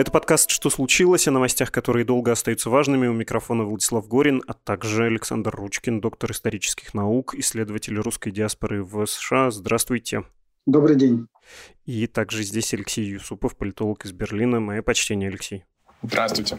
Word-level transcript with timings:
Это 0.00 0.10
подкаст 0.10 0.48
«Что 0.48 0.70
случилось?» 0.70 1.28
о 1.28 1.30
новостях, 1.30 1.70
которые 1.70 2.06
долго 2.06 2.32
остаются 2.32 2.70
важными. 2.70 3.06
У 3.06 3.12
микрофона 3.12 3.64
Владислав 3.64 4.08
Горин, 4.08 4.42
а 4.46 4.54
также 4.54 5.04
Александр 5.04 5.54
Ручкин, 5.54 6.00
доктор 6.00 6.30
исторических 6.30 6.94
наук, 6.94 7.34
исследователь 7.34 7.98
русской 7.98 8.30
диаспоры 8.30 8.82
в 8.82 9.04
США. 9.04 9.50
Здравствуйте. 9.50 10.24
Добрый 10.64 10.96
день. 10.96 11.26
И 11.84 12.06
также 12.06 12.44
здесь 12.44 12.72
Алексей 12.72 13.04
Юсупов, 13.04 13.58
политолог 13.58 14.06
из 14.06 14.12
Берлина. 14.12 14.58
Мое 14.58 14.80
почтение, 14.80 15.28
Алексей. 15.28 15.64
Здравствуйте. 16.02 16.58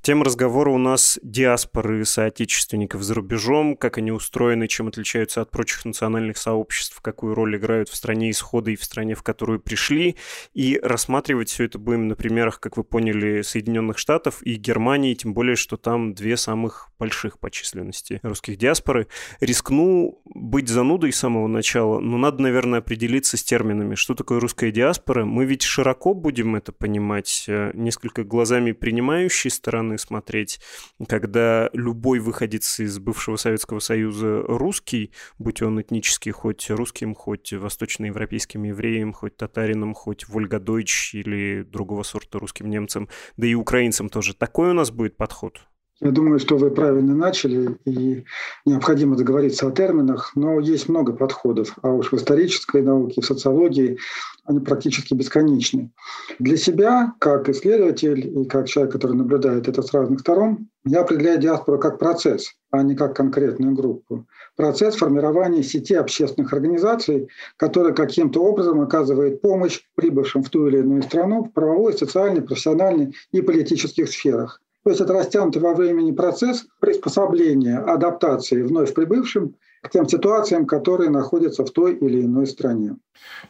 Тема 0.00 0.24
разговора 0.24 0.70
у 0.70 0.78
нас 0.78 1.18
диаспоры 1.20 2.04
соотечественников 2.04 3.02
за 3.02 3.14
рубежом, 3.14 3.76
как 3.76 3.98
они 3.98 4.12
устроены, 4.12 4.68
чем 4.68 4.86
отличаются 4.86 5.40
от 5.40 5.50
прочих 5.50 5.84
национальных 5.84 6.38
сообществ, 6.38 7.00
какую 7.00 7.34
роль 7.34 7.56
играют 7.56 7.88
в 7.88 7.96
стране 7.96 8.30
исхода 8.30 8.70
и 8.70 8.76
в 8.76 8.84
стране, 8.84 9.16
в 9.16 9.24
которую 9.24 9.58
пришли. 9.58 10.14
И 10.54 10.78
рассматривать 10.80 11.48
все 11.48 11.64
это 11.64 11.80
будем 11.80 12.06
на 12.06 12.14
примерах, 12.14 12.60
как 12.60 12.76
вы 12.76 12.84
поняли, 12.84 13.42
Соединенных 13.42 13.98
Штатов 13.98 14.40
и 14.42 14.54
Германии, 14.54 15.14
тем 15.14 15.34
более, 15.34 15.56
что 15.56 15.76
там 15.76 16.14
две 16.14 16.36
самых 16.36 16.90
больших 17.00 17.40
по 17.40 17.50
численности 17.50 18.20
русских 18.22 18.56
диаспоры. 18.56 19.08
Рискну 19.40 20.20
быть 20.24 20.68
занудой 20.68 21.12
с 21.12 21.18
самого 21.18 21.48
начала, 21.48 21.98
но 21.98 22.18
надо, 22.18 22.40
наверное, 22.40 22.78
определиться 22.78 23.36
с 23.36 23.42
терминами. 23.42 23.96
Что 23.96 24.14
такое 24.14 24.38
русская 24.38 24.70
диаспора? 24.70 25.24
Мы 25.24 25.44
ведь 25.44 25.62
широко 25.62 26.14
будем 26.14 26.54
это 26.54 26.70
понимать, 26.70 27.46
э, 27.48 27.72
несколько 27.74 28.22
глазами 28.22 28.75
принимающей 28.76 29.50
стороны 29.50 29.98
смотреть, 29.98 30.60
когда 31.08 31.68
любой 31.72 32.20
выходец 32.20 32.78
из 32.80 32.98
бывшего 32.98 33.36
Советского 33.36 33.80
Союза 33.80 34.42
русский, 34.42 35.12
будь 35.38 35.62
он 35.62 35.80
этнический, 35.80 36.32
хоть 36.32 36.70
русским, 36.70 37.14
хоть 37.14 37.52
восточноевропейским 37.52 38.62
евреем, 38.62 39.12
хоть 39.12 39.36
татарином, 39.36 39.94
хоть 39.94 40.28
вольгодойч 40.28 41.14
или 41.14 41.62
другого 41.62 42.02
сорта 42.02 42.38
русским 42.38 42.70
немцам, 42.70 43.08
да 43.36 43.46
и 43.46 43.54
украинцам 43.54 44.08
тоже. 44.08 44.34
Такой 44.34 44.70
у 44.70 44.74
нас 44.74 44.90
будет 44.90 45.16
подход? 45.16 45.60
Я 46.00 46.10
думаю, 46.10 46.38
что 46.38 46.58
вы 46.58 46.70
правильно 46.70 47.14
начали, 47.14 47.78
и 47.86 48.24
необходимо 48.66 49.16
договориться 49.16 49.66
о 49.66 49.70
терминах, 49.70 50.32
но 50.34 50.60
есть 50.60 50.90
много 50.90 51.14
подходов, 51.14 51.74
а 51.80 51.90
уж 51.90 52.12
в 52.12 52.16
исторической 52.16 52.82
науке, 52.82 53.22
в 53.22 53.24
социологии 53.24 53.98
они 54.46 54.60
практически 54.60 55.14
бесконечны. 55.14 55.90
Для 56.38 56.56
себя, 56.56 57.14
как 57.18 57.48
исследователь 57.48 58.42
и 58.42 58.44
как 58.46 58.68
человек, 58.68 58.92
который 58.92 59.16
наблюдает 59.16 59.68
это 59.68 59.82
с 59.82 59.92
разных 59.92 60.20
сторон, 60.20 60.68
я 60.84 61.00
определяю 61.00 61.38
диаспору 61.38 61.78
как 61.78 61.98
процесс, 61.98 62.52
а 62.70 62.82
не 62.82 62.94
как 62.94 63.16
конкретную 63.16 63.74
группу. 63.74 64.26
Процесс 64.56 64.96
формирования 64.96 65.62
сети 65.62 65.94
общественных 65.94 66.52
организаций, 66.52 67.28
который 67.56 67.94
каким-то 67.94 68.42
образом 68.42 68.80
оказывает 68.80 69.42
помощь 69.42 69.80
прибывшим 69.96 70.42
в 70.42 70.50
ту 70.50 70.68
или 70.68 70.78
иную 70.78 71.02
страну 71.02 71.44
в 71.44 71.52
правовой, 71.52 71.92
социальной, 71.92 72.42
профессиональной 72.42 73.14
и 73.32 73.42
политических 73.42 74.08
сферах. 74.08 74.60
То 74.84 74.90
есть 74.90 75.02
это 75.02 75.14
растянутый 75.14 75.60
во 75.60 75.74
времени 75.74 76.12
процесс 76.12 76.64
приспособления, 76.80 77.78
адаптации 77.78 78.62
вновь 78.62 78.94
прибывшим 78.94 79.56
к 79.86 79.90
тем 79.90 80.08
ситуациям, 80.08 80.66
которые 80.66 81.10
находятся 81.10 81.64
в 81.64 81.70
той 81.70 81.94
или 81.94 82.22
иной 82.22 82.46
стране. 82.46 82.96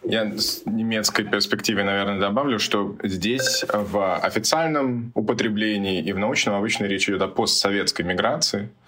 Я 0.04 0.32
с 0.36 0.62
немецкой 0.66 1.24
перспективы, 1.24 1.82
наверное, 1.82 2.20
добавлю, 2.20 2.58
что 2.58 2.96
здесь 3.02 3.64
в 3.72 4.16
официальном 4.16 5.12
употреблении 5.14 6.02
и 6.02 6.12
в 6.12 6.18
научном 6.18 6.54
обычно 6.54 6.84
речь 6.84 7.08
идет 7.08 7.22
о 7.22 7.28
постсоветской 7.28 8.04
миграции– 8.04 8.68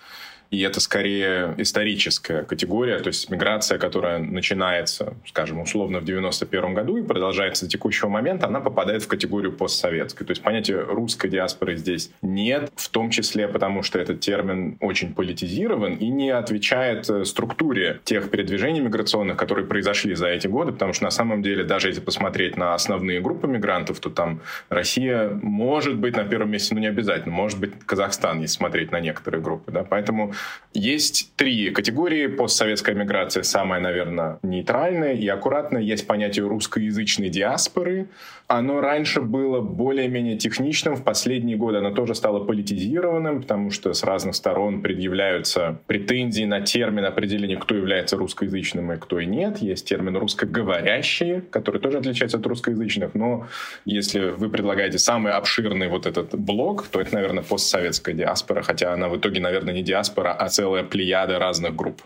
и 0.50 0.60
это 0.62 0.80
скорее 0.80 1.54
историческая 1.58 2.42
категория, 2.42 2.98
то 3.00 3.08
есть 3.08 3.28
миграция, 3.30 3.78
которая 3.78 4.18
начинается, 4.18 5.14
скажем, 5.26 5.60
условно 5.60 6.00
в 6.00 6.04
91 6.04 6.74
году 6.74 6.96
и 6.96 7.02
продолжается 7.02 7.66
до 7.66 7.70
текущего 7.70 8.08
момента, 8.08 8.46
она 8.46 8.60
попадает 8.60 9.02
в 9.02 9.08
категорию 9.08 9.52
постсоветской. 9.52 10.26
То 10.26 10.30
есть 10.30 10.42
понятия 10.42 10.80
русской 10.80 11.28
диаспоры 11.28 11.76
здесь 11.76 12.10
нет, 12.22 12.70
в 12.76 12.88
том 12.88 13.10
числе 13.10 13.46
потому, 13.46 13.82
что 13.82 13.98
этот 13.98 14.20
термин 14.20 14.78
очень 14.80 15.14
политизирован 15.14 15.94
и 15.94 16.08
не 16.08 16.30
отвечает 16.30 17.08
э, 17.10 17.24
структуре 17.26 18.00
тех 18.04 18.30
передвижений 18.30 18.80
миграционных, 18.80 19.36
которые 19.36 19.66
произошли 19.66 20.14
за 20.14 20.28
эти 20.28 20.46
годы, 20.46 20.72
потому 20.72 20.94
что 20.94 21.04
на 21.04 21.10
самом 21.10 21.42
деле, 21.42 21.64
даже 21.64 21.88
если 21.88 22.00
посмотреть 22.00 22.56
на 22.56 22.74
основные 22.74 23.20
группы 23.20 23.46
мигрантов, 23.46 24.00
то 24.00 24.08
там 24.08 24.40
Россия 24.70 25.28
может 25.42 25.96
быть 25.96 26.16
на 26.16 26.24
первом 26.24 26.50
месте, 26.50 26.74
но 26.74 26.80
не 26.80 26.86
обязательно, 26.86 27.34
может 27.34 27.60
быть 27.60 27.72
Казахстан, 27.84 28.40
если 28.40 28.56
смотреть 28.56 28.92
на 28.92 29.00
некоторые 29.00 29.42
группы. 29.42 29.72
Да? 29.72 29.84
Поэтому 29.84 30.32
есть 30.74 31.32
три 31.36 31.70
категории. 31.70 32.26
Постсоветская 32.26 32.94
миграция 32.94 33.42
самая, 33.42 33.80
наверное, 33.80 34.38
нейтральная 34.42 35.14
и 35.14 35.26
аккуратная. 35.26 35.82
Есть 35.82 36.06
понятие 36.06 36.46
русскоязычной 36.46 37.30
диаспоры. 37.30 38.08
Оно 38.46 38.80
раньше 38.80 39.20
было 39.20 39.60
более-менее 39.60 40.38
техничным. 40.38 40.96
В 40.96 41.04
последние 41.04 41.56
годы 41.56 41.78
оно 41.78 41.90
тоже 41.90 42.14
стало 42.14 42.44
политизированным, 42.44 43.42
потому 43.42 43.70
что 43.70 43.92
с 43.92 44.02
разных 44.04 44.34
сторон 44.34 44.80
предъявляются 44.80 45.80
претензии 45.86 46.44
на 46.44 46.60
термин 46.60 47.04
определения, 47.04 47.56
кто 47.56 47.74
является 47.74 48.16
русскоязычным 48.16 48.92
и 48.92 48.96
кто 48.96 49.20
и 49.20 49.26
нет. 49.26 49.58
Есть 49.58 49.86
термин 49.88 50.16
русскоговорящие, 50.16 51.42
который 51.50 51.80
тоже 51.80 51.98
отличается 51.98 52.38
от 52.38 52.46
русскоязычных. 52.46 53.14
Но 53.14 53.48
если 53.84 54.30
вы 54.30 54.48
предлагаете 54.48 54.98
самый 54.98 55.32
обширный 55.32 55.88
вот 55.88 56.06
этот 56.06 56.34
блок, 56.34 56.86
то 56.86 57.00
это, 57.00 57.14
наверное, 57.14 57.42
постсоветская 57.42 58.14
диаспора, 58.14 58.62
хотя 58.62 58.92
она 58.92 59.08
в 59.08 59.18
итоге, 59.18 59.40
наверное, 59.40 59.74
не 59.74 59.82
диаспора, 59.82 60.27
а 60.32 60.48
целая 60.48 60.84
плеяда 60.84 61.38
разных 61.38 61.74
групп. 61.74 62.02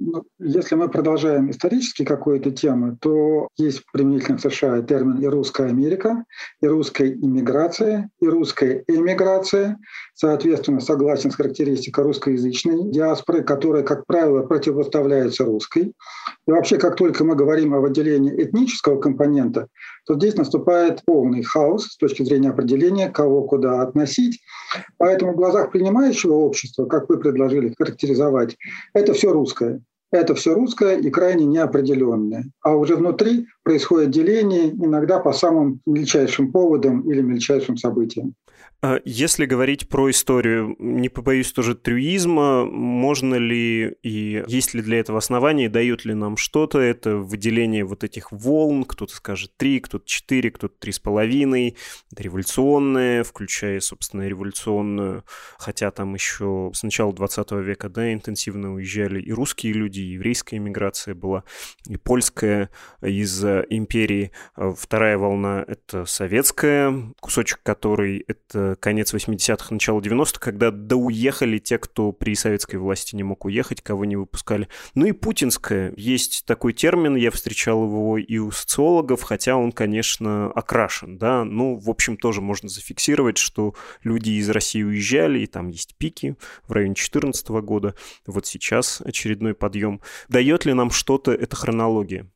Ну, 0.00 0.24
если 0.38 0.74
мы 0.74 0.88
продолжаем 0.88 1.50
исторически 1.50 2.04
какую-то 2.04 2.50
тему, 2.50 2.96
то 3.00 3.48
есть 3.56 3.82
применительно 3.92 4.38
к 4.38 4.40
США 4.40 4.82
термин 4.82 5.18
и 5.18 5.26
русская 5.26 5.68
Америка, 5.68 6.24
и 6.60 6.66
русская 6.66 7.12
иммиграция, 7.12 8.10
и 8.20 8.26
русская 8.26 8.84
эмиграция. 8.88 9.78
Соответственно, 10.14 10.80
согласен 10.80 11.32
с 11.32 11.34
характеристикой 11.34 12.04
русскоязычной 12.04 12.90
диаспоры, 12.90 13.42
которая, 13.42 13.82
как 13.82 14.06
правило, 14.06 14.42
противопоставляется 14.42 15.44
русской. 15.44 15.92
И 16.46 16.50
вообще, 16.50 16.78
как 16.78 16.94
только 16.94 17.24
мы 17.24 17.34
говорим 17.34 17.74
о 17.74 17.80
выделении 17.80 18.32
этнического 18.32 19.00
компонента, 19.00 19.66
то 20.06 20.14
здесь 20.14 20.36
наступает 20.36 21.02
полный 21.04 21.42
хаос 21.42 21.86
с 21.86 21.96
точки 21.96 22.22
зрения 22.22 22.50
определения, 22.50 23.08
кого 23.08 23.42
куда 23.42 23.82
относить. 23.82 24.40
Поэтому 24.98 25.32
в 25.32 25.36
глазах 25.36 25.72
принимающего 25.72 26.34
общества, 26.34 26.86
как 26.86 27.08
вы 27.08 27.18
предложили 27.18 27.74
характеризовать, 27.76 28.56
это 28.94 29.14
все 29.14 29.32
русское 29.32 29.80
это 30.14 30.36
все 30.36 30.54
русское 30.54 30.96
и 30.96 31.10
крайне 31.10 31.44
неопределенное. 31.44 32.44
А 32.62 32.76
уже 32.76 32.94
внутри 32.94 33.46
происходит 33.64 34.10
деление 34.10 34.70
иногда 34.70 35.18
по 35.18 35.32
самым 35.32 35.80
мельчайшим 35.86 36.52
поводам 36.52 37.00
или 37.10 37.20
мельчайшим 37.20 37.76
событиям. 37.76 38.34
А 38.84 39.00
если 39.06 39.46
говорить 39.46 39.88
про 39.88 40.10
историю, 40.10 40.76
не 40.78 41.08
побоюсь 41.08 41.50
тоже 41.52 41.74
трюизма, 41.74 42.66
можно 42.66 43.36
ли 43.36 43.96
и 44.02 44.44
есть 44.46 44.74
ли 44.74 44.82
для 44.82 44.98
этого 44.98 45.16
основания, 45.16 45.70
дают 45.70 46.04
ли 46.04 46.12
нам 46.12 46.36
что-то 46.36 46.80
это 46.80 47.16
выделение 47.16 47.86
вот 47.86 48.04
этих 48.04 48.30
волн, 48.30 48.84
кто-то 48.84 49.14
скажет 49.14 49.52
три, 49.56 49.80
кто-то 49.80 50.04
четыре, 50.06 50.50
кто-то 50.50 50.74
три 50.78 50.92
с 50.92 50.98
половиной, 50.98 51.78
это 52.12 52.22
революционное, 52.24 53.24
включая, 53.24 53.80
собственно, 53.80 54.28
революционную, 54.28 55.24
хотя 55.56 55.90
там 55.90 56.12
еще 56.12 56.70
с 56.74 56.82
начала 56.82 57.14
20 57.14 57.52
века, 57.52 57.88
да, 57.88 58.12
интенсивно 58.12 58.74
уезжали 58.74 59.18
и 59.18 59.32
русские 59.32 59.72
люди, 59.72 60.00
и 60.00 60.12
еврейская 60.12 60.58
иммиграция 60.58 61.14
была, 61.14 61.44
и 61.88 61.96
польская 61.96 62.68
из 63.00 63.42
империи. 63.42 64.32
Вторая 64.54 65.16
волна— 65.16 65.64
это 65.66 66.04
советская, 66.04 67.14
кусочек 67.20 67.60
которой— 67.62 68.22
это 68.28 68.73
конец 68.78 69.14
80-х, 69.14 69.68
начало 69.70 70.00
90-х, 70.00 70.40
когда 70.40 70.70
доуехали 70.70 71.58
те, 71.58 71.78
кто 71.78 72.12
при 72.12 72.34
советской 72.34 72.76
власти 72.76 73.16
не 73.16 73.22
мог 73.22 73.44
уехать, 73.44 73.80
кого 73.82 74.04
не 74.04 74.16
выпускали. 74.16 74.68
Ну 74.94 75.06
и 75.06 75.12
путинская. 75.12 75.92
Есть 75.96 76.44
такой 76.46 76.72
термин, 76.72 77.16
я 77.16 77.30
встречал 77.30 77.84
его 77.84 78.18
и 78.18 78.38
у 78.38 78.50
социологов, 78.50 79.22
хотя 79.22 79.56
он, 79.56 79.72
конечно, 79.72 80.50
окрашен, 80.52 81.18
да. 81.18 81.44
Ну, 81.44 81.76
в 81.76 81.90
общем, 81.90 82.16
тоже 82.16 82.40
можно 82.40 82.68
зафиксировать, 82.68 83.38
что 83.38 83.74
люди 84.02 84.30
из 84.30 84.48
России 84.50 84.82
уезжали, 84.82 85.40
и 85.40 85.46
там 85.46 85.68
есть 85.68 85.94
пики 85.96 86.36
в 86.66 86.72
районе 86.72 86.94
2014 86.94 87.48
года. 87.48 87.94
Вот 88.26 88.46
сейчас 88.46 89.00
очередной 89.00 89.54
подъем. 89.54 90.00
Дает 90.28 90.64
ли 90.64 90.72
нам 90.72 90.90
что-то 90.90 91.32
эта 91.32 91.56
хронология? 91.56 92.30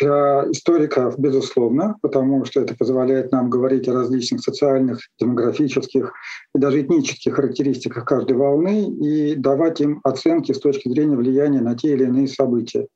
Для 0.00 0.44
историков, 0.50 1.18
безусловно, 1.18 1.96
потому 2.02 2.44
что 2.44 2.60
это 2.60 2.74
позволяет 2.74 3.30
нам 3.30 3.48
говорить 3.48 3.86
о 3.86 3.94
различных 3.94 4.40
социальных, 4.40 5.00
демографических 5.20 6.12
и 6.54 6.58
даже 6.58 6.82
этнических 6.82 7.34
характеристиках 7.34 8.04
каждой 8.04 8.36
волны 8.36 8.88
и 8.88 9.36
давать 9.36 9.80
им 9.80 10.00
оценки 10.02 10.52
с 10.52 10.58
точки 10.58 10.88
зрения 10.88 11.16
влияния 11.16 11.60
на 11.60 11.76
те 11.76 11.92
или 11.92 12.04
иные 12.04 12.26
события. 12.26 12.88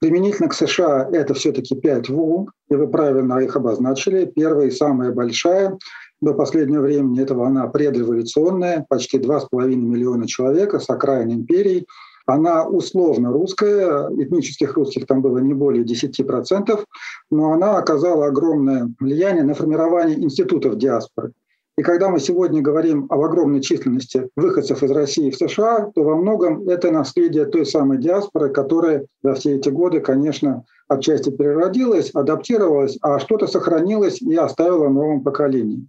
Применительно 0.00 0.48
к 0.50 0.54
США 0.54 1.08
это 1.10 1.32
все-таки 1.32 1.74
пять 1.76 2.10
волн, 2.10 2.50
и 2.68 2.74
вы 2.74 2.88
правильно 2.88 3.38
их 3.38 3.56
обозначили. 3.56 4.26
Первая 4.26 4.66
и 4.66 4.70
самая 4.70 5.12
большая 5.12 5.78
до 6.20 6.34
последнего 6.34 6.82
времени 6.82 7.22
это 7.22 7.34
волна 7.34 7.68
предреволюционная, 7.68 8.84
почти 8.88 9.18
2,5 9.18 9.66
миллиона 9.76 10.26
человек 10.26 10.74
с 10.74 10.90
окраин 10.90 11.32
империи. 11.32 11.86
Она 12.26 12.66
условно 12.66 13.30
русская, 13.30 14.08
этнических 14.16 14.74
русских 14.74 15.06
там 15.06 15.20
было 15.20 15.38
не 15.38 15.52
более 15.54 15.84
10%, 15.84 16.84
но 17.30 17.52
она 17.52 17.76
оказала 17.76 18.26
огромное 18.26 18.90
влияние 18.98 19.44
на 19.44 19.54
формирование 19.54 20.22
институтов 20.22 20.78
диаспоры. 20.78 21.32
И 21.76 21.82
когда 21.82 22.08
мы 22.08 22.20
сегодня 22.20 22.62
говорим 22.62 23.06
об 23.10 23.20
огромной 23.20 23.60
численности 23.60 24.28
выходцев 24.36 24.82
из 24.84 24.90
России 24.92 25.30
в 25.30 25.36
США, 25.36 25.90
то 25.92 26.04
во 26.04 26.16
многом 26.16 26.68
это 26.68 26.92
наследие 26.92 27.46
той 27.46 27.66
самой 27.66 27.98
диаспоры, 27.98 28.50
которая 28.50 29.06
за 29.24 29.34
все 29.34 29.56
эти 29.56 29.70
годы, 29.70 30.00
конечно, 30.00 30.64
отчасти 30.86 31.30
переродилась, 31.30 32.10
адаптировалась, 32.14 32.96
а 33.02 33.18
что-то 33.18 33.48
сохранилось 33.48 34.22
и 34.22 34.36
оставило 34.36 34.88
новым 34.88 35.24
поколениям. 35.24 35.88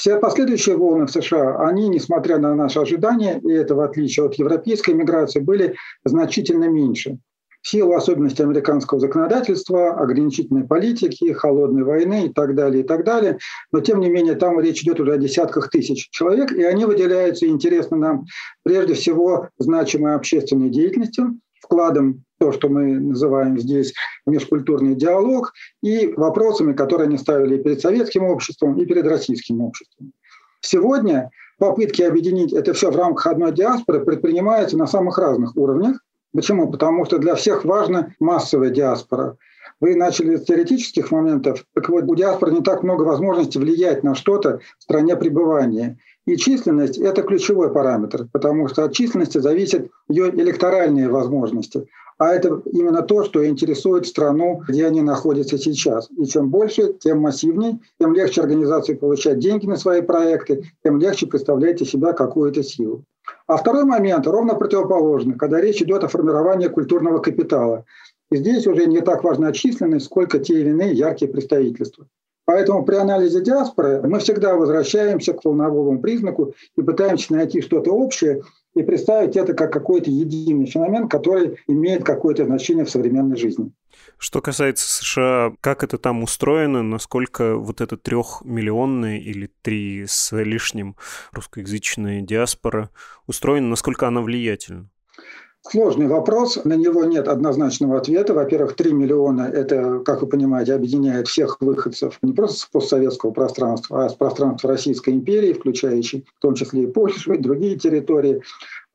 Все 0.00 0.18
последующие 0.18 0.78
волны 0.78 1.04
в 1.04 1.10
США, 1.10 1.58
они, 1.58 1.86
несмотря 1.90 2.38
на 2.38 2.54
наши 2.54 2.78
ожидания, 2.78 3.38
и 3.44 3.52
это 3.52 3.74
в 3.74 3.80
отличие 3.80 4.24
от 4.24 4.34
европейской 4.36 4.92
миграции, 4.92 5.40
были 5.40 5.76
значительно 6.06 6.70
меньше. 6.70 7.18
В 7.60 7.68
силу 7.68 7.92
особенностей 7.92 8.42
американского 8.42 8.98
законодательства, 8.98 9.92
ограничительной 10.00 10.64
политики, 10.64 11.34
холодной 11.34 11.84
войны 11.84 12.28
и 12.28 12.32
так 12.32 12.54
далее, 12.54 12.82
и 12.82 12.86
так 12.86 13.04
далее. 13.04 13.36
Но, 13.72 13.80
тем 13.80 14.00
не 14.00 14.08
менее, 14.08 14.36
там 14.36 14.58
речь 14.58 14.82
идет 14.82 15.00
уже 15.00 15.12
о 15.12 15.18
десятках 15.18 15.68
тысяч 15.68 16.08
человек, 16.08 16.50
и 16.50 16.62
они 16.62 16.86
выделяются, 16.86 17.46
интересно 17.46 17.98
нам, 17.98 18.24
прежде 18.62 18.94
всего, 18.94 19.50
значимой 19.58 20.14
общественной 20.14 20.70
деятельностью, 20.70 21.38
вкладом 21.60 22.24
то, 22.40 22.52
что 22.52 22.70
мы 22.70 22.98
называем 22.98 23.58
здесь 23.58 23.92
межкультурный 24.26 24.94
диалог, 24.94 25.52
и 25.82 26.06
вопросами, 26.16 26.72
которые 26.72 27.06
они 27.06 27.18
ставили 27.18 27.58
и 27.58 27.62
перед 27.62 27.82
советским 27.82 28.24
обществом, 28.24 28.78
и 28.78 28.86
перед 28.86 29.06
российским 29.06 29.60
обществом. 29.60 30.12
Сегодня 30.62 31.30
попытки 31.58 32.00
объединить 32.00 32.54
это 32.54 32.72
все 32.72 32.90
в 32.90 32.96
рамках 32.96 33.26
одной 33.26 33.52
диаспоры 33.52 34.00
предпринимаются 34.00 34.78
на 34.78 34.86
самых 34.86 35.18
разных 35.18 35.54
уровнях. 35.54 36.00
Почему? 36.32 36.70
Потому 36.70 37.04
что 37.04 37.18
для 37.18 37.34
всех 37.34 37.66
важна 37.66 38.14
массовая 38.18 38.70
диаспора. 38.70 39.36
Вы 39.80 39.94
начали 39.94 40.36
с 40.36 40.44
теоретических 40.44 41.10
моментов. 41.10 41.64
Так 41.74 41.88
вот, 41.90 42.04
у 42.04 42.14
диаспоры 42.14 42.52
не 42.52 42.62
так 42.62 42.82
много 42.82 43.02
возможностей 43.02 43.58
влиять 43.58 44.02
на 44.02 44.14
что-то 44.14 44.60
в 44.78 44.82
стране 44.82 45.16
пребывания. 45.16 45.98
И 46.26 46.36
численность– 46.36 46.98
это 46.98 47.22
ключевой 47.22 47.72
параметр, 47.72 48.28
потому 48.32 48.68
что 48.68 48.84
от 48.84 48.92
численности 48.92 49.38
зависят 49.38 49.88
ее 50.08 50.30
электоральные 50.30 51.08
возможности. 51.08 51.88
А 52.18 52.34
это 52.34 52.60
именно 52.66 53.00
то, 53.00 53.24
что 53.24 53.46
интересует 53.46 54.06
страну, 54.06 54.62
где 54.68 54.86
они 54.86 55.00
находятся 55.00 55.56
сейчас. 55.56 56.10
И 56.18 56.26
чем 56.26 56.50
больше, 56.50 56.92
тем 57.00 57.20
массивнее, 57.20 57.80
тем 57.98 58.12
легче 58.12 58.42
организации 58.42 58.92
получать 58.92 59.38
деньги 59.38 59.64
на 59.64 59.76
свои 59.76 60.02
проекты, 60.02 60.70
тем 60.84 60.98
легче 60.98 61.26
представлять 61.26 61.80
из 61.80 61.88
себя 61.88 62.12
какую-то 62.12 62.62
силу. 62.62 63.04
А 63.46 63.56
второй 63.56 63.84
момент 63.84 64.26
ровно 64.26 64.54
противоположный, 64.54 65.34
когда 65.34 65.62
речь 65.62 65.80
идет 65.80 66.04
о 66.04 66.08
формировании 66.08 66.68
культурного 66.68 67.20
капитала. 67.20 67.86
И 68.30 68.36
здесь 68.36 68.66
уже 68.66 68.84
не 68.84 69.00
так 69.00 69.24
важна 69.24 69.52
численность, 69.52 70.04
сколько 70.04 70.38
те 70.38 70.60
или 70.60 70.68
иные 70.68 70.92
яркие 70.92 71.30
представительства. 71.30 72.06
Поэтому 72.44 72.84
при 72.84 72.96
анализе 72.96 73.42
диаспоры 73.42 74.00
мы 74.02 74.18
всегда 74.18 74.54
возвращаемся 74.54 75.32
к 75.32 75.44
волновому 75.44 76.00
признаку 76.00 76.54
и 76.76 76.82
пытаемся 76.82 77.32
найти 77.34 77.60
что-то 77.60 77.92
общее 77.92 78.42
и 78.74 78.82
представить 78.82 79.36
это 79.36 79.54
как 79.54 79.72
какой-то 79.72 80.10
единый 80.10 80.66
феномен, 80.66 81.08
который 81.08 81.58
имеет 81.68 82.04
какое-то 82.04 82.44
значение 82.44 82.84
в 82.84 82.90
современной 82.90 83.36
жизни. 83.36 83.72
Что 84.18 84.40
касается 84.40 84.88
США, 84.88 85.52
как 85.60 85.82
это 85.82 85.98
там 85.98 86.22
устроено, 86.22 86.82
насколько 86.82 87.56
вот 87.56 87.80
эта 87.80 87.96
трехмиллионная 87.96 89.18
или 89.18 89.50
три 89.62 90.04
с 90.06 90.36
лишним 90.36 90.96
русскоязычная 91.32 92.20
диаспора 92.20 92.90
устроена, 93.26 93.68
насколько 93.68 94.06
она 94.06 94.20
влиятельна? 94.20 94.88
Сложный 95.68 96.06
вопрос, 96.06 96.64
на 96.64 96.72
него 96.72 97.04
нет 97.04 97.28
однозначного 97.28 97.98
ответа. 97.98 98.32
Во-первых, 98.32 98.76
3 98.76 98.94
миллиона– 98.94 99.42
это, 99.52 100.00
как 100.06 100.22
вы 100.22 100.26
понимаете, 100.26 100.72
объединяет 100.72 101.28
всех 101.28 101.58
выходцев 101.60 102.18
не 102.22 102.32
просто 102.32 102.60
с 102.60 102.64
постсоветского 102.64 103.30
пространства, 103.30 104.06
а 104.06 104.08
с 104.08 104.14
пространства 104.14 104.70
Российской 104.70 105.10
империи, 105.10 105.52
включающей 105.52 106.24
в 106.38 106.40
том 106.40 106.54
числе 106.54 106.84
и 106.84 106.86
Польшу, 106.86 107.34
и 107.34 107.38
другие 107.38 107.76
территории. 107.78 108.42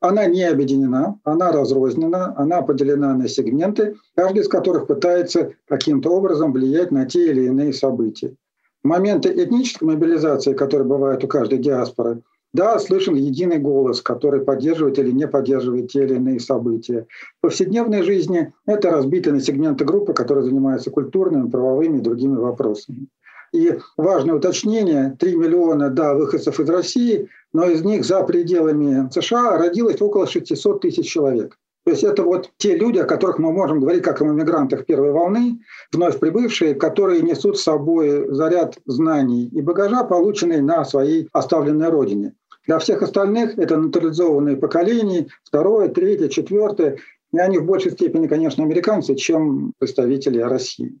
Она 0.00 0.26
не 0.26 0.42
объединена, 0.42 1.20
она 1.22 1.52
разрознена, 1.52 2.34
она 2.36 2.62
поделена 2.62 3.14
на 3.14 3.28
сегменты, 3.28 3.94
каждый 4.16 4.42
из 4.42 4.48
которых 4.48 4.88
пытается 4.88 5.52
каким-то 5.68 6.10
образом 6.10 6.52
влиять 6.52 6.90
на 6.90 7.06
те 7.06 7.30
или 7.30 7.44
иные 7.44 7.72
события. 7.72 8.34
Моменты 8.82 9.32
этнической 9.32 9.86
мобилизации, 9.86 10.52
которые 10.52 10.88
бывают 10.88 11.22
у 11.22 11.28
каждой 11.28 11.58
диаспоры– 11.58 12.22
да, 12.56 12.78
слышен 12.78 13.14
единый 13.14 13.58
голос, 13.58 14.00
который 14.00 14.40
поддерживает 14.40 14.98
или 14.98 15.12
не 15.12 15.28
поддерживает 15.28 15.92
те 15.92 16.04
или 16.04 16.14
иные 16.14 16.40
события. 16.40 17.06
В 17.38 17.42
повседневной 17.42 18.02
жизни 18.02 18.52
это 18.66 18.90
разбито 18.90 19.30
на 19.30 19.40
сегменты 19.40 19.84
группы, 19.84 20.14
которые 20.14 20.44
занимаются 20.44 20.90
культурными, 20.90 21.50
правовыми 21.50 21.98
и 21.98 22.02
другими 22.02 22.36
вопросами. 22.36 23.08
И 23.52 23.78
важное 23.96 24.34
уточнение, 24.34 25.16
3 25.20 25.36
миллиона, 25.36 25.90
да, 25.90 26.14
выходцев 26.14 26.58
из 26.58 26.68
России, 26.68 27.28
но 27.52 27.66
из 27.66 27.84
них 27.84 28.04
за 28.04 28.22
пределами 28.22 29.08
США 29.12 29.58
родилось 29.58 30.00
около 30.00 30.26
600 30.26 30.80
тысяч 30.80 31.06
человек. 31.06 31.56
То 31.86 31.92
есть 31.92 32.02
это 32.02 32.24
вот 32.24 32.50
те 32.56 32.76
люди, 32.76 32.98
о 32.98 33.04
которых 33.04 33.38
мы 33.38 33.52
можем 33.52 33.78
говорить 33.78 34.02
как 34.02 34.20
о 34.20 34.24
мигрантах 34.24 34.86
первой 34.86 35.12
волны, 35.12 35.60
вновь 35.92 36.18
прибывшие, 36.18 36.74
которые 36.74 37.22
несут 37.22 37.58
с 37.58 37.62
собой 37.62 38.26
заряд 38.34 38.76
знаний 38.86 39.46
и 39.46 39.62
багажа, 39.62 40.02
полученный 40.02 40.60
на 40.60 40.84
своей 40.84 41.28
оставленной 41.32 41.88
родине. 41.88 42.34
Для 42.66 42.78
всех 42.78 43.02
остальных 43.02 43.58
это 43.58 43.76
натурализованные 43.76 44.56
поколения, 44.56 45.28
второе, 45.44 45.88
третье, 45.88 46.28
четвертое. 46.28 46.98
И 47.32 47.38
они 47.38 47.58
в 47.58 47.64
большей 47.64 47.92
степени, 47.92 48.26
конечно, 48.26 48.64
американцы, 48.64 49.14
чем 49.14 49.72
представители 49.78 50.40
России. 50.40 50.98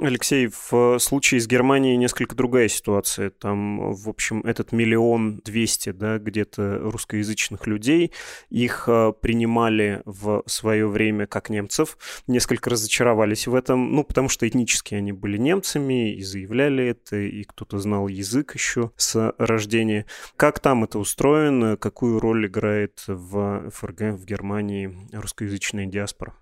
Алексей, 0.00 0.48
в 0.70 0.98
случае 0.98 1.40
с 1.40 1.46
Германией 1.46 1.96
несколько 1.96 2.34
другая 2.34 2.68
ситуация. 2.68 3.30
Там, 3.30 3.92
в 3.92 4.08
общем, 4.08 4.40
этот 4.40 4.72
миллион 4.72 5.38
двести, 5.44 5.90
да, 5.90 6.18
где-то 6.18 6.78
русскоязычных 6.78 7.66
людей, 7.66 8.12
их 8.48 8.84
э, 8.86 9.12
принимали 9.20 10.02
в 10.06 10.42
свое 10.46 10.86
время 10.88 11.26
как 11.26 11.50
немцев, 11.50 11.98
несколько 12.26 12.70
разочаровались 12.70 13.46
в 13.46 13.54
этом, 13.54 13.94
ну, 13.94 14.04
потому 14.04 14.28
что 14.28 14.48
этнически 14.48 14.94
они 14.94 15.12
были 15.12 15.36
немцами 15.36 16.14
и 16.14 16.22
заявляли 16.22 16.86
это, 16.86 17.16
и 17.16 17.44
кто-то 17.44 17.78
знал 17.78 18.08
язык 18.08 18.54
еще 18.54 18.92
с 18.96 19.34
рождения. 19.38 20.06
Как 20.36 20.60
там 20.60 20.84
это 20.84 20.98
устроено, 20.98 21.76
какую 21.76 22.20
роль 22.20 22.46
играет 22.46 23.02
в 23.06 23.70
ФРГ, 23.70 24.14
в 24.14 24.24
Германии 24.24 24.96
русскоязычная 25.12 25.86
диаспора? 25.86 26.34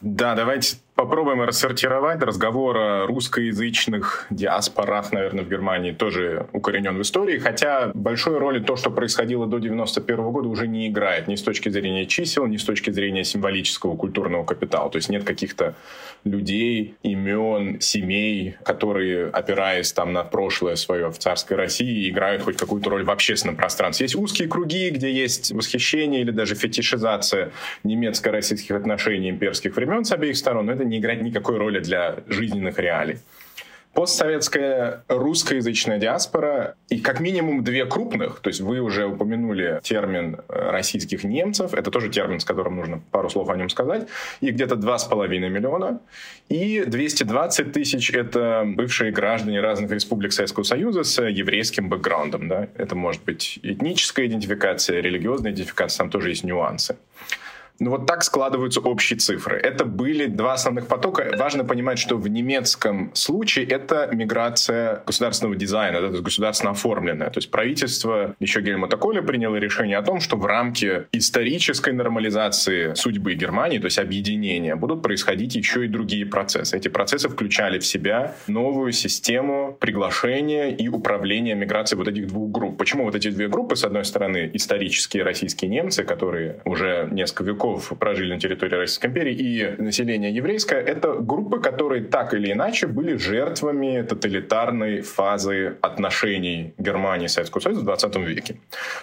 Да, 0.00 0.34
давайте 0.34 0.76
попробуем 0.96 1.42
рассортировать. 1.42 2.22
Разговор 2.22 2.76
о 2.76 3.06
русскоязычных 3.06 4.26
диаспорах, 4.30 5.12
наверное, 5.12 5.44
в 5.44 5.48
Германии 5.48 5.92
тоже 5.92 6.46
укоренен 6.52 6.96
в 6.96 7.02
истории, 7.02 7.38
хотя 7.38 7.90
большой 7.94 8.38
роли 8.38 8.60
то, 8.60 8.76
что 8.76 8.90
происходило 8.90 9.46
до 9.46 9.58
91 9.58 10.16
года, 10.32 10.48
уже 10.48 10.66
не 10.66 10.88
играет 10.88 11.28
ни 11.28 11.36
с 11.36 11.42
точки 11.42 11.68
зрения 11.68 12.06
чисел, 12.06 12.46
ни 12.46 12.56
с 12.56 12.64
точки 12.64 12.90
зрения 12.90 13.24
символического 13.24 13.94
культурного 13.94 14.44
капитала. 14.44 14.90
То 14.90 14.96
есть 14.96 15.10
нет 15.10 15.24
каких-то 15.24 15.74
людей, 16.24 16.96
имен, 17.02 17.78
семей, 17.80 18.56
которые, 18.64 19.28
опираясь 19.28 19.92
там 19.92 20.14
на 20.14 20.24
прошлое 20.24 20.76
свое 20.76 21.10
в 21.10 21.18
царской 21.18 21.58
России, 21.58 22.08
играют 22.08 22.42
хоть 22.42 22.56
какую-то 22.56 22.88
роль 22.88 23.04
в 23.04 23.10
общественном 23.10 23.56
пространстве. 23.56 24.04
Есть 24.04 24.16
узкие 24.16 24.48
круги, 24.48 24.88
где 24.90 25.12
есть 25.12 25.52
восхищение 25.52 26.22
или 26.22 26.30
даже 26.30 26.54
фетишизация 26.54 27.52
немецко-российских 27.84 28.74
отношений 28.74 29.28
имперских 29.28 29.76
времен 29.76 30.06
с 30.06 30.12
обеих 30.12 30.38
сторон, 30.38 30.66
но 30.66 30.72
это 30.72 30.85
не 30.88 30.98
играть 30.98 31.22
никакой 31.22 31.58
роли 31.58 31.80
для 31.80 32.16
жизненных 32.28 32.78
реалий. 32.78 33.18
Постсоветская 33.96 35.04
русскоязычная 35.08 35.96
диаспора 35.96 36.74
и 36.90 37.00
как 37.00 37.18
минимум 37.18 37.64
две 37.64 37.86
крупных, 37.86 38.40
то 38.40 38.48
есть 38.48 38.60
вы 38.60 38.80
уже 38.80 39.06
упомянули 39.06 39.80
термин 39.82 40.36
э, 40.50 40.70
российских 40.70 41.24
немцев, 41.24 41.72
это 41.72 41.90
тоже 41.90 42.10
термин, 42.10 42.38
с 42.38 42.44
которым 42.44 42.76
нужно 42.76 43.00
пару 43.10 43.30
слов 43.30 43.48
о 43.48 43.56
нем 43.56 43.70
сказать, 43.70 44.06
и 44.42 44.50
где-то 44.50 44.74
2,5 44.74 45.48
миллиона, 45.48 46.00
и 46.50 46.84
220 46.86 47.72
тысяч— 47.72 48.10
это 48.12 48.64
бывшие 48.66 49.12
граждане 49.12 49.62
разных 49.62 49.90
республик 49.90 50.34
Советского 50.34 50.64
Союза 50.64 51.02
с 51.02 51.22
еврейским 51.22 51.88
бэкграундом. 51.88 52.48
Да? 52.48 52.68
Это 52.76 52.94
может 52.96 53.24
быть 53.24 53.58
этническая 53.62 54.26
идентификация, 54.26 55.00
религиозная 55.00 55.52
идентификация, 55.52 56.00
там 56.00 56.10
тоже 56.10 56.28
есть 56.28 56.44
нюансы. 56.44 56.96
Ну 57.78 57.90
вот 57.90 58.06
так 58.06 58.24
складываются 58.24 58.80
общие 58.80 59.18
цифры. 59.18 59.58
Это 59.58 59.84
были 59.84 60.26
два 60.26 60.54
основных 60.54 60.86
потока. 60.86 61.30
Важно 61.38 61.64
понимать, 61.64 61.98
что 61.98 62.16
в 62.16 62.28
немецком 62.28 63.10
случае 63.14 63.66
это 63.66 64.08
миграция 64.12 65.02
государственного 65.06 65.56
дизайна, 65.56 65.96
это 65.96 66.22
государственно 66.22 66.72
оформленная. 66.72 67.30
То 67.30 67.38
есть 67.38 67.50
правительство 67.50 68.34
еще 68.40 68.60
Гельмута 68.60 68.96
Коля 68.96 69.22
приняло 69.22 69.56
решение 69.56 69.98
о 69.98 70.02
том, 70.02 70.20
что 70.20 70.36
в 70.36 70.46
рамке 70.46 71.06
исторической 71.12 71.92
нормализации 71.92 72.94
судьбы 72.94 73.34
Германии, 73.34 73.78
то 73.78 73.86
есть 73.86 73.98
объединения, 73.98 74.76
будут 74.76 75.02
происходить 75.02 75.54
еще 75.54 75.84
и 75.84 75.88
другие 75.88 76.24
процессы. 76.26 76.76
Эти 76.76 76.88
процессы 76.88 77.28
включали 77.28 77.78
в 77.78 77.86
себя 77.86 78.34
новую 78.46 78.92
систему 78.92 79.76
приглашения 79.78 80.68
и 80.68 80.88
управления 80.88 81.54
миграцией 81.54 81.98
вот 81.98 82.08
этих 82.08 82.28
двух 82.28 82.50
групп. 82.50 82.78
Почему 82.78 83.04
вот 83.04 83.14
эти 83.14 83.30
две 83.30 83.48
группы, 83.48 83.76
с 83.76 83.84
одной 83.84 84.04
стороны, 84.04 84.50
исторические 84.54 85.22
российские 85.22 85.70
немцы, 85.70 86.04
которые 86.04 86.60
уже 86.64 87.08
несколько 87.10 87.44
веков 87.44 87.65
веков 87.66 87.92
прожили 87.98 88.34
на 88.34 88.40
территории 88.40 88.76
Российской 88.76 89.06
империи, 89.06 89.34
и 89.34 89.82
население 89.82 90.34
еврейское, 90.34 90.80
это 90.80 91.14
группы, 91.14 91.60
которые 91.60 92.04
так 92.04 92.34
или 92.34 92.52
иначе 92.52 92.86
были 92.86 93.16
жертвами 93.16 94.02
тоталитарной 94.02 95.00
фазы 95.00 95.76
отношений 95.80 96.74
Германии 96.78 97.26
и 97.26 97.28
Советского 97.28 97.60
Союза 97.60 97.80
в 97.80 97.84
20 97.84 98.16
веке. 98.16 98.56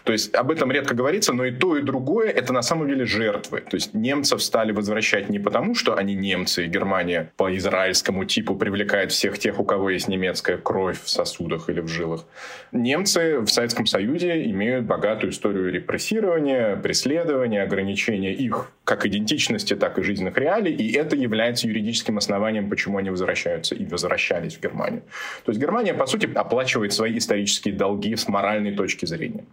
То 0.03 0.12
есть 0.12 0.34
об 0.36 0.51
этом 0.51 0.72
редко 0.72 0.96
говорится, 0.96 1.34
но 1.34 1.46
и 1.46 1.51
то, 1.51 1.77
и 1.77 1.82
другое— 1.82 2.29
это 2.29 2.53
на 2.53 2.62
самом 2.62 2.88
деле 2.88 3.05
жертвы. 3.05 3.62
То 3.62 3.75
есть 3.75 3.93
немцев 3.93 4.41
стали 4.41 4.72
возвращать 4.72 5.29
не 5.29 5.39
потому, 5.39 5.75
что 5.75 5.96
они 5.96 6.15
немцы, 6.15 6.65
и 6.65 6.67
Германия 6.67 7.32
по 7.38 7.55
израильскому 7.55 8.25
типу 8.25 8.55
привлекает 8.55 9.12
всех 9.12 9.39
тех, 9.39 9.60
у 9.60 9.63
кого 9.63 9.89
есть 9.89 10.08
немецкая 10.08 10.58
кровь 10.58 11.01
в 11.01 11.10
сосудах 11.10 11.70
или 11.70 11.82
в 11.82 11.88
жилах. 11.88 12.25
Немцы 12.72 13.39
в 13.39 13.48
Советском 13.48 13.86
Союзе 13.86 14.43
имеют 14.51 14.86
богатую 14.86 15.32
историю 15.32 15.72
репрессирования, 15.72 16.75
преследования, 16.75 17.63
ограничения 17.63 18.34
их 18.34 18.52
их 18.53 18.72
как 18.83 19.05
идентичности, 19.05 19.75
так 19.75 19.98
и 19.98 20.03
жизненных 20.03 20.38
реалий, 20.38 20.74
и 20.74 20.93
это 20.93 21.15
является 21.15 21.67
юридическим 21.67 22.17
основанием, 22.17 22.69
почему 22.69 22.98
они 22.98 23.10
возвращаются 23.10 23.75
и 23.75 23.86
возвращались 23.86 24.55
в 24.55 24.62
Германию. 24.62 25.01
То 25.45 25.51
есть 25.51 25.62
Германия, 25.62 25.93
по 25.93 26.05
сути, 26.05 26.29
оплачивает 26.33 26.93
свои 26.93 27.17
исторические 27.17 27.74
долги 27.74 28.15
с 28.15 28.27
моральной 28.27 28.75
точки 28.75 29.05
зрения. 29.05 29.45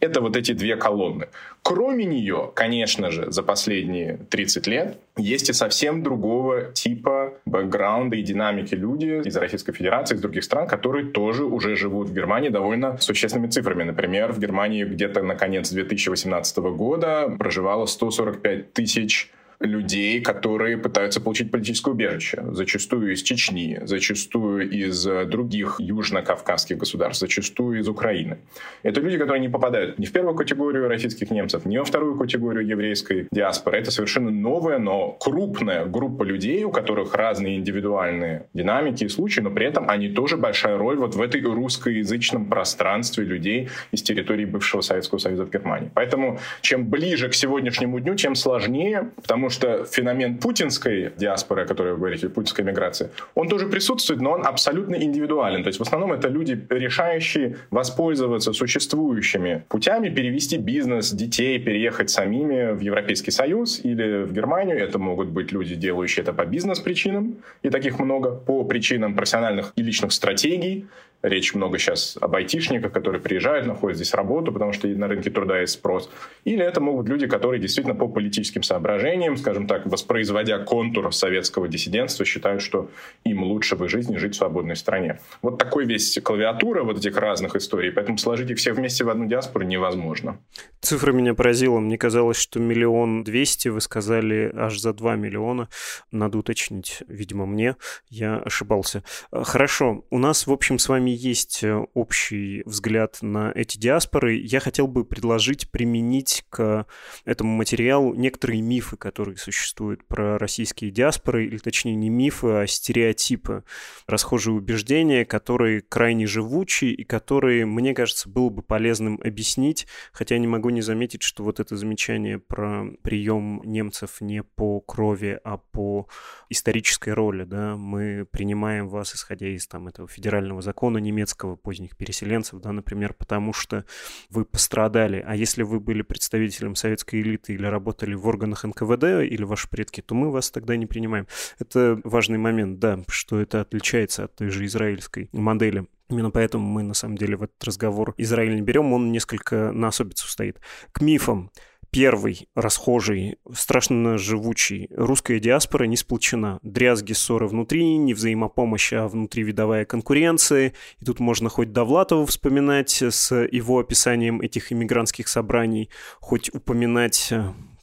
Это 0.00 0.20
вот 0.20 0.36
эти 0.36 0.52
две 0.52 0.76
колонны. 0.76 1.28
Кроме 1.62 2.04
нее, 2.04 2.52
конечно 2.54 3.10
же, 3.10 3.30
за 3.32 3.42
последние 3.42 4.18
30 4.30 4.66
лет 4.68 4.98
есть 5.16 5.50
и 5.50 5.52
совсем 5.52 6.02
другого 6.02 6.72
типа 6.72 7.34
бэкграунда 7.46 8.16
и 8.16 8.22
динамики 8.22 8.74
люди 8.74 9.26
из 9.26 9.36
Российской 9.36 9.72
Федерации, 9.72 10.14
из 10.14 10.20
других 10.20 10.44
стран, 10.44 10.68
которые 10.68 11.06
тоже 11.06 11.44
уже 11.44 11.74
живут 11.74 12.10
в 12.10 12.14
Германии 12.14 12.48
довольно 12.48 12.96
существенными 12.98 13.50
цифрами. 13.50 13.82
Например, 13.82 14.32
в 14.32 14.38
Германии 14.38 14.84
где-то 14.84 15.22
на 15.22 15.34
конец 15.34 15.70
2018 15.70 16.58
года 16.58 17.34
проживало 17.36 17.86
145 17.86 18.72
тысяч 18.72 19.32
людей, 19.60 20.20
которые 20.20 20.76
пытаются 20.78 21.20
получить 21.20 21.50
политическое 21.50 21.90
убежище. 21.90 22.44
Зачастую 22.52 23.12
из 23.12 23.22
Чечни, 23.22 23.80
зачастую 23.82 24.70
из 24.70 25.06
э, 25.06 25.24
других 25.24 25.76
южно-кавказских 25.80 26.78
государств, 26.78 27.20
зачастую 27.20 27.80
из 27.80 27.88
Украины. 27.88 28.38
Это 28.84 29.00
люди, 29.00 29.18
которые 29.18 29.40
не 29.40 29.48
попадают 29.48 29.98
ни 29.98 30.06
в 30.06 30.12
первую 30.12 30.36
категорию 30.36 30.88
российских 30.88 31.30
немцев, 31.30 31.64
ни 31.64 31.76
во 31.76 31.84
вторую 31.84 32.16
категорию 32.16 32.66
еврейской 32.66 33.26
диаспоры. 33.32 33.78
Это 33.78 33.90
совершенно 33.90 34.30
новая, 34.30 34.78
но 34.78 35.10
крупная 35.12 35.86
группа 35.86 36.22
людей, 36.22 36.62
у 36.64 36.70
которых 36.70 37.14
разные 37.14 37.56
индивидуальные 37.56 38.46
динамики 38.54 39.04
и 39.04 39.08
случаи, 39.08 39.40
но 39.40 39.50
при 39.50 39.66
этом 39.66 39.90
они 39.90 40.08
тоже 40.08 40.36
большая 40.36 40.78
роль 40.78 40.98
вот 40.98 41.16
в 41.16 41.20
этой 41.20 41.42
русскоязычном 41.42 42.46
пространстве 42.46 43.24
людей 43.24 43.70
из 43.90 44.02
территории 44.02 44.44
бывшего 44.44 44.82
Советского 44.82 45.18
Союза 45.18 45.44
в 45.44 45.50
Германии. 45.50 45.90
Поэтому 45.94 46.38
чем 46.60 46.86
ближе 46.86 47.28
к 47.28 47.34
сегодняшнему 47.34 47.98
дню, 47.98 48.14
тем 48.14 48.36
сложнее, 48.36 49.10
потому 49.16 49.47
потому 49.48 49.84
что 49.84 49.84
феномен 49.84 50.38
путинской 50.38 51.12
диаспоры, 51.16 51.62
о 51.62 51.66
которой 51.66 51.92
вы 51.92 51.98
говорите, 51.98 52.28
путинской 52.28 52.64
миграции, 52.64 53.10
он 53.34 53.48
тоже 53.48 53.66
присутствует, 53.66 54.20
но 54.20 54.32
он 54.32 54.46
абсолютно 54.46 54.96
индивидуален. 54.96 55.62
То 55.62 55.68
есть 55.68 55.78
в 55.78 55.82
основном 55.82 56.12
это 56.12 56.28
люди, 56.28 56.66
решающие 56.70 57.56
воспользоваться 57.70 58.52
существующими 58.52 59.64
путями, 59.68 60.10
перевести 60.10 60.58
бизнес, 60.58 61.12
детей, 61.12 61.58
переехать 61.58 62.10
самими 62.10 62.72
в 62.72 62.80
Европейский 62.80 63.30
Союз 63.30 63.80
или 63.84 64.24
в 64.24 64.32
Германию. 64.32 64.76
Это 64.78 64.98
могут 64.98 65.28
быть 65.28 65.52
люди, 65.52 65.74
делающие 65.74 66.22
это 66.22 66.32
по 66.32 66.44
бизнес-причинам, 66.44 67.36
и 67.62 67.70
таких 67.70 67.98
много, 67.98 68.30
по 68.32 68.64
причинам 68.64 69.14
профессиональных 69.14 69.72
и 69.76 69.82
личных 69.82 70.12
стратегий, 70.12 70.86
Речь 71.22 71.52
много 71.52 71.78
сейчас 71.78 72.16
об 72.20 72.36
айтишниках, 72.36 72.92
которые 72.92 73.20
приезжают, 73.20 73.66
находят 73.66 73.96
здесь 73.96 74.14
работу, 74.14 74.52
потому 74.52 74.72
что 74.72 74.86
на 74.86 75.08
рынке 75.08 75.30
труда 75.30 75.60
есть 75.60 75.72
спрос. 75.72 76.08
Или 76.44 76.64
это 76.64 76.80
могут 76.80 77.08
люди, 77.08 77.26
которые 77.26 77.60
действительно 77.60 77.96
по 77.96 78.06
политическим 78.06 78.62
соображениям, 78.62 79.36
скажем 79.36 79.66
так, 79.66 79.84
воспроизводя 79.86 80.58
контур 80.58 81.12
советского 81.12 81.66
диссидентства, 81.66 82.24
считают, 82.24 82.62
что 82.62 82.88
им 83.24 83.42
лучше 83.42 83.74
в 83.74 83.88
жизни 83.88 84.16
жить 84.16 84.34
в 84.34 84.38
свободной 84.38 84.76
стране. 84.76 85.18
Вот 85.42 85.58
такой 85.58 85.86
весь 85.86 86.18
клавиатура 86.22 86.84
вот 86.84 86.98
этих 86.98 87.16
разных 87.16 87.56
историй, 87.56 87.90
поэтому 87.90 88.16
сложить 88.16 88.50
их 88.50 88.58
все 88.58 88.72
вместе 88.72 89.02
в 89.02 89.10
одну 89.10 89.26
диаспору 89.26 89.64
невозможно. 89.64 90.38
Цифра 90.80 91.12
меня 91.12 91.34
поразила. 91.34 91.80
Мне 91.80 91.98
казалось, 91.98 92.36
что 92.36 92.60
миллион 92.60 93.24
двести, 93.24 93.66
вы 93.66 93.80
сказали 93.80 94.52
аж 94.54 94.78
за 94.78 94.92
два 94.92 95.16
миллиона. 95.16 95.68
Надо 96.12 96.38
уточнить, 96.38 97.02
видимо, 97.08 97.44
мне. 97.44 97.74
Я 98.08 98.36
ошибался. 98.36 99.02
Хорошо. 99.32 100.04
У 100.10 100.18
нас, 100.18 100.46
в 100.46 100.52
общем, 100.52 100.78
с 100.78 100.88
вами 100.88 101.07
вами 101.08 101.16
есть 101.16 101.64
э, 101.64 101.86
общий 101.94 102.62
взгляд 102.66 103.18
на 103.22 103.52
эти 103.54 103.78
диаспоры, 103.78 104.36
я 104.36 104.60
хотел 104.60 104.86
бы 104.86 105.04
предложить 105.04 105.70
применить 105.70 106.44
к 106.50 106.86
этому 107.24 107.56
материалу 107.56 108.14
некоторые 108.14 108.60
мифы, 108.60 108.96
которые 108.96 109.36
существуют 109.36 110.06
про 110.06 110.38
российские 110.38 110.90
диаспоры, 110.90 111.46
или 111.46 111.58
точнее 111.58 111.94
не 111.94 112.10
мифы, 112.10 112.48
а 112.48 112.66
стереотипы, 112.66 113.64
расхожие 114.06 114.54
убеждения, 114.54 115.24
которые 115.24 115.80
крайне 115.80 116.26
живучи 116.26 116.86
и 116.86 117.04
которые, 117.04 117.64
мне 117.64 117.94
кажется, 117.94 118.28
было 118.28 118.50
бы 118.50 118.62
полезным 118.62 119.20
объяснить, 119.24 119.86
хотя 120.12 120.38
не 120.38 120.46
могу 120.46 120.70
не 120.70 120.82
заметить, 120.82 121.22
что 121.22 121.44
вот 121.44 121.60
это 121.60 121.76
замечание 121.76 122.38
про 122.38 122.84
прием 123.02 123.62
немцев 123.64 124.20
не 124.20 124.42
по 124.42 124.80
крови, 124.80 125.40
а 125.44 125.58
по 125.58 126.08
исторической 126.50 127.10
роли, 127.10 127.44
да, 127.44 127.76
мы 127.76 128.26
принимаем 128.30 128.88
вас, 128.88 129.14
исходя 129.14 129.48
из 129.48 129.66
там 129.66 129.88
этого 129.88 130.08
федерального 130.08 130.62
закона, 130.62 130.97
немецкого 130.98 131.56
поздних 131.56 131.96
переселенцев, 131.96 132.60
да, 132.60 132.72
например, 132.72 133.14
потому 133.14 133.52
что 133.52 133.84
вы 134.30 134.44
пострадали. 134.44 135.24
А 135.26 135.34
если 135.34 135.62
вы 135.62 135.80
были 135.80 136.02
представителем 136.02 136.74
советской 136.74 137.20
элиты 137.20 137.54
или 137.54 137.66
работали 137.66 138.14
в 138.14 138.26
органах 138.26 138.64
НКВД 138.64 139.04
или 139.24 139.44
ваши 139.44 139.68
предки, 139.68 140.00
то 140.00 140.14
мы 140.14 140.30
вас 140.30 140.50
тогда 140.50 140.76
не 140.76 140.86
принимаем. 140.86 141.26
Это 141.58 142.00
важный 142.04 142.38
момент, 142.38 142.78
да, 142.78 143.00
что 143.08 143.40
это 143.40 143.60
отличается 143.60 144.24
от 144.24 144.36
той 144.36 144.50
же 144.50 144.64
израильской 144.64 145.28
модели. 145.32 145.86
Именно 146.10 146.30
поэтому 146.30 146.66
мы, 146.66 146.82
на 146.82 146.94
самом 146.94 147.18
деле, 147.18 147.36
в 147.36 147.42
этот 147.42 147.62
разговор 147.62 148.14
Израиль 148.16 148.54
не 148.54 148.62
берем, 148.62 148.92
он 148.92 149.12
несколько 149.12 149.72
на 149.72 149.88
особицу 149.88 150.26
стоит. 150.26 150.58
К 150.92 151.02
мифам. 151.02 151.50
Первый, 151.90 152.48
расхожий, 152.54 153.38
страшно 153.52 154.18
живучий. 154.18 154.88
Русская 154.94 155.40
диаспора 155.40 155.84
не 155.84 155.96
сплочена. 155.96 156.58
Дрязги, 156.62 157.14
ссоры 157.14 157.46
внутри, 157.46 157.96
не 157.96 158.12
взаимопомощь, 158.12 158.92
а 158.92 159.08
внутривидовая 159.08 159.86
конкуренция. 159.86 160.74
И 161.00 161.04
тут 161.04 161.18
можно 161.18 161.48
хоть 161.48 161.72
Довлатова 161.72 162.26
вспоминать 162.26 163.02
с 163.02 163.34
его 163.34 163.78
описанием 163.78 164.42
этих 164.42 164.70
иммигрантских 164.70 165.28
собраний, 165.28 165.88
хоть 166.20 166.52
упоминать 166.54 167.32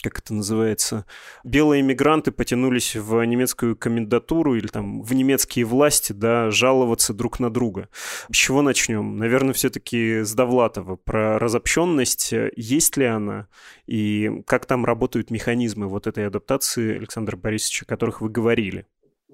как 0.05 0.19
это 0.19 0.35
называется, 0.35 1.05
белые 1.43 1.81
мигранты 1.81 2.31
потянулись 2.31 2.95
в 2.95 3.23
немецкую 3.23 3.75
комендатуру 3.75 4.55
или 4.55 4.67
там 4.67 5.01
в 5.01 5.13
немецкие 5.15 5.65
власти, 5.65 6.13
да, 6.13 6.51
жаловаться 6.51 7.11
друг 7.13 7.39
на 7.39 7.49
друга. 7.49 7.89
С 8.31 8.35
чего 8.35 8.61
начнем? 8.61 9.17
Наверное, 9.17 9.53
все-таки 9.53 10.21
с 10.21 10.33
Довлатова. 10.35 10.95
Про 10.95 11.39
разобщенность, 11.39 12.33
есть 12.55 12.97
ли 12.97 13.05
она, 13.05 13.47
и 13.87 14.43
как 14.45 14.67
там 14.67 14.85
работают 14.85 15.31
механизмы 15.31 15.87
вот 15.87 16.05
этой 16.05 16.27
адаптации 16.27 16.95
Александра 16.95 17.35
Борисовича, 17.35 17.85
о 17.85 17.89
которых 17.89 18.21
вы 18.21 18.29
говорили? 18.29 18.85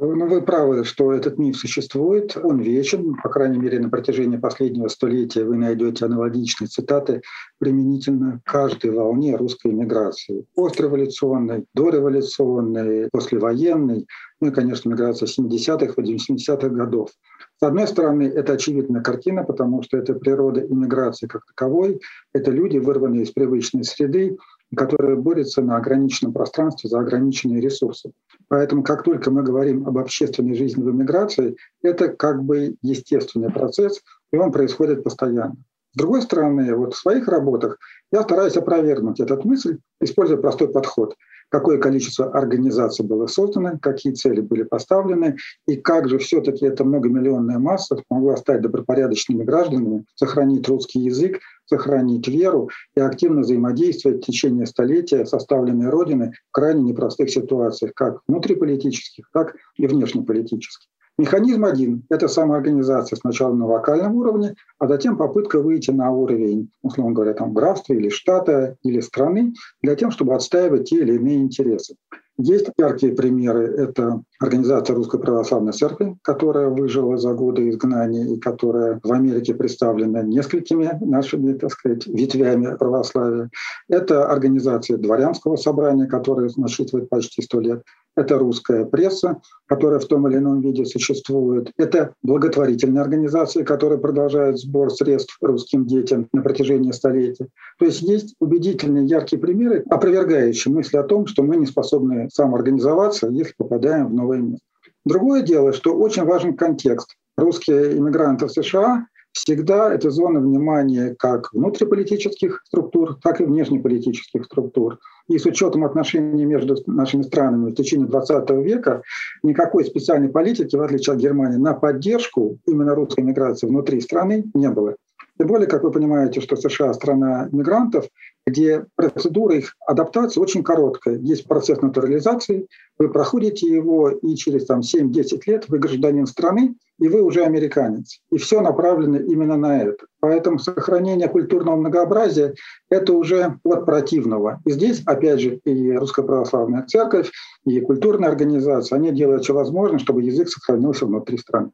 Ну, 0.03 0.27
вы 0.27 0.41
правы, 0.41 0.83
что 0.83 1.13
этот 1.13 1.37
миф 1.37 1.57
существует, 1.57 2.35
он 2.35 2.59
вечен, 2.59 3.15
по 3.21 3.29
крайней 3.29 3.59
мере, 3.59 3.79
на 3.79 3.87
протяжении 3.87 4.37
последнего 4.37 4.87
столетия 4.87 5.43
вы 5.43 5.57
найдете 5.57 6.05
аналогичные 6.05 6.69
цитаты 6.69 7.21
применительно 7.59 8.41
каждой 8.43 8.89
волне 8.89 9.35
русской 9.35 9.71
миграции. 9.71 10.45
Постреволюционной, 10.55 11.65
дореволюционной, 11.75 13.09
послевоенной, 13.11 14.07
ну 14.39 14.47
и, 14.47 14.51
конечно, 14.51 14.89
миграция 14.89 15.27
70-х, 15.27 15.93
80-х 15.93 16.69
годов. 16.69 17.11
С 17.59 17.63
одной 17.63 17.87
стороны, 17.87 18.23
это 18.23 18.53
очевидная 18.53 19.03
картина, 19.03 19.43
потому 19.43 19.83
что 19.83 19.97
это 19.97 20.15
природа 20.15 20.65
иммиграции 20.65 21.27
как 21.27 21.45
таковой, 21.45 22.01
это 22.33 22.49
люди, 22.49 22.79
вырванные 22.79 23.21
из 23.21 23.29
привычной 23.29 23.83
среды, 23.83 24.35
которые 24.75 25.17
борются 25.17 25.61
на 25.61 25.77
ограниченном 25.77 26.33
пространстве 26.33 26.89
за 26.89 26.99
ограниченные 26.99 27.61
ресурсы. 27.61 28.11
Поэтому 28.47 28.83
как 28.83 29.03
только 29.03 29.31
мы 29.31 29.43
говорим 29.43 29.87
об 29.87 29.97
общественной 29.97 30.55
жизни 30.55 30.81
в 30.81 30.89
эмиграции, 30.89 31.55
это 31.81 32.09
как 32.09 32.43
бы 32.43 32.75
естественный 32.81 33.51
процесс, 33.51 34.01
и 34.31 34.37
он 34.37 34.51
происходит 34.51 35.03
постоянно. 35.03 35.57
С 35.93 35.97
другой 35.97 36.21
стороны, 36.21 36.73
вот 36.73 36.93
в 36.93 36.97
своих 36.97 37.27
работах 37.27 37.77
я 38.13 38.23
стараюсь 38.23 38.55
опровергнуть 38.55 39.19
этот 39.19 39.43
мысль, 39.43 39.77
используя 39.99 40.37
простой 40.37 40.69
подход. 40.69 41.15
Какое 41.51 41.77
количество 41.77 42.31
организаций 42.31 43.05
было 43.05 43.27
создано, 43.27 43.77
какие 43.79 44.13
цели 44.13 44.39
были 44.39 44.63
поставлены, 44.63 45.35
и 45.67 45.75
как 45.75 46.07
же 46.09 46.17
все-таки 46.17 46.65
эта 46.65 46.83
многомиллионная 46.83 47.59
масса 47.59 47.97
смогла 48.07 48.37
стать 48.37 48.61
добропорядочными 48.61 49.43
гражданами, 49.43 50.05
сохранить 50.15 50.67
русский 50.67 50.99
язык, 50.99 51.39
сохранить 51.65 52.27
веру 52.27 52.69
и 52.95 53.01
активно 53.01 53.41
взаимодействовать 53.41 54.23
в 54.23 54.25
течение 54.25 54.65
столетия 54.65 55.25
с 55.25 55.33
оставленной 55.33 55.89
Родины 55.89 56.33
в 56.49 56.51
крайне 56.51 56.83
непростых 56.83 57.29
ситуациях, 57.29 57.93
как 57.95 58.21
внутриполитических, 58.27 59.29
так 59.33 59.55
и 59.75 59.87
внешнеполитических. 59.87 60.87
Механизм 61.21 61.65
один– 61.65 62.03
это 62.09 62.27
самоорганизация 62.27 63.15
сначала 63.15 63.53
на 63.53 63.67
локальном 63.67 64.15
уровне, 64.15 64.55
а 64.79 64.87
затем 64.87 65.17
попытка 65.17 65.59
выйти 65.59 65.91
на 65.91 66.09
уровень, 66.09 66.71
условно 66.81 67.13
говоря, 67.13 67.35
там, 67.35 67.53
графства 67.53 67.93
или 67.93 68.09
штата 68.09 68.75
или 68.81 69.01
страны 69.01 69.53
для 69.83 69.95
того, 69.95 70.11
чтобы 70.11 70.33
отстаивать 70.33 70.89
те 70.89 71.01
или 71.01 71.13
иные 71.13 71.37
интересы. 71.37 71.93
Есть 72.39 72.71
яркие 72.79 73.13
примеры. 73.13 73.65
Это 73.67 74.23
организация 74.39 74.95
Русской 74.95 75.19
Православной 75.19 75.73
Церкви, 75.73 76.17
которая 76.23 76.69
выжила 76.69 77.15
за 77.17 77.33
годы 77.33 77.69
изгнания 77.69 78.25
и 78.33 78.39
которая 78.39 78.99
в 79.03 79.11
Америке 79.11 79.53
представлена 79.53 80.23
несколькими 80.23 80.89
нашими, 81.01 81.53
так 81.53 81.71
сказать, 81.71 82.07
ветвями 82.07 82.75
православия. 82.77 83.51
Это 83.87 84.25
организация 84.25 84.97
Дворянского 84.97 85.55
собрания, 85.55 86.07
которая 86.07 86.49
насчитывает 86.57 87.09
почти 87.09 87.43
сто 87.43 87.59
лет. 87.59 87.83
Это 88.17 88.37
русская 88.37 88.85
пресса, 88.85 89.41
которая 89.67 89.99
в 89.99 90.05
том 90.05 90.27
или 90.27 90.37
ином 90.37 90.59
виде 90.61 90.85
существует. 90.85 91.71
Это 91.77 92.13
благотворительные 92.23 93.01
организации, 93.01 93.63
которые 93.63 93.99
продолжают 93.99 94.59
сбор 94.59 94.91
средств 94.91 95.37
русским 95.41 95.85
детям 95.85 96.27
на 96.33 96.41
протяжении 96.41 96.91
столетий. 96.91 97.47
То 97.79 97.85
есть 97.85 98.01
есть 98.01 98.35
убедительные, 98.39 99.05
яркие 99.05 99.41
примеры, 99.41 99.85
опровергающие 99.89 100.73
мысли 100.73 100.97
о 100.97 101.03
том, 101.03 101.25
что 101.25 101.43
мы 101.43 101.55
не 101.55 101.65
способны 101.65 102.29
самоорганизоваться, 102.29 103.29
если 103.29 103.53
попадаем 103.57 104.07
в 104.07 104.13
новое 104.13 104.39
место. 104.39 104.65
Другое 105.05 105.41
дело, 105.41 105.71
что 105.71 105.95
очень 105.95 106.25
важен 106.25 106.55
контекст. 106.55 107.15
Русские 107.37 107.97
иммигранты 107.97 108.47
в 108.47 108.51
США 108.51 109.07
всегда 109.31 109.93
это 109.93 110.09
зона 110.09 110.39
внимания 110.39 111.15
как 111.17 111.53
внутриполитических 111.53 112.61
структур, 112.65 113.17
так 113.21 113.41
и 113.41 113.45
внешнеполитических 113.45 114.45
структур. 114.45 114.99
И 115.27 115.37
с 115.37 115.45
учетом 115.45 115.85
отношений 115.85 116.45
между 116.45 116.75
нашими 116.87 117.21
странами 117.21 117.71
в 117.71 117.75
течение 117.75 118.07
20 118.07 118.49
века 118.65 119.01
никакой 119.43 119.85
специальной 119.85 120.29
политики, 120.29 120.75
в 120.75 120.81
отличие 120.81 121.15
от 121.15 121.21
Германии, 121.21 121.57
на 121.57 121.73
поддержку 121.73 122.57
именно 122.67 122.95
русской 122.95 123.21
миграции 123.21 123.67
внутри 123.67 124.01
страны 124.01 124.45
не 124.53 124.69
было. 124.69 124.95
Тем 125.41 125.47
более, 125.47 125.67
как 125.67 125.81
вы 125.81 125.89
понимаете, 125.89 126.39
что 126.39 126.55
США 126.55 126.93
страна 126.93 127.49
мигрантов, 127.51 128.05
где 128.45 128.85
процедура 128.95 129.55
их 129.55 129.75
адаптации 129.87 130.39
очень 130.39 130.61
короткая. 130.61 131.17
Есть 131.17 131.47
процесс 131.47 131.81
натурализации, 131.81 132.67
вы 132.99 133.09
проходите 133.09 133.65
его, 133.65 134.11
и 134.11 134.35
через 134.35 134.67
там, 134.67 134.81
7-10 134.81 135.41
лет 135.47 135.65
вы 135.67 135.79
гражданин 135.79 136.27
страны, 136.27 136.75
и 136.99 137.07
вы 137.07 137.23
уже 137.23 137.43
американец. 137.43 138.19
И 138.31 138.37
все 138.37 138.61
направлено 138.61 139.17
именно 139.17 139.57
на 139.57 139.81
это. 139.81 140.05
Поэтому 140.19 140.59
сохранение 140.59 141.27
культурного 141.27 141.75
многообразия– 141.75 142.53
это 142.91 143.13
уже 143.13 143.57
от 143.63 143.87
противного. 143.87 144.61
И 144.65 144.69
здесь, 144.69 145.01
опять 145.07 145.39
же, 145.39 145.55
и 145.65 145.91
Русская 145.93 146.23
Православная 146.23 146.85
Церковь, 146.85 147.31
и 147.65 147.81
культурные 147.81 148.29
организации, 148.29 148.93
они 148.93 149.11
делают 149.11 149.45
все 149.45 149.55
возможное, 149.55 149.97
чтобы 149.97 150.21
язык 150.21 150.49
сохранился 150.49 151.07
внутри 151.07 151.39
страны. 151.39 151.71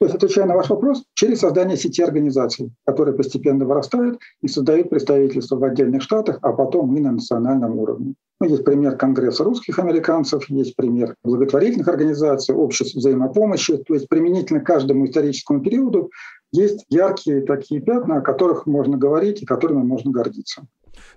То 0.00 0.06
есть, 0.06 0.14
отвечая 0.14 0.46
на 0.46 0.54
ваш 0.54 0.70
вопрос, 0.70 1.04
через 1.14 1.40
создание 1.40 1.76
сети 1.76 2.02
организаций, 2.02 2.70
которые 2.86 3.16
постепенно 3.16 3.64
вырастают 3.64 4.20
и 4.42 4.48
создают 4.48 4.90
представительства 4.90 5.56
в 5.56 5.64
отдельных 5.64 6.02
штатах, 6.02 6.38
а 6.42 6.52
потом 6.52 6.96
и 6.96 7.00
на 7.00 7.12
национальном 7.12 7.78
уровне. 7.78 8.14
Ну, 8.40 8.46
есть 8.46 8.64
пример 8.64 8.96
Конгресса 8.96 9.42
русских 9.42 9.80
американцев, 9.80 10.48
есть 10.48 10.76
пример 10.76 11.16
благотворительных 11.24 11.88
организаций, 11.88 12.54
обществ 12.54 12.94
взаимопомощи. 12.94 13.78
То 13.78 13.94
есть 13.94 14.08
применительно 14.08 14.60
к 14.60 14.66
каждому 14.66 15.06
историческому 15.06 15.60
периоду 15.60 16.10
есть 16.52 16.84
яркие 16.88 17.40
такие 17.42 17.80
пятна, 17.80 18.18
о 18.18 18.20
которых 18.20 18.66
можно 18.66 18.96
говорить 18.96 19.42
и 19.42 19.46
которыми 19.46 19.82
можно 19.82 20.12
гордиться. 20.12 20.68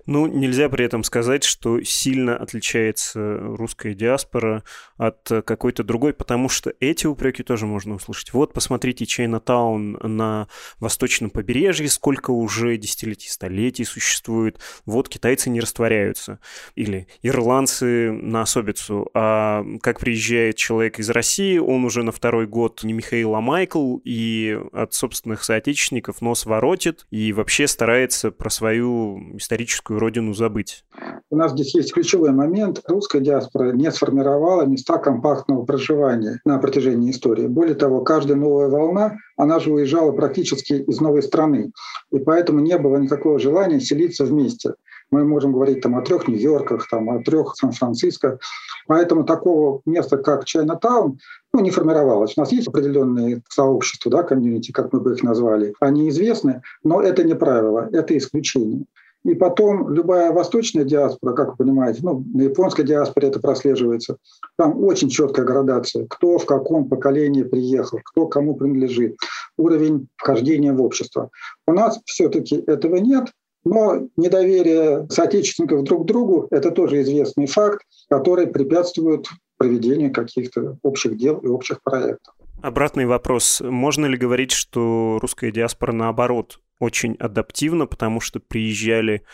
Ну, 0.06 0.26
нельзя 0.26 0.68
при 0.68 0.84
этом 0.84 1.04
сказать, 1.04 1.44
что 1.44 1.82
сильно 1.82 2.36
отличается 2.36 3.38
русская 3.38 3.94
диаспора 3.94 4.64
от 4.96 5.28
какой-то 5.44 5.84
другой, 5.84 6.12
потому 6.12 6.48
что 6.48 6.72
эти 6.80 7.06
упреки 7.06 7.42
тоже 7.42 7.66
можно 7.66 7.94
услышать. 7.94 8.32
Вот, 8.32 8.52
посмотрите, 8.52 9.04
Чайна-таун 9.04 9.98
на 10.02 10.48
восточном 10.80 11.30
побережье, 11.30 11.88
сколько 11.88 12.30
уже 12.30 12.76
десятилетий, 12.76 13.28
столетий 13.28 13.84
существует. 13.84 14.58
Вот, 14.86 15.08
китайцы 15.08 15.50
не 15.50 15.60
растворяются. 15.60 16.38
Или 16.74 17.06
ирландцы 17.22 18.12
на 18.12 18.42
особицу. 18.42 19.10
А 19.14 19.64
как 19.82 20.00
приезжает 20.00 20.56
человек 20.56 20.98
из 20.98 21.10
России, 21.10 21.58
он 21.58 21.84
уже 21.84 22.02
на 22.02 22.12
второй 22.12 22.46
год 22.46 22.82
не 22.82 22.92
Михаил, 22.92 23.34
а 23.34 23.40
Майкл, 23.40 23.98
и 24.04 24.58
от 24.72 24.94
собственных 24.94 25.44
соотечественников 25.44 26.20
нос 26.20 26.46
воротит, 26.46 27.06
и 27.10 27.32
вообще 27.32 27.66
старается 27.66 28.30
про 28.30 28.50
свою 28.50 29.36
историческую 29.36 29.71
историческую 29.72 29.98
родину 29.98 30.34
забыть? 30.34 30.84
У 31.30 31.36
нас 31.36 31.52
здесь 31.52 31.74
есть 31.74 31.94
ключевой 31.94 32.32
момент. 32.32 32.82
Русская 32.86 33.20
диаспора 33.20 33.72
не 33.72 33.90
сформировала 33.90 34.66
места 34.66 34.98
компактного 34.98 35.64
проживания 35.64 36.40
на 36.44 36.58
протяжении 36.58 37.10
истории. 37.10 37.46
Более 37.46 37.74
того, 37.74 38.02
каждая 38.02 38.36
новая 38.36 38.68
волна, 38.68 39.16
она 39.36 39.58
же 39.60 39.72
уезжала 39.72 40.12
практически 40.12 40.74
из 40.74 41.00
новой 41.00 41.22
страны. 41.22 41.72
И 42.10 42.18
поэтому 42.18 42.60
не 42.60 42.76
было 42.76 42.98
никакого 42.98 43.38
желания 43.38 43.80
селиться 43.80 44.24
вместе. 44.24 44.74
Мы 45.10 45.24
можем 45.24 45.52
говорить 45.52 45.82
там, 45.82 45.96
о 45.96 46.02
трех 46.02 46.28
Нью-Йорках, 46.28 46.88
там, 46.90 47.10
о 47.10 47.22
трех 47.22 47.54
Сан-Франциско. 47.56 48.38
Поэтому 48.86 49.24
такого 49.24 49.80
места, 49.86 50.16
как 50.16 50.44
Чайна-таун, 50.44 51.18
ну, 51.52 51.60
не 51.60 51.70
формировалось. 51.70 52.32
У 52.36 52.40
нас 52.40 52.50
есть 52.50 52.68
определенные 52.68 53.42
сообщества, 53.48 54.10
да, 54.10 54.22
комьюнити, 54.22 54.72
как 54.72 54.92
мы 54.92 55.00
бы 55.00 55.12
их 55.12 55.22
назвали. 55.22 55.74
Они 55.80 56.08
известны, 56.08 56.62
но 56.82 57.02
это 57.02 57.24
не 57.24 57.34
правило, 57.34 57.88
это 57.92 58.16
исключение. 58.16 58.86
И 59.24 59.34
потом 59.34 59.88
любая 59.88 60.32
восточная 60.32 60.84
диаспора, 60.84 61.34
как 61.34 61.50
вы 61.50 61.56
понимаете, 61.64 62.00
ну, 62.02 62.24
на 62.34 62.42
японской 62.42 62.82
диаспоре 62.82 63.28
это 63.28 63.38
прослеживается, 63.38 64.16
там 64.58 64.82
очень 64.82 65.08
четкая 65.08 65.46
градация, 65.46 66.06
кто 66.08 66.38
в 66.38 66.46
каком 66.46 66.88
поколении 66.88 67.44
приехал, 67.44 68.00
кто 68.04 68.26
кому 68.26 68.56
принадлежит, 68.56 69.16
уровень 69.56 70.08
вхождения 70.16 70.72
в 70.72 70.82
общество. 70.82 71.30
У 71.66 71.72
нас 71.72 72.00
все-таки 72.04 72.64
этого 72.66 72.96
нет, 72.96 73.28
но 73.64 74.08
недоверие 74.16 75.06
соотечественников 75.08 75.84
друг 75.84 76.02
к 76.02 76.06
другу– 76.06 76.48
это 76.50 76.72
тоже 76.72 77.02
известный 77.02 77.46
факт, 77.46 77.82
который 78.10 78.48
препятствует 78.48 79.26
проведению 79.56 80.12
каких-то 80.12 80.78
общих 80.82 81.16
дел 81.16 81.38
и 81.38 81.46
общих 81.46 81.80
проектов. 81.82 82.34
Обратный 82.62 83.06
вопрос. 83.06 83.60
Можно 83.60 84.06
ли 84.06 84.16
говорить, 84.16 84.52
что 84.52 85.18
русская 85.20 85.50
диаспора, 85.50 85.90
наоборот, 85.90 86.60
очень 86.78 87.16
адаптивно, 87.18 87.86
потому 87.86 88.20
что 88.20 88.38
приезжали, 88.38 89.24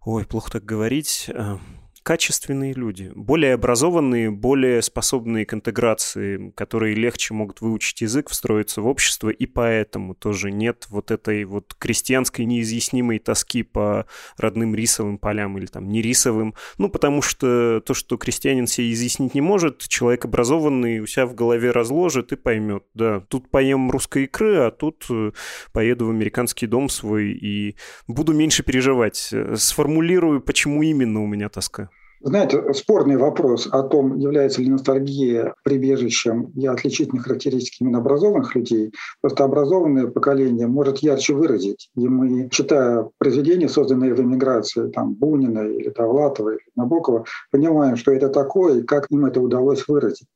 ой, 0.00 0.24
плохо 0.24 0.52
так 0.52 0.64
говорить, 0.64 1.26
э, 1.28 1.58
качественные 2.02 2.72
люди, 2.72 3.12
более 3.14 3.54
образованные, 3.54 4.30
более 4.30 4.82
способные 4.82 5.46
к 5.46 5.54
интеграции, 5.54 6.50
которые 6.56 6.94
легче 6.94 7.34
могут 7.34 7.60
выучить 7.60 8.00
язык, 8.00 8.28
встроиться 8.28 8.82
в 8.82 8.86
общество, 8.86 9.28
и 9.28 9.46
поэтому 9.46 10.14
тоже 10.14 10.50
нет 10.50 10.86
вот 10.88 11.10
этой 11.10 11.44
вот 11.44 11.74
крестьянской 11.78 12.44
неизъяснимой 12.44 13.18
тоски 13.18 13.62
по 13.62 14.06
родным 14.36 14.74
рисовым 14.74 15.18
полям 15.18 15.56
или 15.58 15.66
там 15.66 15.88
не 15.88 16.02
рисовым. 16.02 16.54
Ну, 16.78 16.88
потому 16.88 17.22
что 17.22 17.80
то, 17.84 17.94
что 17.94 18.16
крестьянин 18.16 18.66
себе 18.66 18.92
изъяснить 18.92 19.34
не 19.34 19.40
может, 19.40 19.86
человек 19.86 20.24
образованный 20.24 21.00
у 21.00 21.06
себя 21.06 21.26
в 21.26 21.34
голове 21.34 21.70
разложит 21.70 22.32
и 22.32 22.36
поймет, 22.36 22.84
да, 22.94 23.20
тут 23.20 23.50
поем 23.50 23.90
русской 23.90 24.24
икры, 24.24 24.56
а 24.56 24.70
тут 24.70 25.06
э, 25.10 25.32
поеду 25.72 26.06
в 26.06 26.10
американский 26.10 26.66
дом 26.66 26.88
свой 26.88 27.32
и 27.32 27.76
буду 28.08 28.32
меньше 28.32 28.62
переживать. 28.62 29.30
Э, 29.32 29.54
сформулирую, 29.56 30.40
почему 30.40 30.82
именно 30.82 31.22
у 31.22 31.26
меня 31.26 31.48
тоска. 31.48 31.91
Знаете, 32.24 32.72
спорный 32.72 33.16
вопрос 33.16 33.68
о 33.72 33.82
том, 33.82 34.16
является 34.16 34.62
ли 34.62 34.70
ностальгия 34.70 35.54
прибежищем 35.64 36.52
и 36.54 36.66
отличительной 36.66 37.20
характеристикой 37.20 37.86
именно 37.86 37.98
образованных 37.98 38.54
людей. 38.54 38.92
Просто 39.20 39.42
образованное 39.42 40.06
поколение 40.06 40.68
может 40.68 40.98
ярче 40.98 41.34
выразить. 41.34 41.90
И 41.96 42.06
мы, 42.06 42.48
читая 42.48 43.08
произведения, 43.18 43.68
созданные 43.68 44.14
в 44.14 44.20
эмиграции, 44.20 44.88
там, 44.90 45.14
Бунина 45.14 45.66
или 45.66 45.88
Довлатова 45.88 46.50
или 46.50 46.60
Набокова, 46.76 47.24
понимаем, 47.50 47.96
что 47.96 48.12
это 48.12 48.28
такое 48.28 48.80
и 48.80 48.82
как 48.82 49.06
им 49.10 49.26
это 49.26 49.40
удалось 49.40 49.88
выразить. 49.88 50.28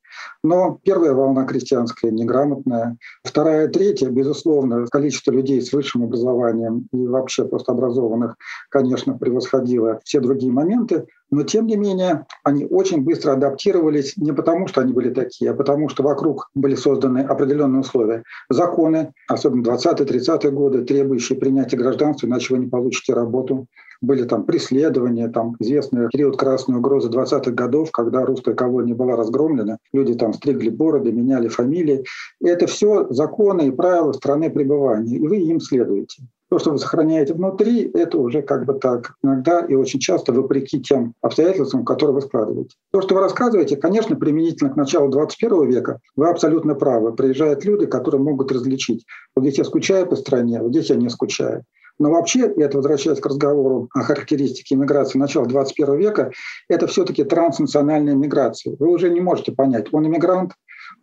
Но 0.43 0.79
первая 0.83 1.13
волна 1.13 1.45
крестьянская 1.45 2.11
неграмотная, 2.11 2.97
вторая, 3.25 3.69
третья, 3.69 4.09
безусловно, 4.09 4.87
количество 4.87 5.33
людей 5.33 5.61
с 5.61 5.73
высшим 5.73 6.05
образованием 6.05 6.89
и 6.93 7.07
вообще 7.07 7.45
просто 7.45 7.73
образованных, 7.73 8.37
конечно, 8.71 9.17
превосходило 9.19 10.01
все 10.05 10.21
другие 10.21 10.53
моменты, 10.53 11.07
но 11.31 11.43
тем 11.43 11.67
не 11.67 11.77
менее 11.77 12.27
они 12.45 12.67
очень 12.67 13.03
быстро 13.03 13.33
адаптировались 13.33 14.17
не 14.17 14.33
потому, 14.33 14.69
что 14.69 14.81
они 14.81 14.93
были 14.93 15.13
такие, 15.13 15.51
а 15.51 15.55
потому 15.55 15.89
что 15.89 16.03
вокруг 16.03 16.49
были 16.55 16.77
созданы 16.77 17.21
определенные 17.21 17.81
условия. 17.81 18.23
Законы, 18.49 19.13
особенно 19.29 19.63
20-30-е 19.63 20.51
годы, 20.51 20.85
требующие 20.85 21.39
принятия 21.39 21.77
гражданства, 21.77 22.27
иначе 22.27 22.55
вы 22.55 22.61
не 22.61 22.69
получите 22.69 23.13
работу. 23.15 23.67
Были 24.01 24.25
там 24.25 24.45
преследования, 24.45 25.29
там 25.29 25.57
известный 25.59 26.09
период 26.09 26.37
красной 26.37 26.79
угрозы 26.79 27.09
20-х 27.09 27.51
годов, 27.53 27.91
когда 27.93 28.25
русская 28.25 28.55
колония 28.55 28.95
была 28.95 29.17
разгромлена, 29.17 29.79
люди 29.93 30.15
там 30.15 30.33
стригли 30.33 30.71
бороды, 30.71 31.13
меняли 31.13 31.49
фамилии. 31.49 32.05
И 32.41 32.49
это 32.49 32.67
все 32.67 33.07
законы 33.11 33.69
и 33.69 33.71
правила 33.71 34.13
страны 34.13 34.51
пребывания, 34.51 35.17
и 35.17 35.27
вы 35.27 35.39
им 35.39 35.61
следуете. 35.61 36.23
То, 36.49 36.61
что 36.61 36.71
вы 36.71 36.79
сохраняете 36.79 37.35
внутри, 37.35 37.91
это 37.93 38.19
уже 38.19 38.41
как 38.41 38.67
бы 38.67 38.75
так 38.75 39.15
иногда 39.25 39.61
и 39.67 39.75
очень 39.75 39.99
часто 39.99 40.33
вопреки 40.33 40.81
тем 40.81 41.15
обстоятельствам, 41.21 41.85
которые 41.85 42.15
вы 42.15 42.21
складываете. 42.21 42.77
То, 42.93 43.01
что 43.01 43.17
вы 43.17 43.21
рассказываете, 43.21 43.77
конечно, 43.77 44.15
применительно 44.15 44.71
к 44.71 44.77
началу 44.77 45.09
21 45.09 45.69
века, 45.69 45.99
вы 46.15 46.29
абсолютно 46.29 46.77
правы. 46.77 47.13
Приезжают 47.15 47.65
люди, 47.65 47.87
которые 47.87 48.21
могут 48.21 48.53
различить. 48.53 49.05
Вот 49.35 49.43
здесь 49.43 49.59
я 49.59 49.65
скучаю 49.65 50.07
по 50.07 50.15
стране, 50.15 50.63
вот 50.63 50.71
здесь 50.71 50.91
я 50.91 50.97
не 50.97 51.09
скучаю. 51.09 51.65
Но 51.99 52.11
вообще, 52.11 52.53
это 52.57 52.77
возвращаясь 52.77 53.21
к 53.21 53.27
разговору 53.27 53.89
о 53.95 54.01
характеристике 54.03 54.77
миграции 54.77 55.19
начала 55.19 55.47
21 55.47 55.97
века, 55.97 56.31
это 56.69 56.87
все-таки 56.87 57.25
транснациональная 57.25 58.15
миграция. 58.15 58.77
Вы 58.79 58.89
уже 58.89 59.11
не 59.11 59.21
можете 59.21 59.53
понять, 59.53 59.87
он 59.93 60.07
иммигрант 60.07 60.53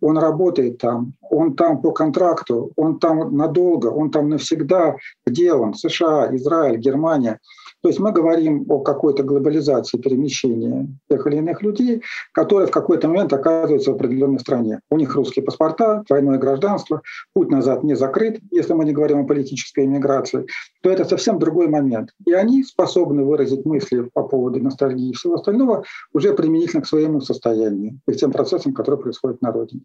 он 0.01 0.17
работает 0.17 0.77
там, 0.79 1.13
он 1.21 1.55
там 1.55 1.81
по 1.81 1.91
контракту, 1.91 2.71
он 2.75 2.99
там 2.99 3.35
надолго, 3.35 3.87
он 3.87 4.11
там 4.11 4.29
навсегда. 4.29 4.95
Где 5.25 5.53
он? 5.53 5.73
США, 5.73 6.35
Израиль, 6.35 6.77
Германия. 6.77 7.39
То 7.81 7.89
есть 7.89 7.99
мы 7.99 8.11
говорим 8.11 8.65
о 8.69 8.79
какой-то 8.79 9.23
глобализации 9.23 9.97
перемещения 9.97 10.87
тех 11.09 11.27
или 11.27 11.37
иных 11.37 11.61
людей, 11.61 12.01
которые 12.31 12.67
в 12.67 12.71
какой-то 12.71 13.07
момент 13.09 13.33
оказываются 13.33 13.91
в 13.91 13.95
определенной 13.95 14.39
стране. 14.39 14.79
У 14.89 14.97
них 14.97 15.13
русские 15.15 15.43
паспорта, 15.43 16.03
двойное 16.07 16.37
гражданство, 16.37 17.01
путь 17.33 17.49
назад 17.49 17.83
не 17.83 17.95
закрыт, 17.95 18.39
если 18.51 18.73
мы 18.73 18.85
не 18.85 18.93
говорим 18.93 19.19
о 19.19 19.27
политической 19.27 19.85
иммиграции, 19.85 20.45
то 20.83 20.89
это 20.89 21.05
совсем 21.05 21.39
другой 21.39 21.69
момент. 21.69 22.09
И 22.25 22.33
они 22.33 22.61
способны 22.61 23.23
выразить 23.23 23.65
мысли 23.65 24.01
по 24.13 24.23
поводу 24.23 24.61
ностальгии 24.61 25.11
и 25.11 25.13
всего 25.13 25.35
остального 25.35 25.85
уже 26.11 26.33
применительно 26.33 26.81
к 26.81 26.87
своему 26.87 27.21
состоянию 27.21 28.01
и 28.05 28.11
к 28.11 28.17
тем 28.17 28.33
процессам, 28.33 28.73
которые 28.73 29.01
происходят 29.01 29.41
на 29.41 29.53
родине. 29.53 29.83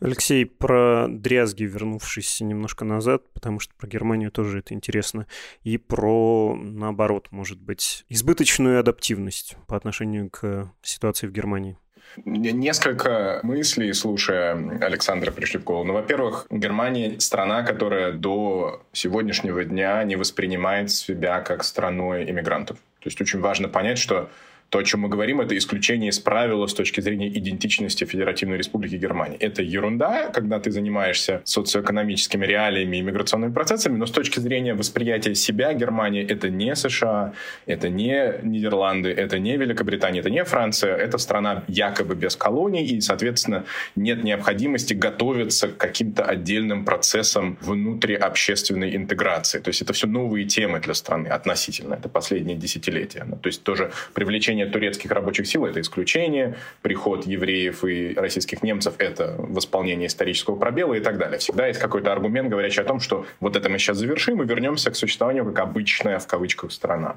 Алексей, 0.00 0.46
про 0.46 1.06
дрязги, 1.06 1.64
вернувшись 1.64 2.40
немножко 2.40 2.86
назад, 2.86 3.24
потому 3.34 3.60
что 3.60 3.74
про 3.76 3.86
Германию 3.88 4.30
тоже 4.30 4.60
это 4.60 4.72
интересно, 4.72 5.26
и 5.64 5.76
про, 5.76 6.56
наоборот, 6.56 7.28
может 7.30 7.60
быть, 7.60 8.06
избыточную 8.08 8.80
адаптивность 8.80 9.58
по 9.66 9.76
отношению 9.76 10.30
к 10.30 10.72
ситуации 10.80 11.26
в 11.26 11.32
Германии. 11.32 11.76
Несколько 12.24 13.40
мыслей, 13.42 13.92
слушая 13.92 14.54
Александра, 14.80 15.30
пришли 15.30 15.58
в 15.58 15.64
голову. 15.64 15.84
Ну, 15.84 15.92
во-первых, 15.94 16.46
Германия— 16.50 17.18
страна, 17.20 17.62
которая 17.62 18.12
до 18.12 18.82
сегодняшнего 18.92 19.64
дня 19.64 20.02
не 20.04 20.16
воспринимает 20.16 20.90
себя 20.90 21.40
как 21.40 21.64
страной 21.64 22.28
иммигрантов. 22.30 22.78
То 23.00 23.06
есть 23.06 23.20
очень 23.20 23.40
важно 23.40 23.68
понять, 23.68 23.98
что 23.98 24.28
то, 24.70 24.78
о 24.78 24.84
чем 24.84 25.00
мы 25.00 25.08
говорим, 25.08 25.40
это 25.40 25.56
исключение 25.56 26.10
из 26.10 26.18
правила 26.18 26.66
с 26.66 26.74
точки 26.74 27.00
зрения 27.00 27.28
идентичности 27.28 28.04
Федеративной 28.04 28.58
Республики 28.58 28.96
Германии. 28.96 29.38
Это 29.38 29.62
ерунда, 29.62 30.28
когда 30.28 30.60
ты 30.60 30.70
занимаешься 30.70 31.40
социоэкономическими 31.44 32.44
реалиями 32.44 32.98
и 32.98 33.00
миграционными 33.00 33.52
процессами, 33.52 33.96
но 33.96 34.06
с 34.06 34.10
точки 34.10 34.40
зрения 34.40 34.74
восприятия 34.74 35.34
себя 35.34 35.72
Германия 35.72 36.22
это 36.22 36.50
не 36.50 36.74
США, 36.76 37.32
это 37.66 37.88
не 37.88 38.34
Нидерланды, 38.42 39.10
это 39.10 39.38
не 39.38 39.56
Великобритания, 39.56 40.20
это 40.20 40.30
не 40.30 40.44
Франция, 40.44 40.94
это 40.96 41.18
страна 41.18 41.64
якобы 41.68 42.14
без 42.14 42.36
колоний, 42.36 42.84
и, 42.84 43.00
соответственно, 43.00 43.64
нет 43.96 44.22
необходимости 44.22 44.92
готовиться 44.94 45.68
к 45.68 45.76
каким-то 45.78 46.24
отдельным 46.24 46.84
процессам 46.84 47.56
внутриобщественной 47.62 48.96
интеграции. 48.96 49.60
То 49.60 49.68
есть 49.68 49.82
это 49.82 49.92
все 49.92 50.06
новые 50.06 50.44
темы 50.44 50.80
для 50.80 50.94
страны 50.94 51.28
относительно, 51.28 51.94
это 51.94 52.08
последние 52.08 52.56
десятилетия. 52.56 53.24
Ну, 53.24 53.36
то 53.36 53.48
есть 53.48 53.62
тоже 53.62 53.90
привлечение 54.12 54.57
привлечение 54.58 54.66
турецких 54.66 55.10
рабочих 55.10 55.46
сил– 55.46 55.64
это 55.66 55.80
исключение, 55.80 56.56
приход 56.82 57.26
евреев 57.26 57.84
и 57.84 58.14
российских 58.14 58.62
немцев– 58.62 58.94
это 58.98 59.36
восполнение 59.38 60.06
исторического 60.06 60.56
пробела 60.56 60.94
и 60.94 61.00
так 61.00 61.18
далее. 61.18 61.38
Всегда 61.38 61.66
есть 61.66 61.80
какой-то 61.80 62.12
аргумент, 62.12 62.48
говорящий 62.48 62.82
о 62.82 62.84
том, 62.84 63.00
что 63.00 63.26
вот 63.40 63.56
это 63.56 63.68
мы 63.68 63.78
сейчас 63.78 63.98
завершим 63.98 64.42
и 64.42 64.46
вернемся 64.46 64.90
к 64.90 64.96
существованию 64.96 65.44
как 65.44 65.58
обычная, 65.60 66.18
в 66.18 66.26
кавычках, 66.26 66.72
страна. 66.72 67.16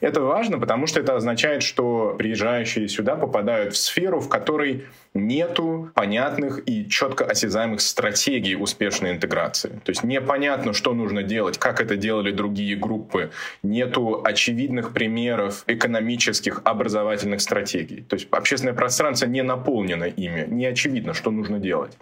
Это 0.00 0.22
важно, 0.22 0.58
потому 0.58 0.86
что 0.86 1.00
это 1.00 1.14
означает, 1.14 1.62
что 1.62 2.14
приезжающие 2.18 2.88
сюда 2.88 3.16
попадают 3.16 3.74
в 3.74 3.76
сферу, 3.76 4.20
в 4.20 4.28
которой 4.28 4.86
нету 5.12 5.90
понятных 5.94 6.62
и 6.66 6.88
четко 6.88 7.24
осязаемых 7.24 7.80
стратегий 7.80 8.56
успешной 8.56 9.12
интеграции. 9.12 9.80
То 9.84 9.90
есть 9.90 10.02
непонятно, 10.02 10.72
что 10.72 10.94
нужно 10.94 11.22
делать, 11.22 11.58
как 11.58 11.80
это 11.80 11.96
делали 11.96 12.30
другие 12.30 12.76
группы. 12.76 13.30
Нету 13.62 14.22
очевидных 14.24 14.92
примеров 14.92 15.64
экономических 15.66 16.62
образовательных 16.64 17.40
стратегий. 17.40 18.02
То 18.02 18.14
есть 18.14 18.28
общественное 18.30 18.74
пространство 18.74 19.26
не 19.26 19.42
наполнено 19.42 20.04
ими, 20.04 20.46
не 20.48 20.66
очевидно, 20.66 21.12
что 21.12 21.30
нужно 21.30 21.58
делать. 21.58 21.96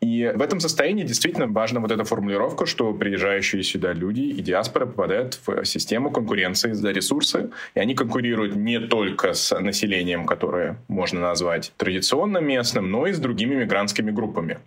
И 0.00 0.32
в 0.34 0.40
этом 0.40 0.60
состоянии 0.60 1.04
действительно 1.04 1.46
важна 1.46 1.80
вот 1.80 1.90
эта 1.90 2.04
формулировка, 2.04 2.64
что 2.64 2.94
приезжающие 2.94 3.62
сюда 3.62 3.92
люди 3.92 4.20
и 4.20 4.40
диаспора 4.40 4.86
попадают 4.86 5.38
в 5.46 5.64
систему 5.64 6.10
конкуренции 6.10 6.72
за 6.72 6.90
ресурсы, 6.90 7.50
и 7.74 7.80
они 7.80 7.94
конкурируют 7.94 8.56
не 8.56 8.80
только 8.80 9.34
с 9.34 9.58
населением, 9.58 10.24
которое 10.24 10.78
можно 10.88 11.20
назвать 11.20 11.72
традиционно 11.76 12.38
местным, 12.38 12.90
но 12.90 13.06
и 13.06 13.12
с 13.12 13.18
другими 13.18 13.56
мигрантскими 13.56 14.10
группами. 14.10 14.58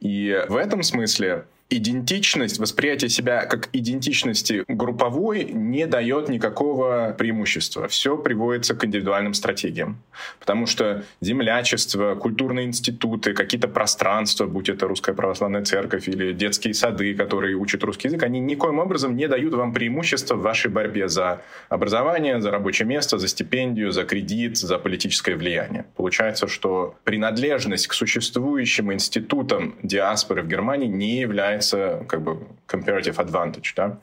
И 0.00 0.36
в 0.48 0.56
этом 0.56 0.82
смысле 0.82 1.44
идентичность, 1.68 2.58
восприятие 2.58 3.08
себя 3.08 3.44
как 3.44 3.68
идентичности 3.72 4.64
групповой 4.68 5.44
не 5.44 5.86
дает 5.86 6.28
никакого 6.28 7.14
преимущества. 7.18 7.88
Все 7.88 8.16
приводится 8.16 8.74
к 8.74 8.84
индивидуальным 8.84 9.34
стратегиям. 9.34 10.00
Потому 10.38 10.66
что 10.66 11.04
землячество, 11.20 12.14
культурные 12.14 12.66
институты, 12.66 13.32
какие-то 13.34 13.68
пространства, 13.68 14.46
будь 14.46 14.68
это 14.68 14.86
Русская 14.86 15.14
Православная 15.14 15.64
Церковь 15.64 16.08
или 16.08 16.32
детские 16.32 16.72
сады, 16.72 17.14
которые 17.14 17.56
учат 17.56 17.82
русский 17.82 18.08
язык, 18.08 18.22
они 18.22 18.38
никоим 18.38 18.78
образом 18.78 19.16
не 19.16 19.26
дают 19.26 19.54
вам 19.54 19.72
преимущества 19.72 20.36
в 20.36 20.42
вашей 20.42 20.70
борьбе 20.70 21.08
за 21.08 21.42
образование, 21.68 22.40
за 22.40 22.50
рабочее 22.52 22.86
место, 22.86 23.18
за 23.18 23.26
стипендию, 23.26 23.90
за 23.90 24.04
кредит, 24.04 24.56
за 24.56 24.78
политическое 24.78 25.34
влияние. 25.34 25.84
Получается, 25.96 26.46
что 26.46 26.94
принадлежность 27.02 27.88
к 27.88 27.92
существующим 27.92 28.92
институтам 28.92 29.74
диаспоры 29.82 30.42
в 30.42 30.48
Германии 30.48 30.86
не 30.86 31.18
является 31.20 31.55
является 31.56 32.04
как 32.08 32.20
бы 32.22 32.38
comparative 32.68 33.16
advantage, 33.16 33.72
да. 33.74 33.98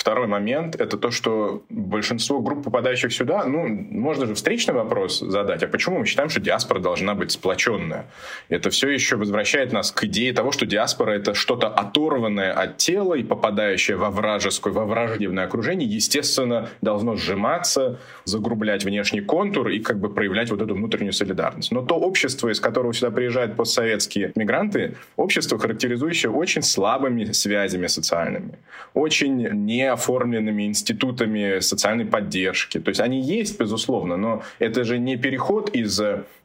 Второй 0.00 0.26
момент— 0.28 0.76
это 0.80 0.96
то, 0.96 1.10
что 1.10 1.62
большинство 1.68 2.40
групп, 2.40 2.64
попадающих 2.64 3.12
сюда, 3.12 3.44
ну, 3.44 3.68
можно 3.68 4.24
же 4.24 4.34
встречный 4.34 4.72
вопрос 4.72 5.18
задать, 5.18 5.62
а 5.62 5.68
почему 5.68 5.98
мы 5.98 6.06
считаем, 6.06 6.30
что 6.30 6.40
диаспора 6.40 6.78
должна 6.78 7.14
быть 7.14 7.32
сплоченная? 7.32 8.06
Это 8.48 8.70
все 8.70 8.88
еще 8.88 9.16
возвращает 9.16 9.74
нас 9.74 9.92
к 9.92 10.04
идее 10.04 10.32
того, 10.32 10.52
что 10.52 10.64
диаспора— 10.64 11.10
это 11.18 11.34
что-то 11.34 11.68
оторванное 11.68 12.50
от 12.50 12.78
тела 12.78 13.12
и 13.12 13.22
попадающее 13.22 13.94
во 13.98 14.08
вражеское, 14.08 14.72
во 14.72 14.86
враждебное 14.86 15.44
окружение, 15.44 15.86
естественно, 15.86 16.70
должно 16.80 17.16
сжиматься, 17.16 17.98
загрублять 18.24 18.84
внешний 18.84 19.20
контур 19.20 19.68
и 19.68 19.80
как 19.80 19.98
бы 19.98 20.08
проявлять 20.08 20.50
вот 20.50 20.62
эту 20.62 20.74
внутреннюю 20.74 21.12
солидарность. 21.12 21.72
Но 21.72 21.82
то 21.82 21.96
общество, 21.96 22.48
из 22.48 22.58
которого 22.58 22.94
сюда 22.94 23.10
приезжают 23.10 23.54
постсоветские 23.54 24.32
мигранты, 24.34 24.96
общество, 25.16 25.58
характеризующее 25.58 26.32
очень 26.32 26.62
слабыми 26.62 27.32
связями 27.32 27.86
социальными, 27.86 28.54
очень 28.94 29.36
не 29.66 29.89
оформленными 29.92 30.66
институтами 30.66 31.60
социальной 31.60 32.04
поддержки. 32.04 32.78
То 32.78 32.88
есть 32.90 33.00
они 33.00 33.20
есть, 33.20 33.58
безусловно, 33.58 34.16
но 34.16 34.42
это 34.58 34.84
же 34.84 34.98
не 34.98 35.16
переход 35.16 35.70
из 35.70 36.00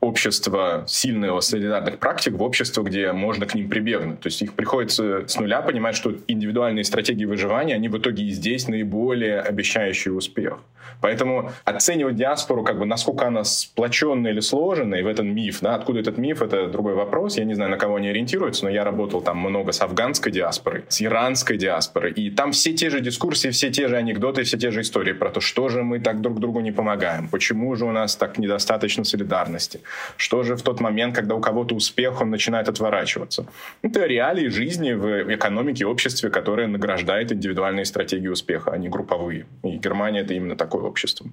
общества 0.05 0.83
сильного 0.87 1.39
солидарных 1.41 1.99
практик 1.99 2.33
в 2.33 2.43
общество, 2.43 2.83
где 2.83 3.11
можно 3.11 3.45
к 3.45 3.55
ним 3.55 3.69
прибегнуть. 3.69 4.19
То 4.19 4.27
есть 4.27 4.41
их 4.41 4.53
приходится 4.53 5.27
с 5.27 5.37
нуля 5.39 5.61
понимать, 5.61 5.95
что 5.95 6.13
индивидуальные 6.27 6.83
стратегии 6.83 7.25
выживания, 7.25 7.75
они 7.75 7.89
в 7.89 7.97
итоге 7.97 8.23
и 8.23 8.29
здесь 8.29 8.67
наиболее 8.67 9.41
обещающие 9.41 10.13
успех. 10.13 10.59
Поэтому 11.01 11.51
оценивать 11.63 12.15
диаспору, 12.15 12.63
как 12.63 12.79
бы 12.79 12.85
насколько 12.85 13.27
она 13.27 13.43
сплоченная 13.43 14.31
или 14.31 14.39
сложенная, 14.39 15.03
в 15.03 15.07
этом 15.07 15.27
миф, 15.27 15.59
да, 15.61 15.75
откуда 15.75 15.99
этот 15.99 16.17
миф, 16.17 16.41
это 16.41 16.67
другой 16.67 16.95
вопрос. 16.95 17.37
Я 17.37 17.45
не 17.45 17.53
знаю, 17.53 17.71
на 17.71 17.77
кого 17.77 17.95
они 17.95 18.09
ориентируются, 18.09 18.65
но 18.65 18.71
я 18.71 18.83
работал 18.83 19.21
там 19.21 19.37
много 19.37 19.71
с 19.71 19.81
афганской 19.81 20.31
диаспорой, 20.31 20.83
с 20.87 21.01
иранской 21.01 21.57
диаспорой, 21.57 22.11
и 22.11 22.29
там 22.29 22.51
все 22.51 22.73
те 22.73 22.89
же 22.89 23.01
дискурсы, 23.01 23.51
все 23.51 23.69
те 23.69 23.87
же 23.87 23.97
анекдоты, 23.97 24.43
все 24.43 24.57
те 24.57 24.71
же 24.71 24.81
истории 24.81 25.13
про 25.13 25.29
то, 25.29 25.41
что 25.41 25.69
же 25.69 25.83
мы 25.83 25.99
так 25.99 26.21
друг 26.21 26.39
другу 26.39 26.59
не 26.61 26.71
помогаем, 26.71 27.27
почему 27.27 27.75
же 27.75 27.85
у 27.85 27.91
нас 27.91 28.15
так 28.15 28.37
недостаточно 28.37 29.03
солидарности, 29.03 29.81
что 30.17 30.43
же 30.43 30.55
в 30.55 30.61
тот 30.61 30.79
момент, 30.79 31.15
когда 31.15 31.35
у 31.35 31.41
кого-то 31.41 31.75
успех, 31.75 32.21
он 32.21 32.29
начинает 32.29 32.69
отворачиваться. 32.69 33.45
Это 33.81 34.05
реалии 34.05 34.47
жизни 34.47 34.93
в 34.93 35.33
экономике, 35.33 35.85
обществе, 35.85 36.29
которое 36.29 36.67
награждает 36.67 37.31
индивидуальные 37.31 37.85
стратегии 37.85 38.27
успеха, 38.27 38.71
а 38.71 38.77
не 38.77 38.89
групповые. 38.89 39.45
И 39.63 39.77
Германия 39.77 40.21
это 40.21 40.33
именно 40.33 40.55
такое 40.55 40.83
общество. 40.83 41.27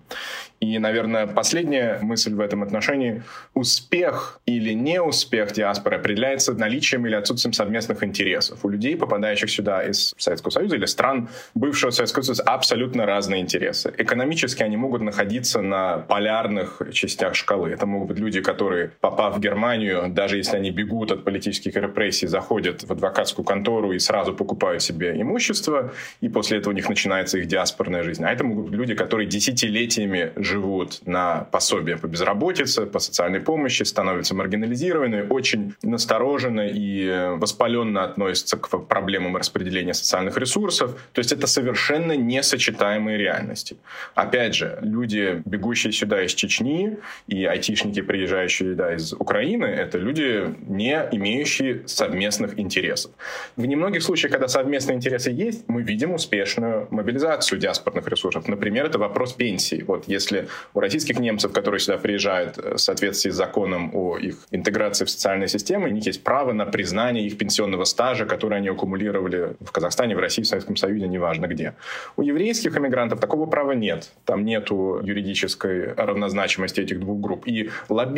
И, 0.60 0.78
наверное, 0.78 1.26
последняя 1.26 1.98
мысль 2.02 2.34
в 2.34 2.40
этом 2.40 2.62
отношении. 2.62 3.22
Успех 3.54 4.40
или 4.46 4.72
неуспех 4.74 5.52
диаспоры 5.52 5.96
определяется 5.96 6.52
наличием 6.54 7.06
или 7.06 7.14
отсутствием 7.14 7.52
совместных 7.52 8.02
интересов. 8.04 8.64
У 8.64 8.68
людей, 8.68 8.96
попадающих 8.96 9.50
сюда 9.50 9.82
из 9.82 10.14
Советского 10.18 10.50
Союза 10.50 10.76
или 10.76 10.86
стран 10.86 11.28
бывшего 11.54 11.90
Советского 11.90 12.22
Союза, 12.22 12.42
абсолютно 12.44 13.06
разные 13.06 13.40
интересы. 13.40 13.92
Экономически 13.98 14.62
они 14.62 14.76
могут 14.76 15.02
находиться 15.02 15.60
на 15.62 15.98
полярных 15.98 16.82
частях 16.92 17.34
шкалы. 17.34 17.70
Это 17.70 17.86
могут 17.86 18.08
быть 18.08 18.18
люди, 18.18 18.40
которые, 18.40 18.51
попав 19.00 19.36
в 19.36 19.40
Германию, 19.40 20.08
даже 20.08 20.36
если 20.36 20.56
они 20.56 20.70
бегут 20.70 21.12
от 21.12 21.24
политических 21.24 21.74
репрессий, 21.76 22.26
заходят 22.26 22.82
в 22.82 22.90
адвокатскую 22.90 23.44
контору 23.44 23.92
и 23.92 23.98
сразу 23.98 24.34
покупают 24.34 24.82
себе 24.82 25.20
имущество, 25.20 25.92
и 26.20 26.28
после 26.28 26.58
этого 26.58 26.72
у 26.72 26.76
них 26.76 26.88
начинается 26.88 27.38
их 27.38 27.46
диаспорная 27.46 28.02
жизнь. 28.02 28.24
А 28.24 28.32
это 28.32 28.44
могут 28.44 28.66
быть 28.66 28.74
люди, 28.74 28.94
которые 28.94 29.28
десятилетиями 29.28 30.32
живут 30.36 31.00
на 31.06 31.46
пособие 31.50 31.96
по 31.96 32.06
безработице, 32.06 32.86
по 32.86 32.98
социальной 32.98 33.40
помощи, 33.40 33.82
становятся 33.82 34.34
маргинализированы, 34.34 35.24
очень 35.24 35.74
настороженно 35.82 36.68
и 36.68 37.36
воспаленно 37.36 38.04
относятся 38.04 38.56
к 38.56 38.68
проблемам 38.86 39.36
распределения 39.36 39.94
социальных 39.94 40.36
ресурсов. 40.36 40.94
То 41.12 41.18
есть 41.20 41.32
это 41.32 41.46
совершенно 41.46 42.12
несочетаемые 42.16 43.18
реальности. 43.18 43.76
Опять 44.14 44.54
же, 44.54 44.78
люди, 44.82 45.42
бегущие 45.44 45.92
сюда 45.92 46.22
из 46.24 46.34
Чечни, 46.34 46.98
и 47.28 47.44
айтишники, 47.44 48.02
приезжающие 48.02 48.31
сюда 48.48 48.94
из 48.94 49.12
Украины, 49.12 49.66
это 49.66 49.98
люди, 49.98 50.54
не 50.66 51.08
имеющие 51.12 51.82
совместных 51.86 52.58
интересов. 52.58 53.12
В 53.56 53.66
немногих 53.66 54.02
случаях, 54.02 54.32
когда 54.32 54.48
совместные 54.48 54.96
интересы 54.96 55.30
есть, 55.30 55.64
мы 55.68 55.82
видим 55.82 56.14
успешную 56.14 56.88
мобилизацию 56.90 57.58
диаспорных 57.58 58.08
ресурсов. 58.08 58.48
Например, 58.48 58.86
это 58.86 58.98
вопрос 58.98 59.32
пенсии. 59.32 59.84
Вот 59.86 60.04
если 60.06 60.48
у 60.74 60.80
российских 60.80 61.18
немцев, 61.18 61.52
которые 61.52 61.80
сюда 61.80 61.98
приезжают 61.98 62.56
в 62.56 62.78
соответствии 62.78 63.30
с 63.30 63.34
законом 63.34 63.90
о 63.94 64.16
их 64.16 64.36
интеграции 64.50 65.04
в 65.04 65.10
социальные 65.10 65.48
системы, 65.48 65.88
у 65.88 65.92
них 65.92 66.06
есть 66.06 66.24
право 66.24 66.52
на 66.52 66.66
признание 66.66 67.26
их 67.26 67.38
пенсионного 67.38 67.84
стажа, 67.84 68.26
который 68.26 68.58
они 68.58 68.68
аккумулировали 68.68 69.56
в 69.60 69.72
Казахстане, 69.72 70.16
в 70.16 70.18
России, 70.18 70.42
в 70.42 70.46
Советском 70.46 70.76
Союзе, 70.76 71.08
неважно 71.08 71.46
где. 71.46 71.74
У 72.16 72.22
еврейских 72.22 72.76
иммигрантов 72.76 73.20
такого 73.20 73.46
права 73.46 73.72
нет. 73.72 74.10
Там 74.24 74.44
нету 74.44 75.00
юридической 75.02 75.92
равнозначимости 75.94 76.80
этих 76.80 77.00
двух 77.00 77.20
групп. 77.20 77.46
И 77.46 77.70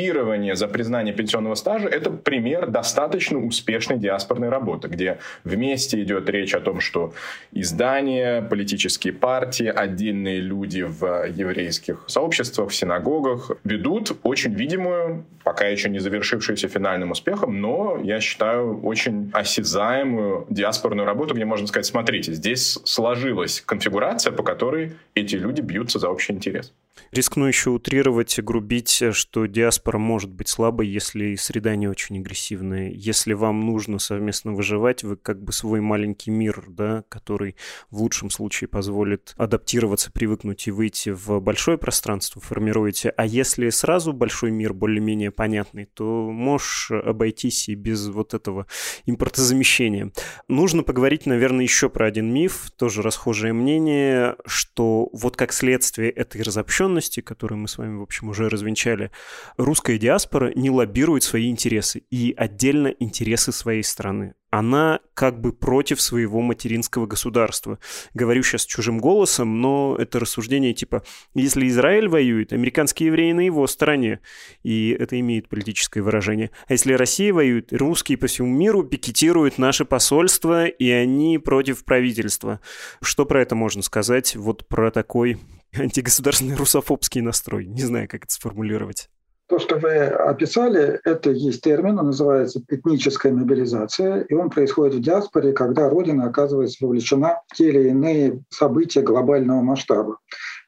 лоббирование 0.05 0.55
за 0.55 0.69
признание 0.69 1.15
пенсионного 1.15 1.55
стажа– 1.55 1.89
это 1.91 2.11
пример 2.11 2.69
достаточно 2.69 3.39
успешной 3.39 3.99
диаспорной 3.99 4.49
работы, 4.49 4.89
где 4.89 5.19
вместе 5.45 6.03
идет 6.03 6.29
речь 6.29 6.55
о 6.55 6.61
том, 6.61 6.81
что 6.81 7.15
издания, 7.53 8.43
политические 8.43 9.13
партии, 9.13 9.67
отдельные 9.67 10.41
люди 10.41 10.83
в 10.83 11.27
еврейских 11.27 12.05
сообществах, 12.07 12.71
в 12.71 12.75
синагогах 12.75 13.51
ведут 13.65 14.13
очень 14.23 14.55
видимую, 14.55 15.25
пока 15.43 15.67
еще 15.67 15.89
не 15.89 15.99
завершившуюся 15.99 16.69
финальным 16.69 17.11
успехом, 17.11 17.61
но, 17.61 17.99
я 18.03 18.21
считаю, 18.21 18.81
очень 18.83 19.31
осязаемую 19.33 20.47
диаспорную 20.51 21.07
работу, 21.07 21.35
где 21.35 21.45
можно 21.45 21.67
сказать, 21.67 21.87
смотрите, 21.87 22.33
здесь 22.33 22.79
сложилась 22.85 23.63
конфигурация, 23.65 24.33
по 24.33 24.43
которой 24.43 24.93
эти 25.15 25.37
люди 25.37 25.61
бьются 25.61 25.99
за 25.99 26.09
общий 26.09 26.33
интерес. 26.33 26.73
Рискну 27.11 27.47
еще 27.47 27.71
утрировать 27.71 28.39
и 28.39 28.43
грубить, 28.43 29.03
что 29.13 29.47
диаспора 29.47 29.99
может 29.99 30.33
быть 30.33 30.49
слабой, 30.49 30.89
если 30.89 31.35
среда 31.37 31.77
не 31.77 31.89
очень 31.89 32.19
агрессивная. 32.19 32.91
Если 32.91 33.33
вам 33.33 33.61
нужно 33.67 33.99
совместно 33.99 34.53
выживать, 34.53 35.03
вы 35.05 35.17
как 35.17 35.43
бы 35.43 35.53
свой 35.53 35.81
маленький 35.81 36.31
мир, 36.31 36.65
да, 36.69 37.05
который 37.09 37.57
в 37.91 38.01
лучшем 38.01 38.31
случае 38.31 38.69
позволит 38.69 39.35
адаптироваться, 39.37 40.13
привыкнуть 40.13 40.67
и 40.67 40.71
выйти 40.71 41.11
в 41.11 41.41
большое 41.41 41.79
пространство, 41.79 42.41
формируете. 42.41 43.11
А 43.11 43.27
если 43.27 43.71
сразу 43.71 44.13
большой 44.13 44.51
мир 44.51 44.73
более-менее 44.73 45.31
понятный, 45.31 45.87
то 45.87 46.31
можешь 46.31 46.91
обойтись 46.91 47.69
и 47.69 47.75
без 47.75 48.09
вот 48.09 48.35
этого 48.35 48.67
импортозамещения. 49.07 50.13
Нужно 50.49 50.83
поговорить, 50.83 51.27
наверное, 51.27 51.65
еще 51.65 51.89
про 51.89 52.07
один 52.07 52.33
миф, 52.33 52.71
тоже 52.77 53.03
расхожее 53.03 53.53
мнение, 53.53 54.37
что 54.47 55.09
вот 55.13 55.37
как 55.37 55.53
следствие 55.53 56.11
этой 56.11 56.43
разобщенности, 56.43 56.84
которую 57.23 57.59
мы 57.59 57.69
с 57.69 57.79
вами, 57.79 57.97
в 57.97 58.03
общем, 58.03 58.29
уже 58.29 58.49
развенчали, 58.49 59.11
русская 59.57 59.99
диаспора 59.99 60.53
не 60.55 60.71
лоббирует 60.71 61.23
свои 61.23 61.51
интересы 61.51 62.03
и 62.11 62.35
отдельно 62.37 62.89
интересы 62.99 63.53
своей 63.53 63.83
страны 63.83 64.35
она 64.59 65.01
как 65.15 65.41
бы 65.41 65.53
против 65.53 66.01
своего 66.01 66.41
материнского 66.41 67.07
государства. 67.07 67.79
Говорю 68.15 68.43
сейчас 68.45 68.65
чужим 68.65 68.99
голосом, 68.99 69.61
но 69.61 69.97
это 69.99 70.21
рассуждение 70.21 70.75
типа, 70.75 71.03
если 71.35 71.67
Израиль 71.69 72.09
воюет, 72.09 72.53
американские 72.53 73.09
евреи 73.09 73.33
на 73.33 73.41
его 73.41 73.67
стороне, 73.67 74.21
и 74.63 74.97
это 74.99 75.19
имеет 75.19 75.49
политическое 75.49 76.03
выражение. 76.03 76.51
А 76.69 76.73
если 76.75 76.93
Россия 76.93 77.33
воюет, 77.33 77.73
русские 77.73 78.17
по 78.17 78.29
всему 78.29 78.49
миру 78.49 78.85
пикетируют 78.85 79.59
наше 79.59 79.85
посольство, 79.85 80.67
и 80.67 80.89
они 80.89 81.39
против 81.39 81.85
правительства. 81.85 82.61
Что 83.03 83.27
про 83.27 83.43
это 83.43 83.57
можно 83.57 83.83
сказать? 83.83 84.37
Вот 84.37 84.69
про 84.69 84.93
такой 84.93 85.39
антигосударственный 85.77 86.57
русофобский 86.57 87.21
настрой. 87.21 87.67
Не 87.67 87.83
знаю, 87.83 88.09
как 88.09 88.25
это 88.25 88.33
сформулировать. 88.33 89.09
То, 89.47 89.59
что 89.59 89.77
вы 89.77 89.95
описали, 90.07 91.01
это 91.05 91.31
есть 91.31 91.61
термин, 91.61 91.99
он 91.99 92.07
называется 92.07 92.63
этническая 92.67 93.31
мобилизация, 93.31 94.23
и 94.23 94.33
он 94.33 94.49
происходит 94.49 94.95
в 94.95 95.01
диаспоре, 95.03 95.53
когда 95.53 95.91
Родина 95.91 96.27
оказывается 96.27 96.79
вовлечена 96.81 97.43
в 97.49 97.55
те 97.55 97.69
или 97.69 97.91
иные 97.91 98.43
события 98.49 99.03
глобального 99.03 99.61
масштаба. 99.61 100.17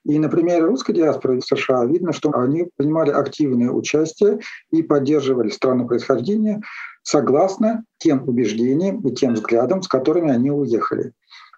И 0.05 0.19
на 0.19 0.29
примере 0.29 0.66
русской 0.66 0.92
диаспоры 0.92 1.40
в 1.40 1.45
США 1.45 1.87
видно, 1.87 2.12
что 2.12 2.31
они 2.38 2.69
принимали 2.77 3.11
активное 3.11 3.71
участие 3.71 4.40
и 4.71 4.83
поддерживали 4.83 5.49
страну 5.49 5.88
происхождения 5.88 6.61
согласно 7.03 7.85
тем 7.99 8.29
убеждениям 8.29 9.01
и 9.01 9.14
тем 9.14 9.35
взглядам, 9.35 9.81
с 9.81 9.88
которыми 9.88 10.31
они 10.31 10.51
уехали. 10.51 11.12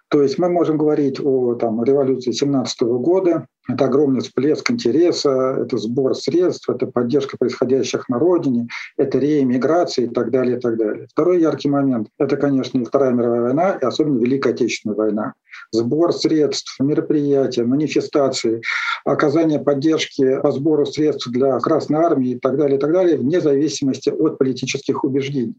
То 0.09 0.23
есть 0.23 0.39
мы 0.39 0.49
можем 0.49 0.77
говорить 0.77 1.19
о 1.23 1.53
там, 1.53 1.83
революции 1.83 2.31
17 2.31 2.81
года, 2.81 3.45
это 3.67 3.85
огромный 3.85 4.21
всплеск 4.21 4.71
интереса, 4.71 5.57
это 5.61 5.77
сбор 5.77 6.15
средств, 6.15 6.67
это 6.67 6.87
поддержка 6.87 7.37
происходящих 7.37 8.09
на 8.09 8.17
родине, 8.17 8.67
это 8.97 9.19
реэмиграция 9.19 10.05
и 10.05 10.09
так 10.09 10.31
далее, 10.31 10.57
и 10.57 10.59
так 10.59 10.77
далее. 10.77 11.05
Второй 11.11 11.39
яркий 11.39 11.69
момент– 11.69 12.07
это, 12.17 12.37
конечно, 12.37 12.83
Вторая 12.83 13.11
мировая 13.11 13.41
война 13.41 13.77
и 13.79 13.85
особенно 13.85 14.19
Великая 14.19 14.53
Отечественная 14.53 14.95
война. 14.95 15.33
Сбор 15.71 16.11
средств, 16.11 16.75
мероприятия, 16.79 17.63
манифестации, 17.63 18.63
оказание 19.05 19.59
поддержки 19.59 20.39
по 20.41 20.51
сбору 20.51 20.87
средств 20.87 21.27
для 21.29 21.59
Красной 21.59 21.99
Армии 21.99 22.31
и 22.31 22.39
так 22.39 22.57
далее, 22.57 22.77
и 22.77 22.81
так 22.81 22.91
далее, 22.91 23.17
вне 23.17 23.39
зависимости 23.41 24.09
от 24.09 24.39
политических 24.39 25.03
убеждений. 25.03 25.55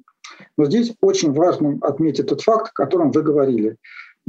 Но 0.57 0.65
здесь 0.65 0.93
очень 1.01 1.33
важно 1.33 1.79
отметить 1.83 2.27
тот 2.27 2.41
факт, 2.41 2.73
о 2.75 2.83
котором 2.83 3.13
вы 3.13 3.23
говорили. 3.23 3.77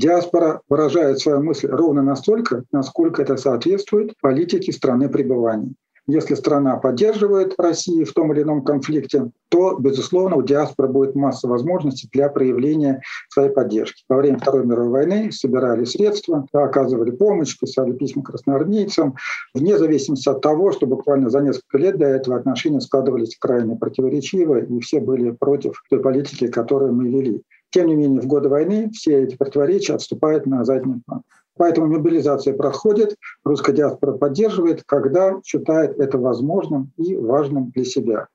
Диаспора 0.01 0.61
выражает 0.67 1.19
свою 1.19 1.43
мысль 1.43 1.67
ровно 1.67 2.01
настолько, 2.01 2.63
насколько 2.71 3.21
это 3.21 3.37
соответствует 3.37 4.15
политике 4.19 4.71
страны 4.71 5.07
пребывания. 5.09 5.75
Если 6.07 6.33
страна 6.33 6.77
поддерживает 6.77 7.53
Россию 7.59 8.07
в 8.07 8.11
том 8.11 8.33
или 8.33 8.41
ином 8.41 8.63
конфликте, 8.63 9.29
то, 9.49 9.77
безусловно, 9.77 10.37
у 10.37 10.41
диаспоры 10.41 10.89
будет 10.89 11.13
масса 11.13 11.47
возможностей 11.47 12.09
для 12.11 12.29
проявления 12.29 13.03
своей 13.29 13.51
поддержки. 13.51 14.03
Во 14.09 14.17
время 14.17 14.39
Второй 14.39 14.65
мировой 14.65 14.89
войны 14.89 15.31
собирали 15.31 15.85
средства, 15.85 16.47
оказывали 16.51 17.11
помощь, 17.11 17.55
писали 17.59 17.91
письма 17.91 18.23
красноармейцам, 18.23 19.13
вне 19.53 19.77
зависимости 19.77 20.27
от 20.27 20.41
того, 20.41 20.71
что 20.71 20.87
буквально 20.87 21.29
за 21.29 21.41
несколько 21.41 21.77
лет 21.77 21.99
до 21.99 22.07
этого 22.07 22.37
отношения 22.37 22.81
складывались 22.81 23.37
крайне 23.37 23.75
противоречиво, 23.75 24.59
и 24.61 24.79
все 24.79 24.99
были 24.99 25.29
против 25.29 25.83
той 25.91 25.99
политики, 25.99 26.47
которую 26.47 26.93
мы 26.93 27.07
вели. 27.07 27.43
Тем 27.71 27.87
не 27.87 27.95
менее, 27.95 28.21
в 28.21 28.27
годы 28.27 28.49
войны 28.49 28.89
все 28.91 29.23
эти 29.23 29.35
противоречия 29.35 29.93
отступают 29.93 30.45
на 30.45 30.63
задний 30.65 31.01
план. 31.05 31.23
Поэтому 31.57 31.87
мобилизация 31.87 32.53
проходит, 32.53 33.15
русская 33.43 33.73
диаспора 33.73 34.13
поддерживает, 34.13 34.83
когда 34.85 35.39
считает 35.45 35.99
это 35.99 36.17
возможным 36.17 36.91
и 36.97 37.15
важным 37.15 37.71
для 37.71 37.85
себя. 37.85 38.27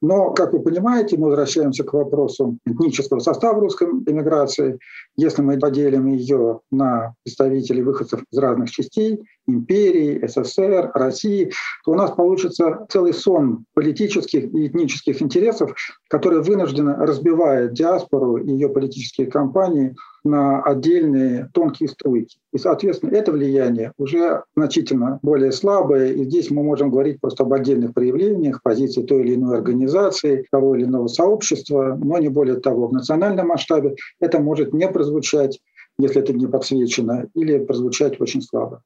Но, 0.00 0.32
как 0.32 0.52
вы 0.52 0.60
понимаете, 0.60 1.16
мы 1.16 1.26
возвращаемся 1.26 1.82
к 1.82 1.92
вопросу 1.92 2.58
этнического 2.64 3.18
состава 3.18 3.60
русской 3.60 3.88
эмиграции. 3.88 4.78
Если 5.16 5.42
мы 5.42 5.58
поделим 5.58 6.06
ее 6.06 6.60
на 6.70 7.14
представителей 7.24 7.82
выходцев 7.82 8.22
из 8.30 8.38
разных 8.38 8.70
частей, 8.70 9.24
империи, 9.48 10.24
СССР, 10.26 10.92
России, 10.94 11.50
то 11.84 11.92
у 11.92 11.94
нас 11.94 12.10
получится 12.12 12.86
целый 12.88 13.12
сон 13.12 13.64
политических 13.74 14.44
и 14.44 14.66
этнических 14.66 15.20
интересов, 15.22 15.74
которые 16.08 16.42
вынужденно 16.42 16.94
разбивают 16.96 17.72
диаспору 17.72 18.36
и 18.36 18.50
ее 18.50 18.68
политические 18.68 19.26
кампании 19.28 19.96
на 20.24 20.62
отдельные 20.62 21.48
тонкие 21.54 21.88
струйки. 21.88 22.38
И, 22.52 22.58
соответственно, 22.58 23.14
это 23.14 23.32
влияние 23.32 23.92
уже 23.98 24.42
значительно 24.56 25.18
более 25.22 25.52
слабое, 25.52 26.12
и 26.12 26.24
здесь 26.24 26.50
мы 26.50 26.62
можем 26.62 26.90
говорить 26.90 27.20
просто 27.20 27.44
об 27.44 27.52
отдельных 27.52 27.94
проявлениях 27.94 28.62
позиции 28.62 29.02
той 29.02 29.22
или 29.22 29.34
иной 29.34 29.56
организации, 29.56 30.46
того 30.50 30.76
или 30.76 30.84
иного 30.84 31.08
сообщества, 31.08 31.98
но 32.02 32.18
не 32.18 32.28
более 32.28 32.60
того. 32.60 32.88
В 32.88 32.92
национальном 32.92 33.48
масштабе 33.48 33.94
это 34.20 34.38
может 34.38 34.74
не 34.74 34.88
прозвучать, 34.88 35.60
если 35.98 36.20
это 36.20 36.32
не 36.32 36.46
подсвечено, 36.46 37.26
или 37.34 37.58
прозвучать 37.58 38.20
очень 38.20 38.42
слабо. 38.42 38.82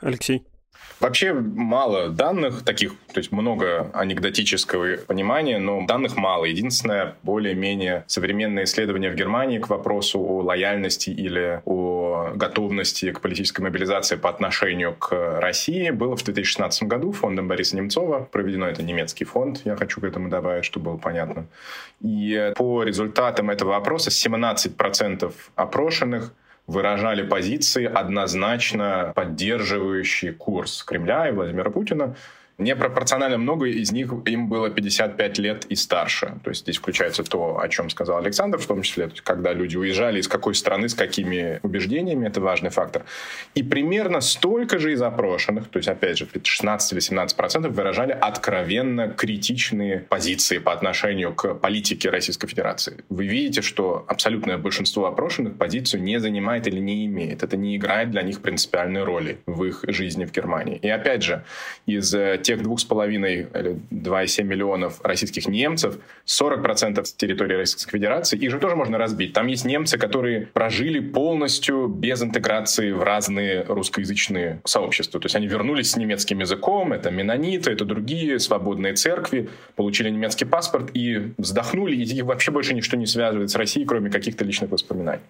Алексей. 0.00 0.44
Вообще 1.00 1.32
мало 1.32 2.08
данных 2.08 2.64
таких, 2.64 2.94
то 3.12 3.18
есть 3.18 3.32
много 3.32 3.90
анекдотического 3.92 4.96
понимания, 4.96 5.58
но 5.58 5.84
данных 5.86 6.16
мало. 6.16 6.44
Единственное, 6.44 7.16
более-менее 7.22 8.04
современные 8.06 8.64
исследования 8.64 9.10
в 9.10 9.14
Германии 9.14 9.58
к 9.58 9.68
вопросу 9.68 10.20
о 10.20 10.42
лояльности 10.42 11.10
или 11.10 11.60
о 11.64 12.32
готовности 12.34 13.10
к 13.10 13.20
политической 13.20 13.60
мобилизации 13.60 14.16
по 14.16 14.30
отношению 14.30 14.94
к 14.94 15.40
России 15.40 15.90
было 15.90 16.16
в 16.16 16.22
2016 16.22 16.84
году 16.84 17.12
фондом 17.12 17.48
Бориса 17.48 17.76
Немцова. 17.76 18.28
Проведено 18.30 18.66
это 18.66 18.82
немецкий 18.82 19.24
фонд, 19.24 19.62
я 19.64 19.76
хочу 19.76 20.00
к 20.00 20.04
этому 20.04 20.28
добавить, 20.28 20.64
чтобы 20.64 20.92
было 20.92 20.96
понятно. 20.96 21.46
И 22.00 22.52
по 22.56 22.82
результатам 22.82 23.50
этого 23.50 23.76
опроса 23.76 24.10
17% 24.10 25.34
опрошенных 25.56 26.32
выражали 26.66 27.22
позиции, 27.22 27.84
однозначно 27.84 29.12
поддерживающие 29.14 30.32
курс 30.32 30.82
Кремля 30.82 31.28
и 31.28 31.32
Владимира 31.32 31.70
Путина. 31.70 32.16
Непропорционально 32.56 33.38
много 33.38 33.66
из 33.66 33.90
них 33.90 34.12
им 34.26 34.48
было 34.48 34.70
55 34.70 35.38
лет 35.38 35.64
и 35.66 35.74
старше. 35.74 36.34
То 36.44 36.50
есть 36.50 36.62
здесь 36.62 36.76
включается 36.76 37.24
то, 37.24 37.58
о 37.58 37.68
чем 37.68 37.90
сказал 37.90 38.18
Александр, 38.18 38.58
в 38.58 38.66
том 38.66 38.82
числе, 38.82 39.10
когда 39.24 39.52
люди 39.52 39.76
уезжали, 39.76 40.20
из 40.20 40.28
какой 40.28 40.54
страны, 40.54 40.88
с 40.88 40.94
какими 40.94 41.58
убеждениями, 41.62 42.28
это 42.28 42.40
важный 42.40 42.70
фактор. 42.70 43.04
И 43.54 43.64
примерно 43.64 44.20
столько 44.20 44.78
же 44.78 44.92
из 44.92 45.02
опрошенных, 45.02 45.68
то 45.68 45.78
есть, 45.78 45.88
опять 45.88 46.18
же, 46.18 46.28
16 46.42 46.92
или 46.92 47.00
17 47.00 47.36
процентов 47.36 47.72
выражали 47.72 48.12
откровенно 48.12 49.08
критичные 49.08 50.00
позиции 50.08 50.58
по 50.58 50.72
отношению 50.72 51.34
к 51.34 51.54
политике 51.54 52.10
Российской 52.10 52.46
Федерации. 52.46 53.04
Вы 53.08 53.26
видите, 53.26 53.62
что 53.62 54.04
абсолютное 54.06 54.58
большинство 54.58 55.06
опрошенных 55.06 55.56
позицию 55.58 56.02
не 56.02 56.20
занимает 56.20 56.68
или 56.68 56.78
не 56.78 57.06
имеет. 57.06 57.42
Это 57.42 57.56
не 57.56 57.76
играет 57.76 58.12
для 58.12 58.22
них 58.22 58.42
принципиальной 58.42 59.02
роли 59.02 59.38
в 59.46 59.64
их 59.64 59.84
жизни 59.88 60.24
в 60.24 60.30
Германии. 60.30 60.78
И 60.80 60.88
опять 60.88 61.24
же, 61.24 61.42
из 61.86 62.14
тех 62.44 62.60
2,5 62.60 63.06
или 63.08 63.80
2,7 63.90 64.44
миллионов 64.44 65.00
российских 65.02 65.48
немцев, 65.48 65.98
40% 66.26 67.04
территории 67.16 67.54
Российской 67.56 67.90
Федерации, 67.90 68.38
их 68.38 68.50
же 68.50 68.58
тоже 68.58 68.76
можно 68.76 68.98
разбить. 68.98 69.32
Там 69.32 69.48
есть 69.48 69.64
немцы, 69.64 69.98
которые 69.98 70.46
прожили 70.52 71.00
полностью 71.00 71.88
без 71.88 72.22
интеграции 72.22 72.92
в 72.92 73.02
разные 73.02 73.64
русскоязычные 73.66 74.60
сообщества. 74.64 75.20
То 75.20 75.26
есть 75.26 75.36
они 75.36 75.46
вернулись 75.46 75.90
с 75.90 75.96
немецким 75.96 76.40
языком, 76.40 76.92
это 76.92 77.10
менониты, 77.10 77.70
это 77.72 77.84
другие 77.84 78.38
свободные 78.38 78.94
церкви, 78.94 79.48
получили 79.74 80.10
немецкий 80.10 80.44
паспорт 80.44 80.90
и 80.94 81.32
вздохнули, 81.38 81.96
и 81.96 82.02
их 82.02 82.24
вообще 82.24 82.50
больше 82.50 82.74
ничто 82.74 82.96
не 82.96 83.06
связывает 83.06 83.50
с 83.50 83.56
Россией, 83.56 83.86
кроме 83.86 84.10
каких-то 84.10 84.44
личных 84.44 84.70
воспоминаний. 84.70 85.22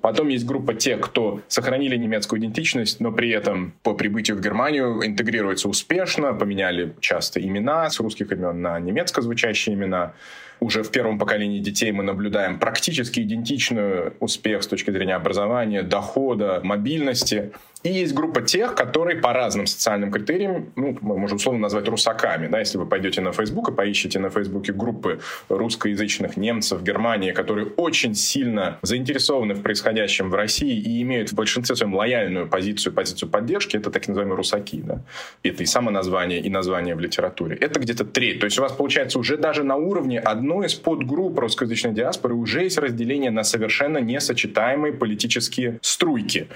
Потом 0.00 0.28
есть 0.28 0.46
группа 0.46 0.74
тех, 0.74 1.00
кто 1.00 1.40
сохранили 1.48 1.96
немецкую 1.96 2.40
идентичность, 2.40 3.00
но 3.00 3.10
при 3.10 3.30
этом 3.30 3.72
по 3.82 3.94
прибытию 3.94 4.36
в 4.36 4.40
Германию 4.40 5.04
интегрируется 5.04 5.68
успешно, 5.68 6.34
поменяли 6.34 6.57
меняли 6.58 6.94
часто 7.00 7.40
имена 7.40 7.88
с 7.88 8.00
русских 8.00 8.32
имен 8.32 8.62
на 8.62 8.80
немецко 8.80 9.22
звучащие 9.22 9.74
имена 9.74 10.12
уже 10.60 10.82
в 10.82 10.90
первом 10.90 11.18
поколении 11.18 11.60
детей 11.60 11.92
мы 11.92 12.02
наблюдаем 12.02 12.58
практически 12.58 13.20
идентичный 13.20 14.12
успех 14.18 14.64
с 14.64 14.66
точки 14.66 14.90
зрения 14.90 15.14
образования, 15.14 15.82
дохода, 15.82 16.60
мобильности. 16.64 17.52
И 17.84 17.90
есть 17.90 18.12
группа 18.12 18.42
тех, 18.42 18.74
которые 18.74 19.18
по 19.18 19.32
разным 19.32 19.66
социальным 19.66 20.10
критериям, 20.10 20.72
ну, 20.74 20.98
мы 21.00 21.16
можем 21.16 21.36
условно 21.36 21.60
назвать 21.60 21.86
русаками. 21.88 22.48
Да, 22.48 22.58
если 22.58 22.76
вы 22.76 22.86
пойдете 22.86 23.20
на 23.20 23.32
Facebook 23.32 23.70
и 23.70 23.72
поищите 23.72 24.18
на 24.18 24.30
Фейсбуке 24.30 24.72
группы 24.72 25.20
русскоязычных 25.48 26.36
немцев 26.36 26.82
Германии, 26.82 27.30
которые 27.30 27.68
очень 27.76 28.14
сильно 28.14 28.78
заинтересованы 28.82 29.54
в 29.54 29.62
происходящем 29.62 30.30
в 30.30 30.34
России 30.34 30.76
и 30.76 31.02
имеют 31.02 31.30
в 31.30 31.34
большинстве 31.34 31.76
своем 31.76 31.94
лояльную 31.94 32.48
позицию, 32.48 32.92
позицию 32.92 33.28
поддержки, 33.28 33.76
это 33.76 33.90
так 33.90 34.08
называемые 34.08 34.36
русаки. 34.36 34.82
Да? 34.82 35.02
Это 35.44 35.62
и 35.62 35.66
само 35.66 35.90
название, 35.90 36.40
и 36.40 36.50
название 36.50 36.96
в 36.96 37.00
литературе. 37.00 37.56
Это 37.56 37.78
где-то 37.78 38.04
треть. 38.04 38.40
То 38.40 38.46
есть 38.46 38.58
у 38.58 38.62
вас 38.62 38.72
получается 38.72 39.18
уже 39.18 39.36
даже 39.36 39.62
на 39.62 39.76
уровне 39.76 40.18
одной 40.18 40.66
из 40.66 40.74
подгрупп 40.74 41.38
русскоязычной 41.38 41.92
диаспоры 41.92 42.34
уже 42.34 42.64
есть 42.64 42.78
разделение 42.78 43.30
на 43.30 43.44
совершенно 43.44 43.98
несочетаемые 43.98 44.92
политические 44.92 45.78
струйки. 45.82 46.48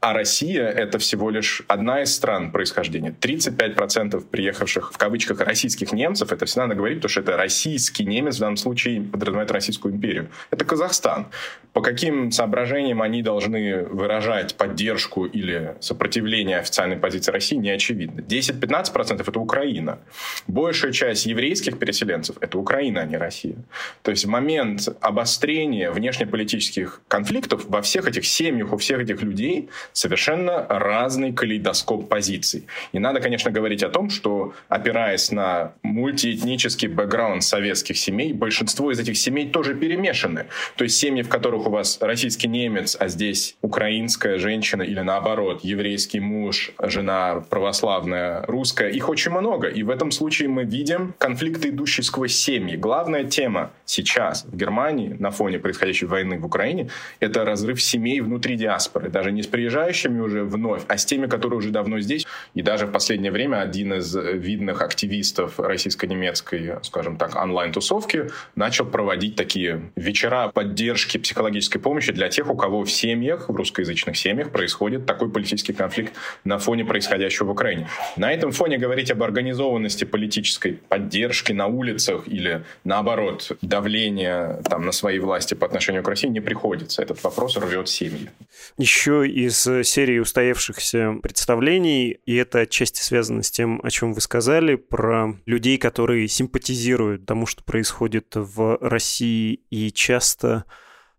А 0.00 0.12
Россия— 0.12 0.67
это 0.68 0.98
всего 0.98 1.30
лишь 1.30 1.62
одна 1.68 2.02
из 2.02 2.14
стран 2.14 2.50
происхождения. 2.52 3.14
35% 3.20 4.24
приехавших, 4.30 4.92
в 4.92 4.98
кавычках, 4.98 5.40
российских 5.40 5.92
немцев, 5.92 6.32
это 6.32 6.46
всегда 6.46 6.66
надо 6.66 6.76
говорить, 6.76 6.98
потому 6.98 7.10
что 7.10 7.20
это 7.20 7.36
российский 7.36 8.04
немец, 8.04 8.36
в 8.36 8.40
данном 8.40 8.56
случае 8.56 9.02
подразумевает 9.02 9.50
Российскую 9.50 9.94
империю. 9.94 10.28
Это 10.50 10.64
Казахстан. 10.64 11.28
По 11.72 11.80
каким 11.80 12.30
соображениям 12.32 13.02
они 13.02 13.22
должны 13.22 13.84
выражать 13.84 14.56
поддержку 14.56 15.26
или 15.26 15.76
сопротивление 15.80 16.58
официальной 16.58 16.96
позиции 16.96 17.30
России, 17.30 17.56
не 17.56 17.70
очевидно. 17.70 18.20
10-15%— 18.20 19.20
это 19.28 19.40
Украина. 19.40 19.98
Большая 20.46 20.92
часть 20.92 21.26
еврейских 21.26 21.78
переселенцев— 21.78 22.36
это 22.40 22.58
Украина, 22.58 23.02
а 23.02 23.04
не 23.04 23.16
Россия. 23.16 23.56
То 24.02 24.10
есть 24.10 24.24
в 24.24 24.28
момент 24.28 24.88
обострения 25.00 25.90
внешнеполитических 25.90 27.00
конфликтов 27.08 27.64
во 27.68 27.82
всех 27.82 28.08
этих 28.08 28.26
семьях, 28.26 28.72
у 28.72 28.76
всех 28.76 29.00
этих 29.00 29.22
людей 29.22 29.68
совершенно 29.92 30.57
разный 30.68 31.32
калейдоскоп 31.32 32.08
позиций. 32.08 32.66
И 32.92 32.98
надо, 32.98 33.20
конечно, 33.20 33.50
говорить 33.50 33.82
о 33.82 33.88
том, 33.88 34.10
что 34.10 34.54
опираясь 34.68 35.30
на 35.30 35.72
мультиэтнический 35.82 36.88
бэкграунд 36.88 37.42
советских 37.42 37.96
семей, 37.96 38.32
большинство 38.32 38.90
из 38.90 39.00
этих 39.00 39.16
семей 39.16 39.48
тоже 39.48 39.74
перемешаны. 39.74 40.46
То 40.76 40.84
есть 40.84 40.96
семьи, 40.96 41.22
в 41.22 41.28
которых 41.28 41.66
у 41.66 41.70
вас 41.70 41.98
российский 42.00 42.48
немец, 42.48 42.96
а 42.98 43.08
здесь 43.08 43.56
украинская 43.62 44.38
женщина 44.38 44.82
или 44.82 45.00
наоборот, 45.00 45.60
еврейский 45.62 46.20
муж, 46.20 46.72
жена 46.82 47.44
православная, 47.48 48.44
русская, 48.46 48.88
их 48.90 49.08
очень 49.08 49.32
много. 49.32 49.68
И 49.68 49.82
в 49.82 49.90
этом 49.90 50.10
случае 50.10 50.48
мы 50.48 50.64
видим 50.64 51.14
конфликты, 51.18 51.68
идущие 51.68 52.04
сквозь 52.04 52.34
семьи. 52.34 52.76
Главное 52.76 53.24
тема 53.24 53.70
сейчас 53.84 54.44
в 54.44 54.56
Германии 54.56 55.16
на 55.18 55.30
фоне 55.30 55.58
происходящей 55.58 56.06
войны 56.06 56.38
в 56.38 56.46
Украине— 56.46 56.88
это 57.20 57.44
разрыв 57.44 57.82
семей 57.82 58.20
внутри 58.20 58.56
диаспоры. 58.56 59.08
Даже 59.08 59.32
не 59.32 59.42
с 59.42 59.46
приезжающими 59.46 60.20
уже 60.20 60.44
вновь, 60.48 60.82
а 60.88 60.98
с 60.98 61.04
теми, 61.04 61.26
которые 61.26 61.58
уже 61.58 61.70
давно 61.70 62.00
здесь. 62.00 62.26
И 62.54 62.62
даже 62.62 62.86
в 62.86 62.90
последнее 62.90 63.30
время 63.30 63.60
один 63.60 63.94
из 63.94 64.14
видных 64.14 64.82
активистов 64.82 65.60
российско-немецкой, 65.60 66.74
скажем 66.82 67.16
так, 67.16 67.36
онлайн-тусовки 67.36 68.30
начал 68.56 68.86
проводить 68.86 69.36
такие 69.36 69.90
вечера 69.94 70.48
поддержки 70.48 71.18
психологической 71.18 71.80
помощи 71.80 72.12
для 72.12 72.28
тех, 72.28 72.50
у 72.50 72.56
кого 72.56 72.82
в 72.84 72.90
семьях, 72.90 73.48
в 73.48 73.54
русскоязычных 73.54 74.16
семьях 74.16 74.50
происходит 74.50 75.06
такой 75.06 75.30
политический 75.30 75.72
конфликт 75.72 76.14
на 76.44 76.58
фоне 76.58 76.84
происходящего 76.84 77.46
в 77.46 77.50
Украине. 77.50 77.88
На 78.16 78.32
этом 78.32 78.52
фоне 78.52 78.78
говорить 78.78 79.10
об 79.10 79.22
организованности 79.22 80.04
политической 80.04 80.80
поддержки 80.88 81.52
на 81.52 81.66
улицах 81.66 82.26
или 82.26 82.64
наоборот 82.84 83.52
давление 83.62 84.60
там, 84.68 84.86
на 84.86 84.92
свои 84.92 85.18
власти 85.18 85.54
по 85.54 85.66
отношению 85.66 86.02
к 86.02 86.08
России 86.08 86.28
не 86.28 86.40
приходится. 86.40 87.02
Этот 87.02 87.22
вопрос 87.22 87.56
рвет 87.56 87.88
семьи. 87.88 88.30
Еще 88.78 89.28
из 89.28 89.68
серии 89.84 90.18
устоявшихся 90.38 91.16
представлений, 91.20 92.20
и 92.24 92.34
это 92.36 92.60
отчасти 92.60 93.02
связано 93.02 93.42
с 93.42 93.50
тем, 93.50 93.80
о 93.82 93.90
чем 93.90 94.12
вы 94.12 94.20
сказали, 94.20 94.76
про 94.76 95.34
людей, 95.46 95.78
которые 95.78 96.28
симпатизируют 96.28 97.26
тому, 97.26 97.44
что 97.44 97.64
происходит 97.64 98.28
в 98.34 98.78
России, 98.80 99.60
и 99.70 99.90
часто 99.90 100.64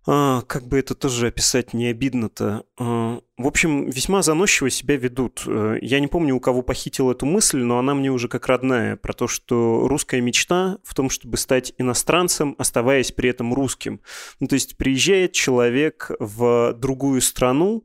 а, 0.08 0.42
как 0.44 0.68
бы 0.68 0.80
это 0.80 0.96
тоже 0.96 1.28
описать 1.28 1.74
не 1.74 1.88
обидно-то. 1.88 2.64
А, 2.80 3.20
в 3.38 3.46
общем, 3.46 3.90
весьма 3.90 4.22
заносчиво 4.22 4.70
себя 4.70 4.96
ведут. 4.96 5.44
Э, 5.46 5.78
я 5.82 6.00
не 6.00 6.08
помню, 6.08 6.36
у 6.36 6.40
кого 6.40 6.62
похитил 6.62 7.12
эту 7.12 7.26
мысль, 7.26 7.60
но 7.60 7.78
она 7.78 7.94
мне 7.94 8.10
уже 8.10 8.30
как 8.30 8.48
родная, 8.48 8.96
про 8.96 9.12
то, 9.12 9.28
что 9.28 9.88
русская 9.88 10.22
мечта 10.22 10.78
в 10.84 10.96
том, 10.96 11.10
чтобы 11.10 11.36
стать 11.36 11.74
иностранцем, 11.78 12.56
оставаясь 12.58 13.12
при 13.12 13.30
этом 13.30 13.54
русским. 13.54 14.00
Ну, 14.40 14.48
то 14.48 14.56
есть 14.56 14.78
приезжает 14.78 15.34
человек 15.34 16.10
в 16.20 16.74
другую 16.74 17.22
страну, 17.22 17.84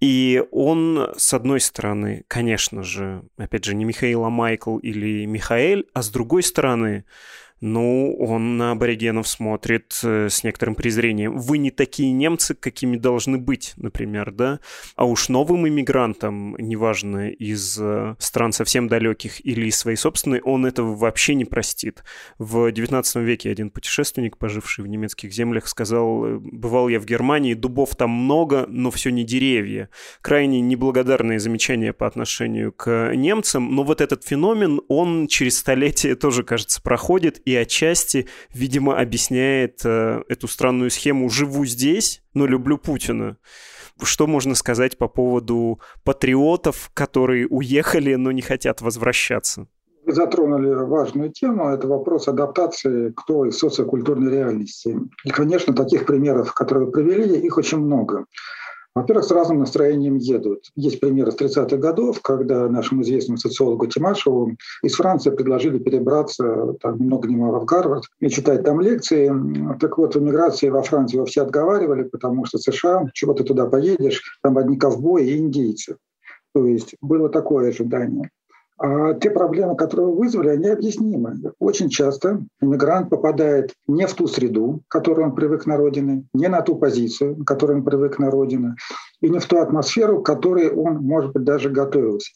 и 0.00 0.44
он, 0.52 1.12
с 1.16 1.34
одной 1.34 1.60
стороны, 1.60 2.24
конечно 2.28 2.82
же, 2.82 3.24
опять 3.36 3.64
же, 3.64 3.74
не 3.74 3.84
Михаил, 3.84 4.24
а 4.24 4.30
Майкл 4.30 4.78
или 4.78 5.24
Михаэль, 5.26 5.86
а 5.92 6.02
с 6.02 6.10
другой 6.10 6.42
стороны, 6.42 7.04
ну, 7.60 8.14
он 8.18 8.56
на 8.56 8.72
аборигенов 8.72 9.26
смотрит 9.26 9.98
э, 10.04 10.28
с 10.28 10.44
некоторым 10.44 10.74
презрением. 10.74 11.38
Вы 11.38 11.58
не 11.58 11.70
такие 11.70 12.12
немцы, 12.12 12.54
какими 12.54 12.96
должны 12.96 13.38
быть, 13.38 13.72
например, 13.76 14.30
да? 14.30 14.60
А 14.94 15.04
уж 15.04 15.28
новым 15.28 15.66
иммигрантам, 15.66 16.54
неважно, 16.58 17.30
из 17.30 17.78
э, 17.80 18.14
стран 18.18 18.52
совсем 18.52 18.86
далеких 18.88 19.44
или 19.44 19.66
из 19.66 19.76
своей 19.76 19.96
собственной, 19.96 20.40
он 20.40 20.66
этого 20.66 20.94
вообще 20.94 21.34
не 21.34 21.44
простит. 21.44 22.04
В 22.38 22.68
XIX 22.70 23.24
веке 23.24 23.50
один 23.50 23.70
путешественник, 23.70 24.38
поживший 24.38 24.84
в 24.84 24.86
немецких 24.86 25.32
землях, 25.32 25.66
сказал, 25.66 26.26
«Э, 26.26 26.38
бывал 26.40 26.88
я 26.88 27.00
в 27.00 27.06
Германии, 27.06 27.54
дубов 27.54 27.96
там 27.96 28.10
много, 28.10 28.66
но 28.68 28.90
все 28.92 29.10
не 29.10 29.24
деревья. 29.24 29.88
Крайне 30.22 30.60
неблагодарные 30.60 31.40
замечания 31.40 31.92
по 31.92 32.06
отношению 32.06 32.72
к 32.72 33.12
немцам, 33.14 33.74
но 33.74 33.82
вот 33.82 34.00
этот 34.00 34.24
феномен, 34.24 34.80
он 34.88 35.26
через 35.26 35.58
столетия 35.58 36.14
тоже, 36.14 36.44
кажется, 36.44 36.80
проходит, 36.80 37.40
и 37.48 37.56
отчасти, 37.56 38.28
видимо, 38.52 38.98
объясняет 38.98 39.80
э, 39.84 40.22
эту 40.28 40.48
странную 40.48 40.90
схему 40.90 41.30
«живу 41.30 41.64
здесь, 41.64 42.22
но 42.34 42.46
люблю 42.46 42.78
Путина». 42.78 43.38
Что 44.02 44.26
можно 44.26 44.54
сказать 44.54 44.96
по 44.96 45.08
поводу 45.08 45.80
патриотов, 46.04 46.90
которые 46.94 47.48
уехали, 47.48 48.14
но 48.14 48.30
не 48.30 48.42
хотят 48.42 48.80
возвращаться? 48.80 49.66
Вы 50.04 50.12
затронули 50.12 50.68
важную 50.68 51.32
тему. 51.32 51.68
Это 51.68 51.88
вопрос 51.88 52.28
адаптации 52.28 53.10
к 53.10 53.24
той 53.26 53.50
социокультурной 53.50 54.30
реальности. 54.30 54.96
И, 55.24 55.30
конечно, 55.30 55.74
таких 55.74 56.06
примеров, 56.06 56.54
которые 56.54 56.86
вы 56.86 56.92
привели, 56.92 57.40
их 57.40 57.58
очень 57.58 57.78
много. 57.78 58.26
Во-первых, 58.98 59.24
с 59.24 59.30
разным 59.30 59.60
настроением 59.60 60.16
едут. 60.16 60.64
Есть 60.74 60.98
примеры 60.98 61.30
с 61.30 61.36
30-х 61.36 61.76
годов, 61.76 62.20
когда 62.20 62.68
нашему 62.68 63.02
известному 63.02 63.38
социологу 63.38 63.86
Тимашеву 63.86 64.56
из 64.82 64.94
Франции 64.94 65.30
предложили 65.30 65.78
перебраться 65.78 66.74
там, 66.82 66.96
много 66.98 67.28
ни 67.28 67.36
мало 67.36 67.60
в 67.60 67.64
Гарвард 67.64 68.02
и 68.18 68.28
читать 68.28 68.64
там 68.64 68.80
лекции. 68.80 69.32
Так 69.78 69.98
вот, 69.98 70.16
в 70.16 70.18
эмиграции 70.18 70.68
во 70.68 70.82
Францию 70.82 71.26
все 71.26 71.42
отговаривали, 71.42 72.02
потому 72.02 72.44
что 72.44 72.58
США, 72.58 73.04
чего 73.14 73.34
ты 73.34 73.44
туда 73.44 73.66
поедешь, 73.66 74.20
там 74.42 74.58
одни 74.58 74.76
ковбои 74.76 75.28
и 75.28 75.36
индейцы. 75.36 75.96
То 76.52 76.66
есть 76.66 76.96
было 77.00 77.28
такое 77.28 77.68
ожидание. 77.68 78.30
А 78.78 79.14
те 79.14 79.30
проблемы, 79.30 79.76
которые 79.76 80.06
вы 80.06 80.18
вызвали, 80.18 80.50
они 80.50 80.68
объяснимы. 80.68 81.34
Очень 81.58 81.88
часто 81.88 82.44
иммигрант 82.60 83.10
попадает 83.10 83.74
не 83.88 84.06
в 84.06 84.14
ту 84.14 84.28
среду, 84.28 84.82
к 84.86 84.92
которой 84.92 85.26
он 85.26 85.34
привык 85.34 85.66
на 85.66 85.76
родине, 85.76 86.24
не 86.32 86.48
на 86.48 86.62
ту 86.62 86.76
позицию, 86.76 87.36
к 87.36 87.46
которой 87.46 87.78
он 87.78 87.84
привык 87.84 88.20
на 88.20 88.30
родине, 88.30 88.76
и 89.20 89.28
не 89.28 89.40
в 89.40 89.46
ту 89.46 89.58
атмосферу, 89.58 90.22
к 90.22 90.26
которой 90.26 90.70
он, 90.70 90.98
может 90.98 91.32
быть, 91.32 91.42
даже 91.42 91.70
готовился. 91.70 92.32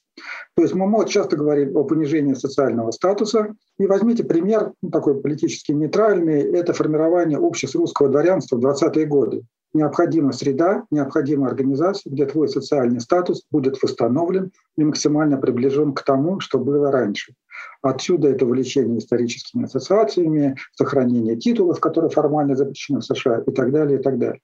То 0.57 0.63
есть 0.63 0.75
мы 0.75 1.09
часто 1.09 1.37
говорим 1.37 1.77
о 1.77 1.85
понижении 1.85 2.35
социального 2.35 2.91
статуса. 2.91 3.55
И 3.79 3.87
возьмите 3.87 4.25
пример, 4.25 4.73
ну, 4.83 4.91
такой 4.91 5.21
политически 5.21 5.73
нейтральный, 5.73 6.43
это 6.43 6.73
формирование 6.73 7.39
общества 7.39 7.81
русского 7.81 8.09
дворянства 8.09 8.57
в 8.57 8.65
20-е 8.65 9.07
годы 9.07 9.43
необходима 9.75 10.33
среда, 10.33 10.85
необходима 10.91 11.47
организация, 11.47 12.11
где 12.11 12.27
твой 12.27 12.49
социальный 12.49 13.01
статус 13.01 13.45
будет 13.51 13.83
восстановлен 13.83 14.53
и 14.77 14.85
максимально 14.85 15.37
приближен 15.37 15.93
к 15.93 16.03
тому, 16.03 16.41
что 16.41 16.59
было 16.59 16.91
раньше. 16.91 17.35
Отсюда 17.83 18.29
это 18.29 18.45
увлечение 18.47 18.99
историческими 18.99 19.65
ассоциациями, 19.65 20.57
сохранение 20.75 21.37
титулов, 21.37 21.81
которые 21.81 22.11
формально 22.11 22.57
запрещены 22.57 23.01
в 23.01 23.05
США 23.05 23.43
и 23.47 23.51
так 23.51 23.73
далее, 23.73 23.99
и 23.99 24.03
так 24.03 24.19
далее. 24.19 24.41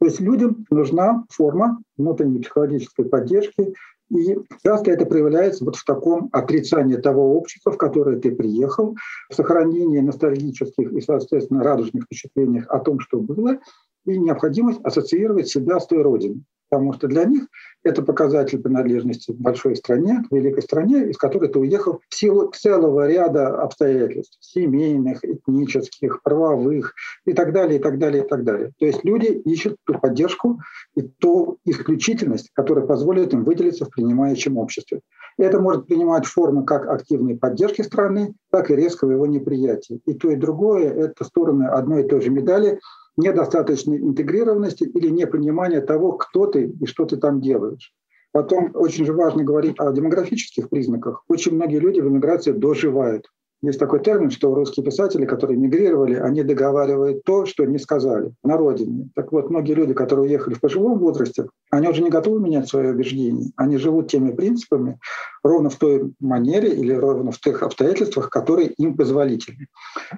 То 0.00 0.06
есть 0.06 0.20
людям 0.20 0.64
нужна 0.70 1.24
форма 1.30 1.82
внутренней 1.96 2.40
психологической 2.40 3.04
поддержки, 3.06 3.74
и 4.10 4.38
часто 4.64 4.90
это 4.90 5.06
проявляется 5.06 5.64
вот 5.64 5.76
в 5.76 5.84
таком 5.84 6.28
отрицании 6.32 6.96
того 6.96 7.36
общества, 7.36 7.72
в 7.72 7.76
которое 7.76 8.18
ты 8.18 8.34
приехал, 8.34 8.96
в 9.28 9.34
сохранении 9.34 10.00
ностальгических 10.00 10.92
и, 10.92 11.00
соответственно, 11.00 11.62
радужных 11.62 12.04
впечатлениях 12.04 12.66
о 12.68 12.78
том, 12.78 13.00
что 13.00 13.20
было, 13.20 13.58
и 14.06 14.18
необходимость 14.18 14.80
ассоциировать 14.82 15.48
себя 15.48 15.78
с 15.78 15.86
той 15.86 16.02
родиной. 16.02 16.42
Потому 16.70 16.92
что 16.94 17.08
для 17.08 17.24
них 17.24 17.48
это 17.88 18.02
показатель 18.02 18.60
принадлежности 18.60 19.32
большой 19.32 19.76
стране, 19.76 20.22
великой 20.30 20.62
стране, 20.62 21.08
из 21.08 21.16
которой 21.16 21.48
ты 21.48 21.58
уехал 21.58 22.00
в 22.08 22.14
силу 22.14 22.52
целого 22.54 23.08
ряда 23.08 23.60
обстоятельств, 23.62 24.36
семейных, 24.40 25.24
этнических, 25.24 26.22
правовых 26.22 26.94
и 27.24 27.32
так 27.32 27.52
далее, 27.52 27.78
и 27.78 27.82
так 27.82 27.98
далее, 27.98 28.24
и 28.24 28.28
так 28.28 28.44
далее. 28.44 28.72
То 28.78 28.86
есть 28.86 29.04
люди 29.04 29.26
ищут 29.26 29.76
ту 29.84 29.94
поддержку 29.94 30.60
и 30.94 31.02
ту 31.02 31.58
исключительность, 31.64 32.50
которая 32.52 32.86
позволит 32.86 33.32
им 33.32 33.44
выделиться 33.44 33.86
в 33.86 33.90
принимающем 33.90 34.58
обществе. 34.58 35.00
Это 35.38 35.60
может 35.60 35.86
принимать 35.86 36.26
формы 36.26 36.64
как 36.64 36.88
активной 36.88 37.36
поддержки 37.36 37.82
страны, 37.82 38.34
так 38.50 38.70
и 38.70 38.76
резкого 38.76 39.12
его 39.12 39.26
неприятия. 39.26 40.00
И 40.04 40.14
то, 40.14 40.30
и 40.30 40.36
другое— 40.36 40.90
это 40.94 41.24
стороны 41.24 41.64
одной 41.64 42.04
и 42.04 42.08
той 42.08 42.20
же 42.20 42.30
медали, 42.30 42.80
недостаточной 43.18 43.98
интегрированности 43.98 44.84
или 44.84 45.08
непонимания 45.08 45.80
того, 45.80 46.12
кто 46.12 46.46
ты 46.46 46.74
и 46.80 46.86
что 46.86 47.04
ты 47.04 47.16
там 47.16 47.40
делаешь. 47.40 47.92
Потом 48.32 48.70
очень 48.74 49.04
же 49.04 49.12
важно 49.12 49.42
говорить 49.44 49.74
о 49.78 49.92
демографических 49.92 50.68
признаках. 50.68 51.24
Очень 51.28 51.54
многие 51.54 51.78
люди 51.78 52.00
в 52.00 52.08
эмиграции 52.08 52.52
доживают. 52.52 53.26
Есть 53.60 53.80
такой 53.80 54.00
термин, 54.00 54.30
что 54.30 54.54
русские 54.54 54.86
писатели, 54.86 55.26
которые 55.26 55.58
мигрировали, 55.58 56.14
они 56.14 56.44
договаривают 56.44 57.24
то, 57.24 57.44
что 57.44 57.64
не 57.64 57.78
сказали 57.78 58.32
на 58.44 58.56
родине. 58.56 59.08
Так 59.16 59.32
вот, 59.32 59.50
многие 59.50 59.72
люди, 59.72 59.94
которые 59.94 60.26
уехали 60.26 60.54
в 60.54 60.60
пожилом 60.60 61.00
возрасте, 61.00 61.46
они 61.70 61.88
уже 61.88 62.02
не 62.02 62.10
готовы 62.10 62.38
менять 62.38 62.68
свои 62.68 62.86
убеждения. 62.88 63.50
Они 63.56 63.76
живут 63.76 64.10
теми 64.10 64.30
принципами 64.30 65.00
ровно 65.42 65.70
в 65.70 65.76
той 65.76 66.12
манере 66.20 66.72
или 66.72 66.92
ровно 66.92 67.32
в 67.32 67.40
тех 67.40 67.62
обстоятельствах, 67.64 68.30
которые 68.30 68.68
им 68.68 68.96
позволительны. 68.96 69.66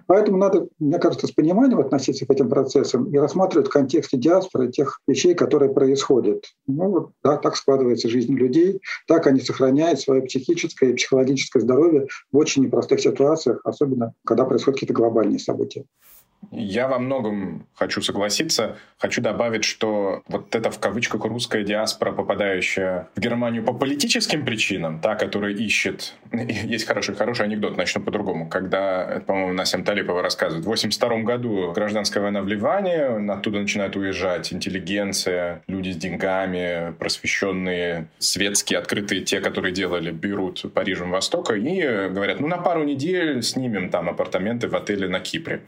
Поэтому 0.06 0.36
надо, 0.36 0.68
мне 0.78 0.98
кажется, 0.98 1.26
с 1.26 1.32
пониманием 1.32 1.80
относиться 1.80 2.26
к 2.26 2.30
этим 2.30 2.50
процессам 2.50 3.10
и 3.10 3.16
рассматривать 3.16 3.68
в 3.68 3.72
контексте 3.72 4.18
диаспоры 4.18 4.70
тех 4.70 5.00
вещей, 5.06 5.34
которые 5.34 5.72
происходят. 5.72 6.44
Ну 6.66 6.90
вот, 6.90 7.10
да, 7.24 7.38
так 7.38 7.56
складывается 7.56 8.10
жизнь 8.10 8.34
людей, 8.34 8.80
так 9.08 9.26
они 9.26 9.40
сохраняют 9.40 9.98
свое 9.98 10.20
психическое 10.22 10.90
и 10.90 10.94
психологическое 10.94 11.60
здоровье 11.60 12.06
в 12.32 12.36
очень 12.36 12.64
непростых 12.64 13.00
ситуациях 13.00 13.29
ситуациях, 13.36 13.60
особенно 13.64 14.14
когда 14.24 14.44
происходят 14.44 14.76
какие-то 14.76 14.94
глобальные 14.94 15.38
события. 15.38 15.84
Я 16.50 16.88
во 16.88 16.98
многом 16.98 17.66
хочу 17.74 18.02
согласиться. 18.02 18.76
Хочу 18.98 19.20
добавить, 19.22 19.64
что 19.64 20.22
вот 20.26 20.54
это 20.54 20.70
в 20.70 20.78
кавычках 20.80 21.24
русская 21.24 21.62
диаспора, 21.64 22.12
попадающая 22.12 23.08
в 23.14 23.20
Германию 23.20 23.62
по 23.62 23.72
политическим 23.72 24.44
причинам, 24.44 25.00
та, 25.00 25.14
которая 25.14 25.52
ищет... 25.52 26.14
Есть 26.32 26.86
хороший, 26.86 27.14
хороший 27.14 27.44
анекдот, 27.44 27.76
начну 27.76 28.02
по-другому. 28.02 28.48
Когда, 28.48 29.22
по-моему, 29.26 29.52
Насим 29.52 29.84
Талипова 29.84 30.22
рассказывает, 30.22 30.64
в 30.64 30.68
82 30.68 31.18
году 31.20 31.72
гражданская 31.72 32.22
война 32.22 32.42
в 32.42 32.48
Ливане, 32.48 33.32
оттуда 33.32 33.60
начинает 33.60 33.94
уезжать 33.96 34.52
интеллигенция, 34.52 35.62
люди 35.68 35.90
с 35.90 35.96
деньгами, 35.96 36.94
просвещенные, 36.98 38.08
светские, 38.18 38.78
открытые, 38.78 39.22
те, 39.22 39.40
которые 39.40 39.72
делали 39.72 40.10
Бейрут 40.10 40.64
Парижем 40.74 41.10
Востока, 41.10 41.54
и 41.54 42.08
говорят, 42.08 42.40
ну 42.40 42.48
на 42.48 42.58
пару 42.58 42.82
недель 42.82 43.42
снимем 43.42 43.90
там 43.90 44.08
апартаменты 44.08 44.68
в 44.68 44.74
отеле 44.74 45.06
на 45.06 45.20
Кипре. 45.20 45.60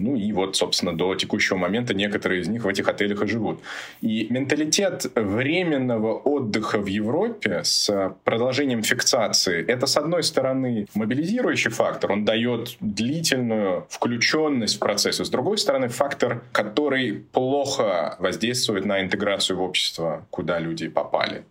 Ну 0.00 0.16
и 0.16 0.32
вот, 0.32 0.56
собственно, 0.56 0.96
до 0.96 1.14
текущего 1.14 1.58
момента 1.58 1.94
некоторые 1.94 2.40
из 2.40 2.48
них 2.48 2.64
в 2.64 2.68
этих 2.68 2.88
отелях 2.88 3.22
и 3.22 3.26
живут. 3.26 3.60
И 4.00 4.26
менталитет 4.30 5.06
временного 5.14 6.14
отдыха 6.14 6.78
в 6.78 6.86
Европе 6.86 7.60
с 7.64 8.14
продолжением 8.24 8.82
фиксации, 8.82 9.64
это, 9.64 9.86
с 9.86 9.96
одной 9.96 10.22
стороны, 10.22 10.86
мобилизирующий 10.94 11.70
фактор, 11.70 12.12
он 12.12 12.24
дает 12.24 12.76
длительную 12.80 13.86
включенность 13.90 14.76
в 14.76 14.78
процесс, 14.78 15.18
с 15.20 15.28
другой 15.28 15.58
стороны, 15.58 15.88
фактор, 15.88 16.42
который 16.52 17.12
плохо 17.32 18.16
воздействует 18.18 18.84
на 18.84 19.02
интеграцию 19.02 19.58
в 19.58 19.62
общество, 19.62 20.26
куда 20.30 20.58
люди 20.58 20.88
попали. 20.88 21.44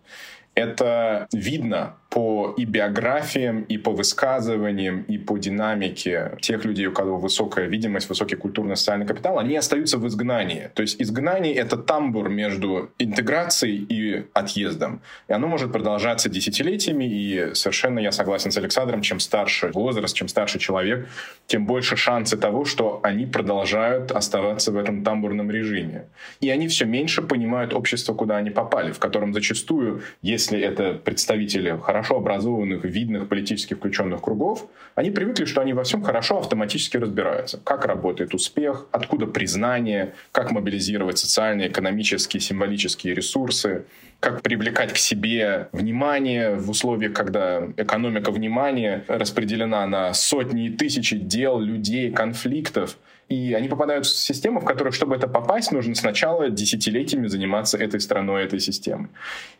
Это 0.55 1.27
видно 1.31 1.95
по 2.09 2.55
и 2.57 2.65
биографиям, 2.65 3.61
и 3.61 3.77
по 3.77 3.91
высказываниям, 3.91 5.03
и 5.03 5.17
по 5.19 5.37
динамике 5.37 6.31
тех 6.41 6.65
людей, 6.65 6.87
у 6.87 6.91
кого 6.91 7.17
высокая 7.17 7.67
видимость, 7.67 8.09
высокий 8.09 8.35
культурно-социальный 8.35 9.05
капитал, 9.05 9.37
они 9.37 9.55
остаются 9.55 9.99
в 9.99 10.07
изгнании. 10.07 10.71
То 10.73 10.81
есть 10.81 10.99
изгнание— 10.99 11.53
это 11.55 11.77
тамбур 11.77 12.29
между 12.29 12.89
интеграцией 12.97 13.85
и 13.87 14.25
отъездом. 14.33 15.01
И 15.27 15.33
оно 15.33 15.47
может 15.47 15.71
продолжаться 15.71 16.29
десятилетиями, 16.29 17.05
и 17.05 17.53
совершенно 17.53 17.99
я 17.99 18.11
согласен 18.11 18.51
с 18.51 18.57
Александром, 18.57 19.01
чем 19.01 19.19
старше 19.19 19.71
возраст, 19.73 20.15
чем 20.15 20.27
старше 20.27 20.57
человек, 20.57 21.07
тем 21.45 21.67
больше 21.67 21.95
шансы 21.95 22.37
того, 22.37 22.65
что 22.65 23.01
они 23.03 23.27
продолжают 23.27 24.11
оставаться 24.11 24.71
в 24.71 24.77
этом 24.77 25.03
тамбурном 25.03 25.51
режиме. 25.51 26.07
И 26.41 26.49
они 26.49 26.67
все 26.67 26.85
меньше 26.85 27.21
понимают 27.21 27.73
общество, 27.73 28.15
куда 28.15 28.37
они 28.37 28.49
попали, 28.49 28.91
в 28.91 28.99
котором 28.99 29.33
зачастую, 29.33 30.01
если 30.23 30.59
это 30.59 30.93
представители 30.93 31.79
хорошо 31.83 31.98
хорошо 31.99 32.15
образованных, 32.15 32.85
видных, 32.85 33.27
политически 33.27 33.73
включенных 33.73 34.21
кругов, 34.21 34.67
они 34.95 35.11
привыкли, 35.11 35.43
что 35.43 35.59
они 35.59 35.73
во 35.73 35.83
всем 35.83 36.01
хорошо 36.01 36.37
автоматически 36.37 36.95
разбираются. 36.95 37.59
Как 37.61 37.85
работает 37.85 38.33
успех, 38.33 38.85
откуда 38.91 39.25
признание, 39.25 40.13
как 40.31 40.51
мобилизировать 40.51 41.17
социальные, 41.17 41.67
экономические, 41.67 42.39
символические 42.39 43.13
ресурсы, 43.13 43.83
как 44.19 44.41
привлекать 44.41 44.93
к 44.93 44.97
себе 44.97 45.69
внимание 45.71 46.55
в 46.55 46.69
условиях, 46.69 47.13
когда 47.13 47.67
экономика 47.77 48.31
внимания 48.31 49.05
распределена 49.07 49.85
на 49.87 50.13
сотни 50.13 50.67
и 50.67 50.69
тысячи 50.69 51.17
дел, 51.17 51.59
людей, 51.59 52.11
конфликтов. 52.11 52.97
И 53.29 53.53
они 53.53 53.69
попадают 53.69 54.07
в 54.07 54.09
систему, 54.09 54.59
в 54.59 54.65
которую, 54.65 54.91
чтобы 54.91 55.15
это 55.15 55.27
попасть, 55.27 55.71
нужно 55.71 55.93
сначала 55.93 56.49
десятилетиями 56.49 57.27
заниматься 57.27 57.77
этой 57.77 58.01
страной, 58.01 58.43
этой 58.43 58.59
системой. 58.59 59.09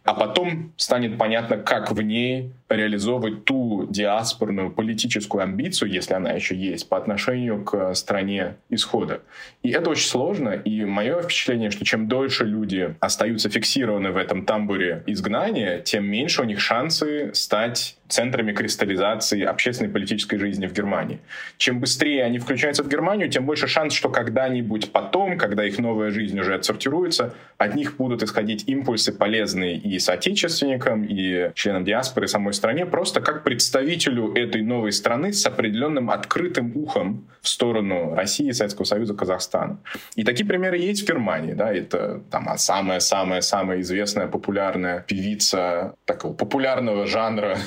А 0.03 0.16
потом 0.16 0.74
станет 0.76 1.20
понятно, 1.20 1.57
как 1.57 1.91
в 1.91 2.01
ней 2.01 2.51
реализовывать 2.68 3.45
ту 3.45 3.86
диаспорную 3.88 4.72
политическую 4.72 5.43
амбицию, 5.43 5.91
если 5.91 6.16
она 6.16 6.32
еще 6.32 6.55
есть, 6.55 6.89
по 6.89 6.97
отношению 6.97 7.64
к 7.64 7.93
стране 7.93 8.55
исхода. 8.70 9.22
И 9.62 9.70
это 9.70 9.91
очень 9.91 10.07
сложно. 10.07 10.49
И 10.49 10.84
мое 10.86 11.22
впечатление, 11.22 11.70
что 11.70 11.86
чем 11.86 12.07
дольше 12.07 12.45
люди 12.45 12.95
остаются 12.99 13.49
фиксированы 13.49 14.10
в 14.12 14.18
этом 14.18 14.45
тамбуре 14.50 15.04
изгнания, 15.06 15.78
тем 15.80 16.06
меньше 16.06 16.41
у 16.41 16.45
них 16.45 16.60
шансы 16.60 17.30
стать 17.36 17.99
центрами 18.10 18.51
кристаллизации 18.53 19.43
общественной 19.43 19.89
и 19.89 19.93
политической 19.93 20.38
жизни 20.38 20.68
в 20.68 20.74
Германии. 20.74 21.20
Чем 21.57 21.80
быстрее 21.80 22.24
они 22.24 22.39
включаются 22.39 22.84
в 22.84 22.89
Германию, 22.89 23.30
тем 23.30 23.45
больше 23.45 23.68
шанс, 23.68 23.93
что 23.93 24.10
когда-нибудь 24.10 24.91
потом, 24.91 25.38
когда 25.38 25.64
их 25.64 25.78
новая 25.78 26.10
жизнь 26.10 26.39
уже 26.39 26.55
отсортируется, 26.55 27.34
от 27.57 27.76
них 27.76 27.97
будут 27.97 28.24
исходить 28.24 28.68
импульсы 28.68 29.14
полезные 29.14 29.78
и 29.78 29.99
соотечественникам, 29.99 31.03
и 31.03 31.51
членам 31.53 31.86
диаспоры 31.86 32.28
самой 32.28 32.53
стране, 32.53 32.86
просто 32.86 33.22
как 33.22 33.43
представителю 33.43 34.34
этой 34.34 34.64
новой 34.64 34.91
страны 34.91 35.32
с 35.32 35.45
определенным 35.45 36.10
открытым 36.10 36.76
ухом 36.76 37.28
в 37.41 37.47
сторону 37.47 38.16
России, 38.16 38.51
Советского 38.51 38.86
Союза, 38.86 39.14
Казахстана. 39.14 39.80
И 40.16 40.24
такие 40.24 40.47
примеры 40.47 40.78
есть 40.78 41.03
в 41.03 41.07
Германии. 41.07 41.53
Да? 41.53 41.72
Это 41.72 42.22
там 42.32 42.47
самая-самая-самая 42.57 43.82
известная 43.82 44.28
популярная 44.28 45.01
певица 45.01 45.95
такого 46.05 46.34
популярного 46.34 47.05
жанра 47.05 47.57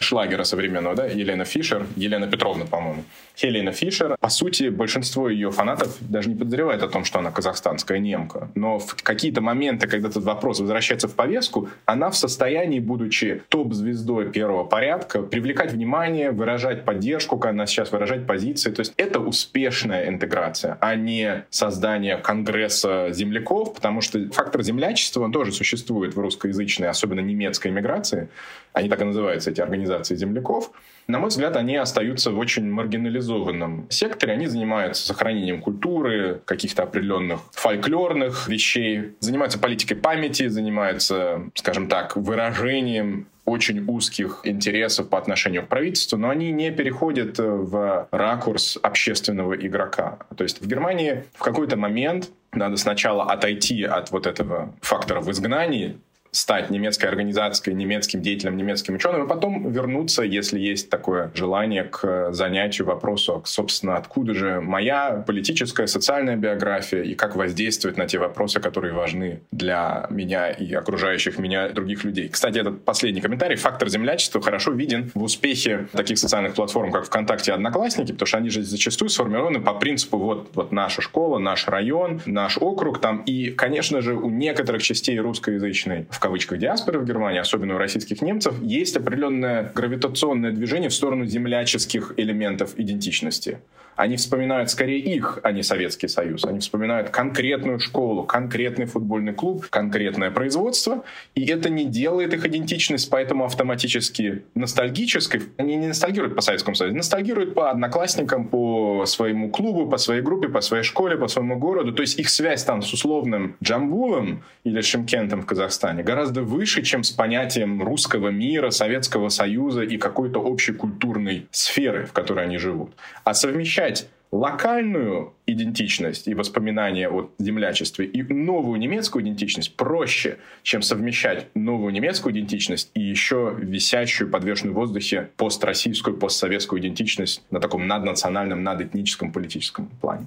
шлагера 0.00 0.44
современного, 0.44 0.94
да, 0.94 1.06
Елена 1.06 1.44
Фишер, 1.44 1.86
Елена 1.96 2.26
Петровна, 2.26 2.66
по-моему. 2.66 3.04
Хелена 3.40 3.72
Фишер. 3.72 4.16
По 4.20 4.28
сути, 4.28 4.68
большинство 4.68 5.30
ее 5.30 5.50
фанатов 5.50 5.96
даже 6.00 6.28
не 6.28 6.34
подозревает 6.34 6.82
о 6.82 6.88
том, 6.88 7.04
что 7.04 7.20
она 7.20 7.30
казахстанская 7.30 7.98
немка. 7.98 8.50
Но 8.54 8.78
в 8.78 9.02
какие-то 9.02 9.40
моменты, 9.40 9.86
когда 9.86 10.08
этот 10.08 10.24
вопрос 10.24 10.60
возвращается 10.60 11.08
в 11.08 11.14
повестку, 11.14 11.70
она 11.86 12.10
в 12.10 12.16
состоянии, 12.16 12.80
будучи 12.80 13.42
топ-звездой 13.48 14.30
первого 14.30 14.64
порядка, 14.64 15.22
привлекать 15.22 15.72
внимание, 15.72 16.32
выражать 16.32 16.84
поддержку, 16.84 17.38
как 17.38 17.52
она 17.52 17.66
сейчас 17.66 17.92
выражать 17.92 18.26
позиции. 18.26 18.70
То 18.70 18.80
есть 18.80 18.92
это 18.98 19.20
успешная 19.20 20.08
интеграция, 20.08 20.76
а 20.80 20.94
не 20.94 21.44
создание 21.48 22.18
конгресса 22.18 23.08
земляков, 23.10 23.74
потому 23.74 24.02
что 24.02 24.30
фактор 24.32 24.62
землячества, 24.62 25.22
он 25.24 25.32
тоже 25.32 25.52
существует 25.52 26.14
в 26.14 26.20
русскоязычной, 26.20 26.88
особенно 26.88 27.20
немецкой 27.20 27.68
иммиграции. 27.68 28.28
Они 28.74 28.88
так 28.90 29.00
и 29.00 29.04
называются, 29.04 29.50
эти 29.50 29.62
организации 29.62 30.14
земляков. 30.14 30.70
На 31.06 31.18
мой 31.18 31.28
взгляд, 31.28 31.56
они 31.56 31.76
остаются 31.76 32.30
в 32.30 32.38
очень 32.38 32.70
маргинализованном 32.70 33.86
секторе. 33.90 34.34
Они 34.34 34.46
занимаются 34.46 35.06
сохранением 35.06 35.60
культуры, 35.60 36.40
каких-то 36.44 36.84
определенных 36.84 37.40
фольклорных 37.52 38.48
вещей, 38.48 39.14
занимаются 39.20 39.58
политикой 39.58 39.96
памяти, 39.96 40.48
занимаются, 40.48 41.50
скажем 41.54 41.88
так, 41.88 42.16
выражением 42.16 43.26
очень 43.44 43.84
узких 43.88 44.40
интересов 44.44 45.08
по 45.08 45.18
отношению 45.18 45.64
к 45.64 45.68
правительству, 45.68 46.16
но 46.18 46.30
они 46.30 46.52
не 46.52 46.70
переходят 46.70 47.38
в 47.38 48.08
ракурс 48.10 48.78
общественного 48.80 49.54
игрока. 49.54 50.18
То 50.36 50.44
есть 50.44 50.60
в 50.60 50.66
Германии 50.66 51.24
в 51.34 51.42
какой-то 51.42 51.76
момент 51.76 52.30
надо 52.52 52.76
сначала 52.76 53.24
отойти 53.24 53.84
от 53.84 54.10
вот 54.10 54.26
этого 54.26 54.74
фактора 54.80 55.20
в 55.20 55.30
изгнании, 55.30 55.98
стать 56.32 56.70
немецкой 56.70 57.06
организацией, 57.06 57.74
немецким 57.76 58.22
деятелем, 58.22 58.56
немецким 58.56 58.94
ученым, 58.94 59.24
и 59.24 59.28
потом 59.28 59.70
вернуться, 59.70 60.22
если 60.22 60.58
есть 60.58 60.90
такое 60.90 61.30
желание, 61.34 61.84
к 61.84 62.32
занятию 62.32 62.86
вопросу, 62.86 63.42
собственно, 63.44 63.96
откуда 63.96 64.34
же 64.34 64.60
моя 64.60 65.22
политическая, 65.26 65.86
социальная 65.86 66.36
биография 66.36 67.02
и 67.02 67.14
как 67.14 67.36
воздействует 67.36 67.96
на 67.96 68.06
те 68.06 68.18
вопросы, 68.18 68.60
которые 68.60 68.92
важны 68.92 69.40
для 69.50 70.06
меня 70.10 70.50
и 70.50 70.72
окружающих 70.74 71.38
меня 71.38 71.68
других 71.70 72.04
людей. 72.04 72.28
Кстати, 72.28 72.58
этот 72.58 72.84
последний 72.84 73.20
комментарий, 73.20 73.56
фактор 73.56 73.88
землячества 73.88 74.40
хорошо 74.40 74.72
виден 74.72 75.10
в 75.14 75.22
успехе 75.22 75.88
таких 75.92 76.18
социальных 76.18 76.54
платформ, 76.54 76.92
как 76.92 77.06
ВКонтакте 77.06 77.50
и 77.50 77.54
Одноклассники, 77.54 78.12
потому 78.12 78.26
что 78.26 78.38
они 78.38 78.50
же 78.50 78.62
зачастую 78.62 79.08
сформированы 79.08 79.60
по 79.60 79.74
принципу 79.74 80.18
вот, 80.18 80.50
вот 80.54 80.72
наша 80.72 81.02
школа, 81.02 81.38
наш 81.38 81.66
район, 81.66 82.20
наш 82.26 82.58
округ 82.58 83.00
там, 83.00 83.22
и, 83.22 83.50
конечно 83.50 84.00
же, 84.00 84.14
у 84.14 84.30
некоторых 84.30 84.82
частей 84.82 85.18
русскоязычной 85.18 86.06
в 86.10 86.19
кавычках 86.20 86.58
диаспоры 86.58 87.00
в 87.00 87.04
Германии, 87.04 87.40
особенно 87.40 87.74
у 87.74 87.78
российских 87.78 88.22
немцев, 88.22 88.54
есть 88.62 88.96
определенное 88.96 89.72
гравитационное 89.74 90.52
движение 90.52 90.88
в 90.88 90.94
сторону 90.94 91.26
земляческих 91.26 92.14
элементов 92.16 92.74
идентичности. 92.76 93.58
Они 94.00 94.16
вспоминают 94.16 94.70
скорее 94.70 94.98
их, 94.98 95.40
а 95.42 95.52
не 95.52 95.62
Советский 95.62 96.08
Союз. 96.08 96.46
Они 96.46 96.60
вспоминают 96.60 97.10
конкретную 97.10 97.80
школу, 97.80 98.24
конкретный 98.24 98.86
футбольный 98.86 99.34
клуб, 99.34 99.66
конкретное 99.68 100.30
производство. 100.30 101.04
И 101.34 101.44
это 101.44 101.68
не 101.68 101.84
делает 101.84 102.32
их 102.32 102.46
идентичность, 102.46 103.10
поэтому 103.10 103.44
автоматически 103.44 104.42
ностальгической. 104.54 105.42
Они 105.58 105.76
не 105.76 105.88
ностальгируют 105.88 106.34
по 106.34 106.40
Советскому 106.40 106.76
Союзу, 106.76 106.96
ностальгируют 106.96 107.52
по 107.54 107.70
одноклассникам, 107.70 108.48
по 108.48 109.04
своему 109.04 109.50
клубу, 109.50 109.86
по 109.86 109.98
своей 109.98 110.22
группе, 110.22 110.48
по 110.48 110.62
своей 110.62 110.82
школе, 110.82 111.18
по 111.18 111.28
своему 111.28 111.58
городу. 111.58 111.92
То 111.92 112.00
есть 112.00 112.18
их 112.18 112.30
связь 112.30 112.64
там 112.64 112.80
с 112.80 112.90
условным 112.94 113.56
Джамбулом 113.62 114.44
или 114.64 114.80
Шимкентом 114.80 115.42
в 115.42 115.46
Казахстане 115.46 116.02
гораздо 116.10 116.42
выше, 116.42 116.82
чем 116.82 117.04
с 117.04 117.12
понятием 117.12 117.80
русского 117.80 118.30
мира, 118.30 118.70
Советского 118.70 119.28
Союза 119.28 119.82
и 119.82 119.96
какой-то 119.96 120.40
общей 120.40 120.72
культурной 120.72 121.46
сферы, 121.52 122.06
в 122.06 122.12
которой 122.12 122.46
они 122.46 122.58
живут. 122.58 122.90
А 123.22 123.32
совмещать 123.32 124.08
локальную 124.32 125.34
идентичность 125.46 126.28
и 126.28 126.34
воспоминания 126.34 127.08
о 127.08 127.30
землячестве 127.38 128.06
и 128.06 128.22
новую 128.22 128.78
немецкую 128.78 129.24
идентичность 129.24 129.76
проще, 129.76 130.38
чем 130.62 130.82
совмещать 130.82 131.48
новую 131.54 131.92
немецкую 131.92 132.32
идентичность 132.32 132.90
и 132.94 133.00
еще 133.00 133.54
висящую, 133.58 134.30
подвешенную 134.30 134.74
в 134.74 134.76
воздухе 134.76 135.30
построссийскую, 135.36 136.16
постсоветскую 136.16 136.80
идентичность 136.80 137.42
на 137.50 137.60
таком 137.60 137.86
наднациональном, 137.86 138.62
надэтническом 138.62 139.32
политическом 139.32 139.88
плане. 140.00 140.26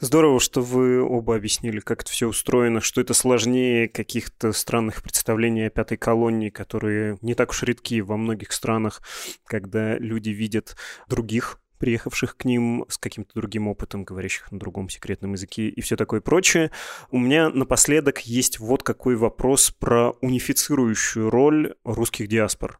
Здорово, 0.00 0.40
что 0.40 0.62
вы 0.62 1.02
оба 1.02 1.36
объяснили, 1.36 1.80
как 1.80 2.02
это 2.02 2.10
все 2.10 2.28
устроено, 2.28 2.80
что 2.80 3.00
это 3.00 3.14
сложнее 3.14 3.88
каких-то 3.88 4.52
странных 4.52 5.02
представлений 5.02 5.66
о 5.66 5.70
пятой 5.70 5.98
колонии, 5.98 6.50
которые 6.50 7.18
не 7.20 7.34
так 7.34 7.50
уж 7.50 7.62
редки 7.62 8.00
во 8.00 8.16
многих 8.16 8.52
странах, 8.52 9.02
когда 9.44 9.98
люди 9.98 10.30
видят 10.30 10.76
других 11.08 11.60
приехавших 11.78 12.36
к 12.36 12.44
ним 12.44 12.84
с 12.88 12.98
каким-то 12.98 13.32
другим 13.34 13.68
опытом, 13.68 14.04
говорящих 14.04 14.50
на 14.52 14.58
другом 14.58 14.88
секретном 14.88 15.32
языке 15.32 15.68
и 15.68 15.80
все 15.80 15.96
такое 15.96 16.20
прочее. 16.20 16.70
У 17.10 17.18
меня 17.18 17.48
напоследок 17.48 18.20
есть 18.20 18.58
вот 18.58 18.82
какой 18.82 19.16
вопрос 19.16 19.70
про 19.70 20.10
унифицирующую 20.20 21.30
роль 21.30 21.74
русских 21.84 22.28
диаспор. 22.28 22.78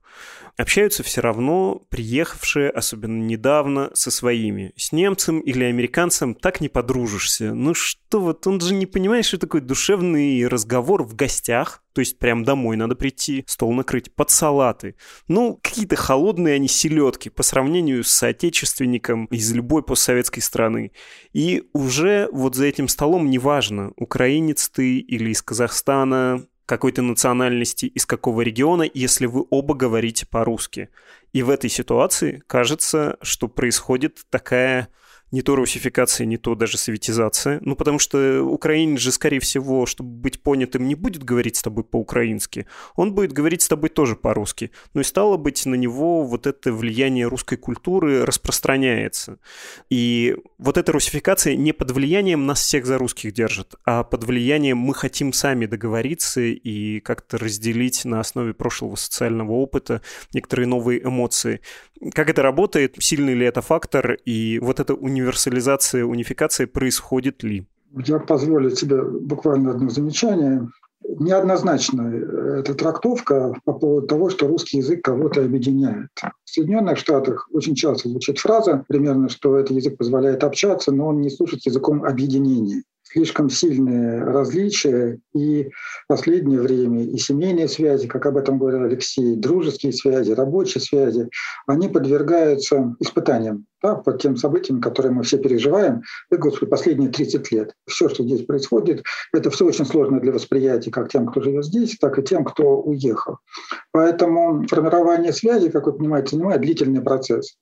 Общаются 0.57 1.03
все 1.03 1.21
равно 1.21 1.83
приехавшие, 1.89 2.71
особенно 2.71 3.23
недавно, 3.23 3.91
со 3.95 4.11
своими. 4.11 4.73
С 4.77 4.93
немцем 4.93 5.41
или 5.41 5.65
американцем 5.65 6.35
так 6.35 6.61
не 6.61 6.69
подружишься. 6.69 7.55
Ну 7.55 7.75
что 7.75 8.21
вот, 8.21 8.47
он 8.47 8.61
же 8.61 8.75
не 8.75 8.87
понимает, 8.87 9.25
что 9.25 9.39
такое 9.39 9.61
душевный 9.61 10.47
разговор 10.47 11.03
в 11.03 11.15
гостях, 11.15 11.83
то 11.97 12.01
есть 12.01 12.19
прям 12.19 12.45
домой 12.45 12.77
надо 12.77 12.95
прийти, 12.95 13.43
стол 13.47 13.73
накрыть 13.73 14.15
под 14.15 14.29
салаты. 14.29 14.97
Ну, 15.29 15.59
какие-то 15.63 15.97
холодные 15.97 16.57
они 16.57 16.69
селедки 16.69 17.31
по 17.31 17.43
сравнению 17.43 18.05
с 18.05 18.09
соотечественником 18.09 19.25
из 19.31 19.51
любой 19.55 19.83
постсоветской 19.83 20.43
страны. 20.43 20.93
И 21.33 21.71
уже 21.73 22.29
вот 22.33 22.55
за 22.55 22.67
этим 22.67 22.89
столом 22.89 23.31
неважно, 23.31 23.95
украинец 23.97 24.69
ты 24.69 24.99
или 24.99 25.31
из 25.31 25.41
Казахстана, 25.41 26.45
какой-то 26.67 27.01
национальности, 27.01 27.87
из 27.87 28.05
какого 28.05 28.43
региона, 28.43 28.85
если 28.93 29.25
вы 29.25 29.47
оба 29.49 29.75
говорите 29.75 30.27
по-русски. 30.27 30.91
И 31.33 31.43
в 31.43 31.49
этой 31.49 31.71
ситуации 31.71 32.43
кажется, 32.47 33.17
что 33.23 33.49
происходит 33.49 34.19
такая 34.29 34.89
не 35.33 35.43
то 35.43 35.57
русификация, 35.57 36.25
не 36.25 36.37
то 36.37 36.55
даже 36.55 36.79
советизация. 36.79 37.59
Ну, 37.63 37.75
потому 37.75 37.99
что 37.99 38.43
украинец 38.43 39.01
же, 39.01 39.13
скорее 39.13 39.41
всего, 39.41 39.87
чтобы 39.87 40.11
быть 40.11 40.41
понятым, 40.41 40.87
не 40.87 40.95
будет 40.95 41.25
говорить 41.25 41.57
с 41.57 41.63
тобой 41.63 41.85
по-украински. 41.85 42.67
Он 42.95 43.13
будет 43.13 43.33
говорить 43.33 43.63
с 43.63 43.69
тобой 43.69 43.89
тоже 43.89 44.15
по-русски. 44.15 44.71
Ну 44.95 45.01
и 45.01 45.05
стало 45.05 45.37
быть, 45.37 45.67
на 45.67 45.75
него 45.75 46.25
вот 46.25 46.47
это 46.47 46.73
влияние 46.73 47.27
русской 47.27 47.57
культуры 47.57 48.25
распространяется. 48.25 49.39
И 49.91 50.37
вот 50.59 50.79
эта 50.79 50.93
русификация 50.93 51.57
не 51.57 51.73
под 51.73 51.91
влиянием 51.91 52.47
нас 52.47 52.61
всех 52.61 52.87
за 52.87 52.99
русских 52.99 53.33
держит, 53.33 53.75
а 53.85 54.05
под 54.05 54.25
влиянием 54.25 54.79
мы 54.79 54.95
хотим 54.95 55.33
сами 55.33 55.67
договориться 55.67 56.41
и 56.41 57.01
как-то 57.01 57.39
разделить 57.39 58.05
на 58.05 58.21
основе 58.21 58.55
прошлого 58.55 58.95
социального 58.97 59.53
опыта 59.53 60.03
некоторые 60.33 60.67
новые 60.67 61.03
эмоции. 61.05 61.61
Как 62.13 62.29
это 62.29 62.43
работает, 62.43 62.97
сильный 62.99 63.35
ли 63.35 63.47
это 63.47 63.63
фактор, 63.63 64.19
и 64.25 64.59
вот 64.61 64.81
эта 64.81 64.95
универсализация, 65.17 66.05
унификация 66.05 66.67
происходит 66.67 67.43
ли? 67.43 67.67
Я 68.05 68.19
позволю 68.19 68.71
себе 68.71 69.03
буквально 69.03 69.71
одно 69.71 69.89
замечание. 69.89 70.69
Неоднозначна 71.19 72.13
эта 72.59 72.75
трактовка 72.75 73.55
по 73.65 73.73
поводу 73.73 74.07
того, 74.07 74.29
что 74.29 74.49
русский 74.49 74.79
язык 74.79 75.03
кого-то 75.03 75.45
объединяет. 75.45 76.09
В 76.45 76.51
Соединенных 76.51 76.99
Штатах 76.99 77.49
очень 77.53 77.75
часто 77.75 78.09
звучит 78.09 78.39
фраза 78.39 78.85
примерно, 78.89 79.29
что 79.29 79.57
этот 79.57 79.77
язык 79.77 79.97
позволяет 79.97 80.43
общаться, 80.45 80.93
но 80.93 81.09
он 81.09 81.21
не 81.21 81.31
служит 81.31 81.65
языком 81.65 82.05
объединения. 82.05 82.83
Слишком 83.17 83.49
сильные 83.49 84.23
различия, 84.23 85.19
и 85.35 85.71
в 86.05 86.09
последнее 86.09 86.61
время 86.61 87.03
и 87.03 87.17
семейные 87.17 87.67
связи, 87.67 88.07
как 88.07 88.27
об 88.27 88.37
этом 88.37 88.59
говорил 88.59 88.83
Алексей, 88.83 89.37
дружеские 89.37 89.93
связи, 89.93 90.33
рабочие 90.33 90.83
связи, 90.83 91.31
они 91.67 91.89
подвергаются 91.89 92.95
испытаниям 93.01 93.65
да, 93.83 93.95
под 93.95 94.21
тем 94.21 94.37
событиям, 94.37 94.83
которые 94.83 95.13
мы 95.13 95.23
все 95.23 95.39
переживаем, 95.39 96.03
и, 96.31 96.37
господи, 96.37 96.71
последние 96.71 97.11
30 97.11 97.51
лет. 97.53 97.73
Все, 97.87 98.11
что 98.11 98.23
здесь 98.23 98.45
происходит, 98.45 99.03
это 99.33 99.51
все 99.51 99.65
очень 99.65 99.87
сложно 99.87 100.21
для 100.21 100.33
восприятия 100.33 100.91
как 100.91 101.09
тем, 101.09 101.27
кто 101.27 101.41
живет 101.41 101.65
здесь, 101.65 101.97
так 101.99 102.19
и 102.19 102.23
тем, 102.23 102.45
кто 102.45 102.83
уехал. 102.83 103.39
Поэтому 103.93 104.67
формирование 104.69 105.33
связи, 105.33 105.71
как 105.71 105.87
вы 105.87 105.95
понимаете, 105.95 106.37
занимает 106.37 106.61
длительный 106.61 107.01
процесс. 107.01 107.57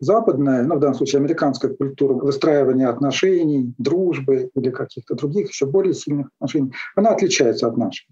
Западная, 0.00 0.64
ну 0.64 0.76
в 0.76 0.80
данном 0.80 0.94
случае 0.94 1.20
американская 1.20 1.72
культура 1.72 2.14
выстраивания 2.14 2.88
отношений, 2.88 3.74
дружбы 3.78 4.50
или 4.54 4.70
каких-то 4.70 5.14
других 5.14 5.48
еще 5.48 5.66
более 5.66 5.94
сильных 5.94 6.28
отношений, 6.38 6.72
она 6.96 7.10
отличается 7.10 7.66
от 7.66 7.76
нашей. 7.76 8.06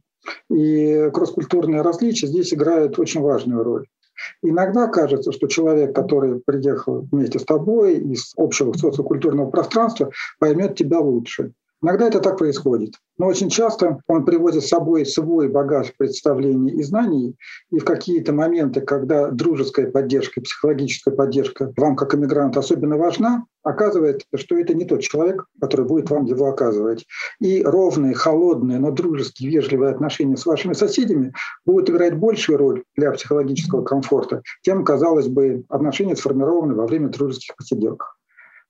И 0.50 1.10
кросс-культурные 1.12 1.82
различия 1.82 2.28
здесь 2.28 2.54
играют 2.54 2.98
очень 2.98 3.20
важную 3.20 3.64
роль. 3.64 3.86
Иногда 4.42 4.88
кажется, 4.88 5.32
что 5.32 5.46
человек, 5.48 5.94
который 5.94 6.40
приехал 6.40 7.08
вместе 7.10 7.38
с 7.38 7.44
тобой 7.44 7.96
из 7.96 8.32
общего 8.36 8.72
социокультурного 8.72 9.50
пространства, 9.50 10.10
поймет 10.38 10.76
тебя 10.76 11.00
лучше. 11.00 11.52
Иногда 11.82 12.06
это 12.06 12.20
так 12.20 12.38
происходит. 12.38 12.94
Но 13.18 13.26
очень 13.26 13.50
часто 13.50 13.98
он 14.06 14.24
приводит 14.24 14.62
с 14.62 14.68
собой 14.68 15.04
свой 15.04 15.48
багаж 15.48 15.92
представлений 15.98 16.70
и 16.70 16.82
знаний, 16.84 17.36
и 17.70 17.78
в 17.80 17.84
какие-то 17.84 18.32
моменты, 18.32 18.80
когда 18.80 19.30
дружеская 19.30 19.90
поддержка, 19.90 20.40
психологическая 20.40 21.14
поддержка 21.14 21.72
вам 21.76 21.96
как 21.96 22.14
иммигрант 22.14 22.56
особенно 22.56 22.96
важна, 22.96 23.44
оказывается, 23.64 24.26
что 24.36 24.56
это 24.56 24.74
не 24.74 24.84
тот 24.84 25.00
человек, 25.00 25.44
который 25.60 25.84
будет 25.84 26.08
вам 26.08 26.24
его 26.24 26.46
оказывать. 26.46 27.04
И 27.40 27.62
ровные, 27.64 28.14
холодные, 28.14 28.78
но 28.78 28.92
дружеские, 28.92 29.50
вежливые 29.50 29.90
отношения 29.90 30.36
с 30.36 30.46
вашими 30.46 30.74
соседями 30.74 31.34
будут 31.66 31.90
играть 31.90 32.16
большую 32.16 32.58
роль 32.58 32.84
для 32.96 33.10
психологического 33.10 33.82
комфорта, 33.82 34.42
чем, 34.62 34.84
казалось 34.84 35.28
бы, 35.28 35.64
отношения 35.68 36.14
сформированы 36.14 36.74
во 36.74 36.86
время 36.86 37.08
дружеских 37.08 37.56
посиделок. 37.56 38.16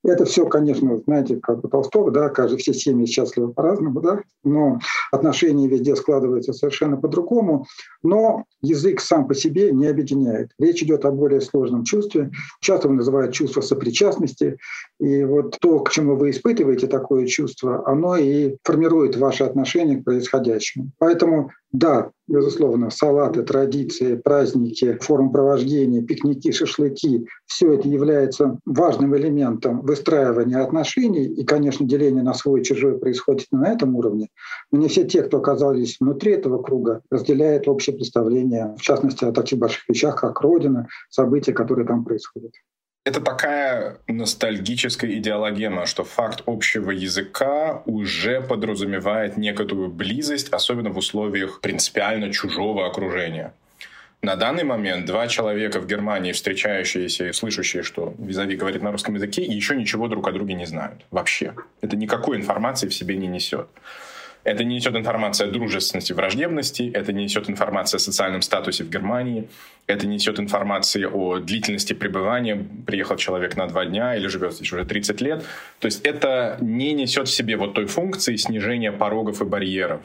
Это 0.04 0.24
все, 0.24 0.46
конечно, 0.46 1.00
знаете, 1.06 1.36
как 1.36 1.64
у 1.64 1.68
Толстого, 1.68 2.10
да, 2.10 2.28
каждый, 2.28 2.58
все 2.58 2.74
семьи 2.74 3.06
счастливы 3.06 3.52
по-разному, 3.52 4.00
да, 4.00 4.22
но 4.42 4.80
отношения 5.12 5.68
везде 5.68 5.94
складываются 5.94 6.52
совершенно 6.52 6.96
по-другому, 6.96 7.66
но 8.02 8.44
язык 8.62 9.00
сам 9.00 9.28
по 9.28 9.34
себе 9.34 9.70
не 9.70 9.86
объединяет. 9.86 10.50
Речь 10.58 10.82
идет 10.82 11.04
о 11.04 11.12
более 11.12 11.40
сложном 11.40 11.84
чувстве, 11.84 12.32
часто 12.60 12.88
его 12.88 12.96
называют 12.96 13.32
чувство 13.32 13.60
сопричастности, 13.60 14.58
и 15.02 15.24
вот 15.24 15.58
то, 15.60 15.80
к 15.80 15.90
чему 15.90 16.14
вы 16.14 16.30
испытываете 16.30 16.86
такое 16.86 17.26
чувство, 17.26 17.82
оно 17.88 18.16
и 18.16 18.56
формирует 18.62 19.16
ваши 19.16 19.42
отношения 19.42 19.96
к 19.96 20.04
происходящему. 20.04 20.92
Поэтому 20.98 21.50
да, 21.72 22.10
безусловно, 22.28 22.90
салаты, 22.90 23.42
традиции, 23.42 24.14
праздники, 24.14 24.98
формы 25.00 25.32
провождения, 25.32 26.02
пикники, 26.02 26.52
шашлыки— 26.52 27.26
все 27.46 27.72
это 27.72 27.88
является 27.88 28.58
важным 28.66 29.16
элементом 29.16 29.80
выстраивания 29.80 30.62
отношений. 30.62 31.24
И, 31.24 31.44
конечно, 31.44 31.86
деление 31.86 32.22
на 32.22 32.34
свой 32.34 32.60
и 32.60 32.64
чужой 32.64 32.98
происходит 32.98 33.46
на 33.50 33.72
этом 33.72 33.96
уровне. 33.96 34.28
Но 34.70 34.78
не 34.78 34.88
все 34.88 35.04
те, 35.04 35.22
кто 35.22 35.38
оказались 35.38 35.96
внутри 35.98 36.32
этого 36.32 36.62
круга, 36.62 37.00
разделяют 37.10 37.66
общее 37.66 37.96
представление, 37.96 38.76
в 38.78 38.82
частности, 38.82 39.24
о 39.24 39.32
таких 39.32 39.58
больших 39.58 39.88
вещах, 39.88 40.20
как 40.20 40.40
Родина, 40.42 40.86
события, 41.08 41.54
которые 41.54 41.88
там 41.88 42.04
происходят. 42.04 42.52
Это 43.04 43.20
такая 43.20 43.98
ностальгическая 44.06 45.10
идеологема, 45.14 45.86
что 45.86 46.04
факт 46.04 46.44
общего 46.46 46.92
языка 46.92 47.82
уже 47.84 48.40
подразумевает 48.40 49.36
некоторую 49.36 49.88
близость, 49.88 50.50
особенно 50.50 50.90
в 50.90 50.98
условиях 50.98 51.60
принципиально 51.60 52.32
чужого 52.32 52.86
окружения. 52.86 53.54
На 54.22 54.36
данный 54.36 54.62
момент 54.62 55.06
два 55.06 55.26
человека 55.26 55.80
в 55.80 55.86
Германии, 55.88 56.30
встречающиеся 56.30 57.26
и 57.26 57.32
слышащие, 57.32 57.82
что 57.82 58.14
Визави 58.18 58.54
говорит 58.54 58.80
на 58.80 58.92
русском 58.92 59.16
языке, 59.16 59.42
еще 59.42 59.74
ничего 59.74 60.06
друг 60.06 60.28
о 60.28 60.32
друге 60.32 60.54
не 60.54 60.64
знают. 60.64 61.04
Вообще. 61.10 61.54
Это 61.80 61.96
никакой 61.96 62.36
информации 62.36 62.86
в 62.86 62.94
себе 62.94 63.16
не 63.16 63.26
несет. 63.26 63.66
Это 64.44 64.64
не 64.64 64.76
несет 64.76 64.96
информация 64.96 65.48
о 65.48 65.50
дружественности, 65.50 66.12
враждебности, 66.12 66.90
это 66.92 67.12
не 67.12 67.24
несет 67.24 67.48
информация 67.48 67.98
о 67.98 68.00
социальном 68.00 68.42
статусе 68.42 68.82
в 68.84 68.90
Германии, 68.90 69.48
это 69.86 70.06
не 70.06 70.14
несет 70.14 70.40
информации 70.40 71.04
о 71.04 71.38
длительности 71.38 71.92
пребывания, 71.92 72.66
приехал 72.86 73.16
человек 73.16 73.56
на 73.56 73.68
два 73.68 73.84
дня 73.84 74.16
или 74.16 74.26
живет 74.26 74.54
здесь 74.54 74.72
уже 74.72 74.84
30 74.84 75.20
лет. 75.20 75.44
То 75.78 75.86
есть 75.86 76.04
это 76.04 76.58
не 76.60 76.92
несет 76.92 77.28
в 77.28 77.32
себе 77.32 77.56
вот 77.56 77.74
той 77.74 77.86
функции 77.86 78.36
снижения 78.36 78.90
порогов 78.90 79.42
и 79.42 79.44
барьеров. 79.44 80.02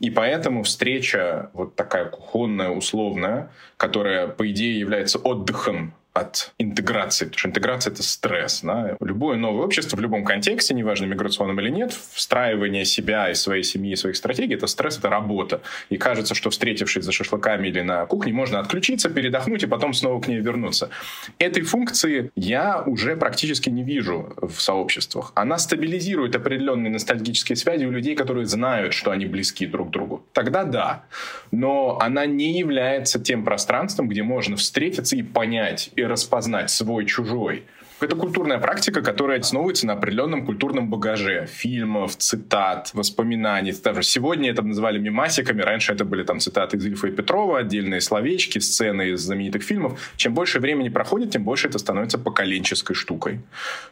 И 0.00 0.10
поэтому 0.10 0.62
встреча 0.62 1.50
вот 1.52 1.74
такая 1.74 2.06
кухонная, 2.06 2.70
условная, 2.70 3.50
которая, 3.76 4.26
по 4.26 4.50
идее, 4.50 4.78
является 4.78 5.18
отдыхом 5.18 5.94
от 6.16 6.52
интеграции, 6.58 7.26
потому 7.26 7.38
что 7.38 7.48
интеграция— 7.48 7.92
это 7.92 8.02
стресс. 8.02 8.60
Да? 8.62 8.96
Любое 9.00 9.36
новое 9.36 9.64
общество 9.64 9.96
в 9.96 10.00
любом 10.00 10.24
контексте, 10.24 10.74
неважно, 10.74 11.04
миграционном 11.06 11.60
или 11.60 11.68
нет, 11.70 11.92
встраивание 12.12 12.84
себя 12.84 13.30
и 13.30 13.34
своей 13.34 13.62
семьи, 13.62 13.92
и 13.92 13.96
своих 13.96 14.16
стратегий— 14.16 14.54
это 14.56 14.66
стресс, 14.66 14.98
это 14.98 15.10
работа. 15.10 15.60
И 15.90 15.96
кажется, 15.96 16.34
что 16.34 16.50
встретившись 16.50 17.04
за 17.04 17.12
шашлыками 17.12 17.68
или 17.68 17.82
на 17.82 18.06
кухне, 18.06 18.32
можно 18.32 18.60
отключиться, 18.60 19.10
передохнуть 19.10 19.62
и 19.62 19.66
потом 19.66 19.92
снова 19.92 20.20
к 20.20 20.28
ней 20.28 20.40
вернуться. 20.40 20.90
Этой 21.38 21.62
функции 21.62 22.30
я 22.34 22.82
уже 22.86 23.16
практически 23.16 23.70
не 23.70 23.82
вижу 23.82 24.34
в 24.36 24.60
сообществах. 24.60 25.32
Она 25.34 25.58
стабилизирует 25.58 26.34
определенные 26.34 26.90
ностальгические 26.90 27.56
связи 27.56 27.84
у 27.84 27.90
людей, 27.90 28.14
которые 28.16 28.46
знают, 28.46 28.94
что 28.94 29.10
они 29.10 29.26
близки 29.26 29.66
друг 29.66 29.90
другу. 29.90 30.24
Тогда 30.32 30.64
да. 30.64 31.04
Но 31.50 31.98
она 32.00 32.26
не 32.26 32.58
является 32.58 33.20
тем 33.20 33.44
пространством, 33.44 34.08
где 34.08 34.22
можно 34.22 34.56
встретиться 34.56 35.16
и 35.16 35.22
понять, 35.22 35.90
и 35.96 36.05
распознать 36.06 36.70
свой-чужой. 36.70 37.64
Это 37.98 38.14
культурная 38.14 38.58
практика, 38.58 39.00
которая 39.00 39.40
основывается 39.40 39.86
на 39.86 39.94
определенном 39.94 40.44
культурном 40.44 40.90
багаже 40.90 41.46
фильмов, 41.46 42.14
цитат, 42.16 42.90
воспоминаний. 42.92 43.72
Даже 43.72 44.02
сегодня 44.02 44.50
это 44.50 44.60
называли 44.60 44.98
мимасиками, 44.98 45.62
раньше 45.62 45.94
это 45.94 46.04
были 46.04 46.22
там 46.22 46.38
цитаты 46.38 46.76
из 46.76 46.84
Ильфа 46.84 47.06
и 47.06 47.10
Петрова, 47.10 47.60
отдельные 47.60 48.02
словечки, 48.02 48.58
сцены 48.58 49.08
из 49.08 49.20
знаменитых 49.20 49.62
фильмов. 49.62 50.12
Чем 50.16 50.34
больше 50.34 50.60
времени 50.60 50.90
проходит, 50.90 51.30
тем 51.30 51.44
больше 51.44 51.68
это 51.68 51.78
становится 51.78 52.18
поколенческой 52.18 52.94
штукой. 52.94 53.40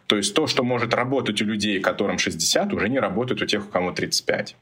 То 0.06 0.16
есть 0.16 0.34
то, 0.34 0.46
что 0.46 0.64
может 0.64 0.92
работать 0.92 1.40
у 1.40 1.46
людей, 1.46 1.80
которым 1.80 2.18
60, 2.18 2.74
уже 2.74 2.90
не 2.90 2.98
работает 2.98 3.40
у 3.40 3.46
тех, 3.46 3.66
у 3.66 3.70
кому 3.70 3.92
35. 3.92 4.54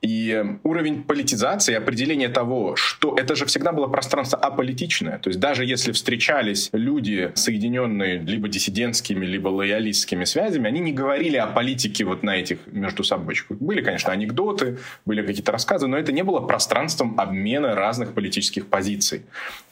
И 0.00 0.44
уровень 0.62 1.02
политизации, 1.02 1.74
определение 1.74 2.28
того, 2.28 2.76
что 2.76 3.16
это 3.16 3.34
же 3.34 3.46
всегда 3.46 3.72
было 3.72 3.88
пространство 3.88 4.38
аполитичное. 4.38 5.18
То 5.18 5.28
есть 5.28 5.40
даже 5.40 5.64
если 5.64 5.90
встречались 5.90 6.70
люди, 6.72 7.32
соединенные 7.34 8.18
либо 8.18 8.48
диссидентскими, 8.48 9.26
либо 9.26 9.48
лоялистскими 9.48 10.24
связями, 10.24 10.68
они 10.68 10.78
не 10.78 10.92
говорили 10.92 11.36
о 11.36 11.48
политике 11.48 12.04
вот 12.04 12.22
на 12.22 12.36
этих 12.36 12.58
между 12.66 13.02
собой. 13.02 13.34
Были, 13.48 13.82
конечно, 13.82 14.12
анекдоты, 14.12 14.78
были 15.04 15.26
какие-то 15.26 15.50
рассказы, 15.50 15.88
но 15.88 15.98
это 15.98 16.12
не 16.12 16.22
было 16.22 16.40
пространством 16.40 17.18
обмена 17.18 17.74
разных 17.74 18.14
политических 18.14 18.68
позиций. 18.68 19.22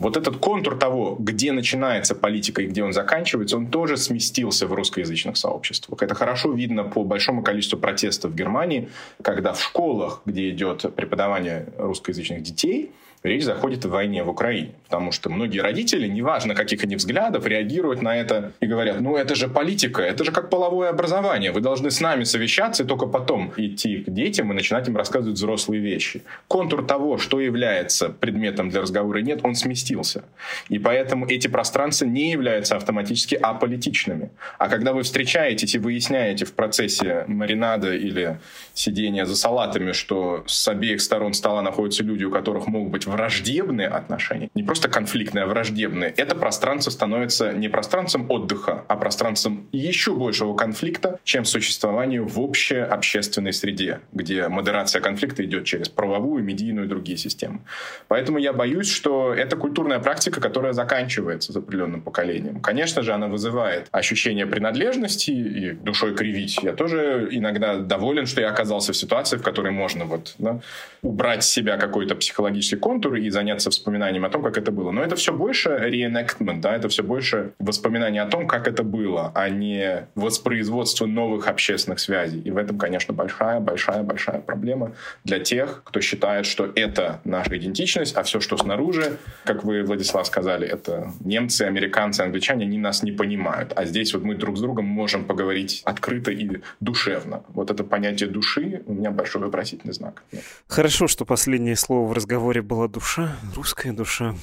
Вот 0.01 0.17
этот 0.17 0.39
контур 0.39 0.77
того, 0.77 1.17
где 1.21 1.53
начинается 1.53 2.17
политика 2.17 2.63
и 2.63 2.67
где 2.67 2.83
он 2.83 2.93
заканчивается, 2.93 3.57
он 3.57 3.69
тоже 3.69 3.97
сместился 3.97 4.67
в 4.67 4.73
русскоязычных 4.73 5.37
сообществах. 5.37 6.03
Это 6.03 6.17
хорошо 6.17 6.53
видно 6.53 6.83
по 6.83 7.05
большому 7.05 7.45
количеству 7.45 7.79
протестов 7.79 8.33
в 8.33 8.35
Германии, 8.35 8.89
когда 9.23 9.53
в 9.53 9.63
школах 9.63 10.16
где 10.25 10.51
идет 10.51 10.95
преподавание 10.95 11.69
русскоязычных 11.79 12.43
детей, 12.43 12.93
речь 13.23 13.45
заходит 13.45 13.85
о 13.85 13.89
войне 13.89 14.23
в 14.23 14.29
Украине. 14.29 14.73
Потому 14.85 15.13
что 15.13 15.31
многие 15.31 15.61
родители, 15.61 16.07
неважно 16.07 16.55
каких 16.55 16.85
они 16.85 16.97
взглядов, 16.97 17.47
реагируют 17.47 18.03
на 18.03 18.17
это 18.17 18.53
и 18.61 18.67
говорят, 18.67 19.01
ну 19.01 19.17
это 19.17 19.35
же 19.35 19.49
политика, 19.49 20.03
это 20.03 20.25
же 20.25 20.33
как 20.33 20.51
половое 20.51 20.91
образование, 20.91 21.53
вы 21.53 21.61
должны 21.61 21.91
с 21.91 22.01
нами 22.01 22.25
совещаться 22.25 22.85
и 22.85 22.87
только 22.87 23.07
потом 23.07 23.53
идти 23.57 23.99
к 23.99 24.11
детям 24.11 24.53
и 24.53 24.55
начинать 24.55 24.89
им 24.89 24.97
рассказывать 24.97 25.37
взрослые 25.37 25.81
вещи. 25.81 26.23
Контур 26.49 26.85
того, 26.85 27.19
что 27.19 27.41
является 27.41 28.11
предметом 28.11 28.71
для 28.71 28.83
разговора 28.83 29.19
нет, 29.19 29.41
он 29.43 29.55
сместился. 29.55 30.25
И 30.69 30.79
поэтому 30.79 31.27
эти 31.27 31.49
пространства 31.49 32.07
не 32.07 32.31
являются 32.31 32.77
автоматически 32.77 33.35
аполитичными. 33.35 34.31
А 34.59 34.69
когда 34.69 34.93
вы 34.93 35.03
встречаетесь 35.03 35.75
и 35.75 35.79
выясняете 35.79 36.45
в 36.45 36.53
процессе 36.53 37.25
маринада 37.27 37.95
или 37.95 38.39
сидения 38.75 39.27
за 39.27 39.37
салатами, 39.37 39.93
что 39.93 40.45
с 40.47 40.69
обеих 40.69 41.01
сторон 41.01 41.33
стола 41.35 41.63
находятся 41.63 42.03
люди, 42.03 42.25
у 42.25 42.31
которых 42.31 42.67
могут 42.67 42.93
быть 42.93 43.06
враждебные 43.07 43.89
отношения, 43.89 44.51
не 44.55 44.63
просто 44.63 44.89
конфликтные, 44.89 45.45
а 45.45 45.47
враждебные, 45.47 46.13
это 46.17 46.35
пространство 46.35 46.91
становится 46.91 47.53
не 47.53 47.69
пространством 47.69 48.31
отдыха, 48.31 48.85
а 48.89 48.97
пространством 48.97 49.69
еще 49.73 50.15
большего 50.15 50.55
конфликта, 50.55 51.19
чем 51.25 51.45
существование 51.45 52.21
в 52.21 52.41
общей 52.41 52.77
общественной 52.77 53.53
среде, 53.53 54.01
где 54.13 54.49
модерация 54.49 55.01
конфликта 55.01 55.45
идет 55.45 55.65
через 55.65 55.89
правовую, 55.89 56.43
медийную 56.43 56.87
и 56.87 56.89
другие 56.89 57.19
системы. 57.19 57.61
Поэтому 58.09 58.39
я 58.39 58.53
боюсь, 58.53 58.91
что 58.91 59.33
это 59.33 59.57
культурная 59.57 59.99
практика, 59.99 60.41
которая 60.41 60.73
заканчивается 60.73 61.53
с 61.53 61.57
определенным 61.57 62.03
поколением. 62.03 62.61
Конечно 62.61 63.03
же, 63.03 63.13
она 63.13 63.29
вызывает 63.29 63.89
ощущение 63.93 64.47
принадлежности 64.47 65.31
и 65.31 65.71
душой 65.73 66.15
кривить. 66.15 66.59
Я 66.63 66.73
тоже 66.73 67.29
иногда 67.31 67.77
доволен, 67.77 68.27
что 68.27 68.41
я 68.41 68.51
оказался 68.51 68.93
в 68.93 68.97
ситуации, 68.97 69.37
в 69.37 69.43
которой 69.43 69.73
можно 69.73 70.05
вот, 70.05 70.35
да, 70.39 70.61
убрать 71.03 71.45
с 71.45 71.49
себя 71.49 71.77
какой-то 71.77 72.15
психологический 72.15 72.77
контур 72.77 72.96
и 73.05 73.31
заняться 73.31 73.71
вспоминанием 73.71 74.25
о 74.25 74.31
том, 74.31 74.43
как 74.43 74.59
это 74.59 74.73
было. 74.73 74.91
Но 74.91 75.03
это 75.03 75.17
все 75.17 75.33
больше 75.33 75.71
reenactment, 75.71 76.61
да, 76.61 76.75
это 76.75 76.89
все 76.89 77.03
больше 77.03 77.53
воспоминание 77.59 78.23
о 78.23 78.27
том, 78.27 78.47
как 78.47 78.69
это 78.69 78.83
было, 78.83 79.33
а 79.35 79.49
не 79.49 80.09
воспроизводство 80.15 81.07
новых 81.07 81.49
общественных 81.49 82.01
связей. 82.01 82.41
И 82.41 82.51
в 82.51 82.57
этом, 82.57 82.79
конечно, 82.79 83.15
большая-большая-большая 83.15 84.41
проблема 84.41 84.93
для 85.25 85.39
тех, 85.39 85.83
кто 85.85 86.01
считает, 86.01 86.47
что 86.47 86.71
это 86.75 87.21
наша 87.25 87.57
идентичность, 87.57 88.17
а 88.17 88.23
все, 88.23 88.41
что 88.41 88.57
снаружи, 88.57 89.17
как 89.45 89.65
вы, 89.65 89.83
Владислав, 89.83 90.27
сказали, 90.27 90.67
это 90.67 91.13
немцы, 91.21 91.63
американцы, 91.63 92.23
англичане, 92.23 92.65
они 92.65 92.79
нас 92.79 93.03
не 93.03 93.13
понимают. 93.13 93.73
А 93.77 93.85
здесь 93.85 94.15
вот 94.15 94.23
мы 94.23 94.35
друг 94.35 94.57
с 94.57 94.61
другом 94.61 94.87
можем 94.87 95.25
поговорить 95.25 95.83
открыто 95.85 96.31
и 96.31 96.61
душевно. 96.81 97.43
Вот 97.49 97.71
это 97.71 97.85
понятие 97.85 98.29
души 98.29 98.83
у 98.87 98.93
меня 98.93 99.11
большой 99.11 99.43
вопросительный 99.43 99.95
знак. 99.95 100.23
Хорошо, 100.67 101.07
что 101.09 101.25
последнее 101.25 101.77
слово 101.77 102.09
в 102.09 102.13
разговоре 102.13 102.63
была 102.87 102.93
душа, 102.93 103.37
русская 103.55 103.93
душа. 103.93 104.35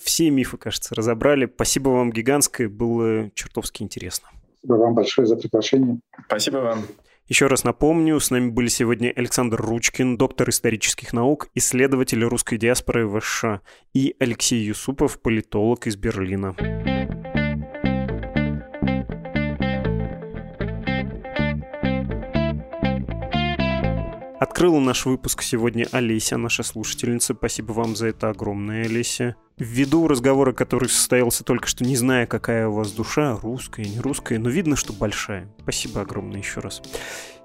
Все 0.00 0.30
мифы, 0.30 0.56
кажется, 0.56 0.94
разобрали. 0.94 1.50
Спасибо 1.52 1.90
вам 1.90 2.12
гигантское, 2.12 2.68
было 2.68 3.30
чертовски 3.34 3.82
интересно. 3.82 4.28
Спасибо 4.58 4.78
вам 4.78 4.94
большое 4.94 5.26
за 5.26 5.36
приглашение. 5.36 5.98
Спасибо 6.26 6.58
вам. 6.58 6.84
Еще 7.28 7.46
раз 7.46 7.64
напомню, 7.64 8.20
с 8.20 8.30
нами 8.30 8.50
были 8.50 8.68
сегодня 8.68 9.12
Александр 9.14 9.60
Ручкин, 9.60 10.16
доктор 10.16 10.50
исторических 10.50 11.12
наук, 11.12 11.48
исследователь 11.54 12.22
русской 12.24 12.58
диаспоры 12.58 13.06
в 13.06 13.20
США, 13.20 13.60
и 13.94 14.14
Алексей 14.18 14.60
Юсупов, 14.60 15.20
политолог 15.20 15.86
из 15.86 15.96
Берлина. 15.96 16.54
Открыла 24.52 24.80
наш 24.80 25.06
выпуск 25.06 25.40
сегодня 25.40 25.88
Олеся, 25.92 26.36
наша 26.36 26.62
слушательница. 26.62 27.32
Спасибо 27.32 27.72
вам 27.72 27.96
за 27.96 28.08
это 28.08 28.28
огромное, 28.28 28.84
Олеся. 28.84 29.34
Ввиду 29.56 30.06
разговора, 30.06 30.52
который 30.52 30.90
состоялся 30.90 31.42
только 31.42 31.66
что, 31.66 31.84
не 31.84 31.96
зная, 31.96 32.26
какая 32.26 32.68
у 32.68 32.74
вас 32.74 32.92
душа, 32.92 33.38
русская, 33.42 33.86
не 33.86 33.98
русская, 33.98 34.38
но 34.38 34.50
видно, 34.50 34.76
что 34.76 34.92
большая. 34.92 35.50
Спасибо 35.62 36.02
огромное 36.02 36.40
еще 36.40 36.60
раз. 36.60 36.82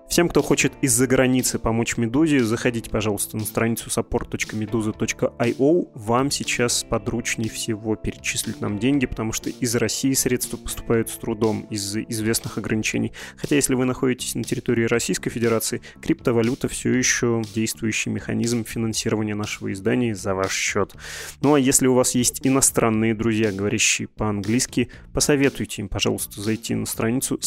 Всем, 0.10 0.30
кто 0.30 0.41
хочет 0.41 0.72
из-за 0.82 1.05
границы 1.05 1.60
помочь 1.60 1.97
Медузе, 1.97 2.43
заходите, 2.43 2.89
пожалуйста, 2.89 3.36
на 3.36 3.43
страницу 3.43 3.89
support.meduza.io. 3.89 5.89
Вам 5.93 6.32
сейчас 6.32 6.86
подручнее 6.89 7.49
всего 7.49 7.95
перечислить 7.95 8.62
нам 8.62 8.80
деньги, 8.80 9.05
потому 9.05 9.34
что 9.34 9.49
из 9.49 9.76
России 9.76 10.14
средства 10.14 10.58
поступают 10.58 11.10
с 11.10 11.18
трудом 11.18 11.68
из-за 11.70 12.01
известных 12.03 12.58
ограничений. 12.58 13.12
Хотя, 13.36 13.58
если 13.58 13.76
вы 13.76 13.84
находитесь 13.84 14.34
на 14.34 14.43
территории 14.43 14.86
Российской 14.86 15.30
Федерации, 15.30 15.82
криптовалюта 16.01 16.70
все 16.70 16.93
еще 16.93 17.43
действующий 17.53 18.10
механизм 18.10 18.64
финансирования 18.64 19.36
нашего 19.36 19.74
издания 19.74 20.16
за 20.16 20.34
ваш 20.34 20.53
счет. 20.53 20.95
Ну 21.41 21.53
а 21.53 21.60
если 21.60 21.86
у 21.86 21.93
вас 21.93 22.16
есть 22.16 22.39
иностранные 22.43 23.14
друзья, 23.14 23.51
говорящие 23.51 24.08
по-английски, 24.08 24.89
посоветуйте 25.14 25.82
им, 25.82 25.89
пожалуйста, 25.89 26.41
зайти 26.41 26.76
на 26.76 26.86
страницу 26.86 27.38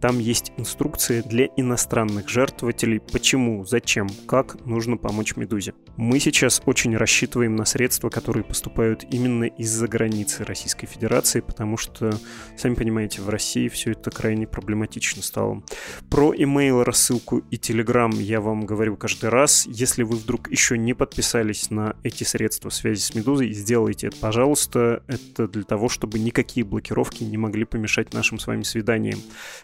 там 0.00 0.18
есть 0.18 0.52
инструкции 0.56 1.20
для 1.20 1.46
иностранных 1.56 2.28
жертвователей, 2.28 3.00
почему, 3.00 3.64
зачем, 3.64 4.08
как 4.26 4.64
нужно 4.66 4.96
помочь 4.96 5.36
Медузе. 5.36 5.74
Мы 5.96 6.18
сейчас 6.20 6.62
очень 6.64 6.96
рассчитываем 6.96 7.54
на 7.54 7.64
средства, 7.64 8.08
которые 8.08 8.44
поступают 8.44 9.04
именно 9.10 9.44
из-за 9.44 9.86
границы 9.86 10.44
Российской 10.44 10.86
Федерации, 10.86 11.40
потому 11.40 11.76
что, 11.76 12.12
сами 12.56 12.74
понимаете, 12.74 13.20
в 13.20 13.28
России 13.28 13.68
все 13.68 13.92
это 13.92 14.10
крайне 14.10 14.46
проблематично 14.46 15.22
стало. 15.22 15.62
Про 16.10 16.34
email, 16.34 16.82
рассылку 16.82 17.38
и 17.38 17.56
Telegram 17.56 18.12
я 18.14 18.40
вам 18.40 18.64
говорю 18.64 18.96
каждый 18.96 19.28
раз. 19.28 19.66
Если 19.66 20.02
вы 20.02 20.16
вдруг 20.16 20.50
еще 20.50 20.78
не 20.78 20.94
подписались 20.94 21.70
на 21.70 21.96
эти 22.02 22.24
средства 22.24 22.70
связи 22.70 23.00
с 23.00 23.14
Медузой, 23.14 23.52
сделайте 23.52 24.08
это, 24.08 24.16
пожалуйста. 24.16 25.02
Это 25.06 25.46
для 25.46 25.64
того, 25.64 25.88
чтобы 25.88 26.18
никакие 26.18 26.64
блокировки 26.64 27.22
не 27.22 27.36
могли 27.36 27.64
помешать 27.64 28.14
нашим 28.14 28.38
с 28.38 28.46
вами 28.46 28.62
свиданиям. 28.62 29.18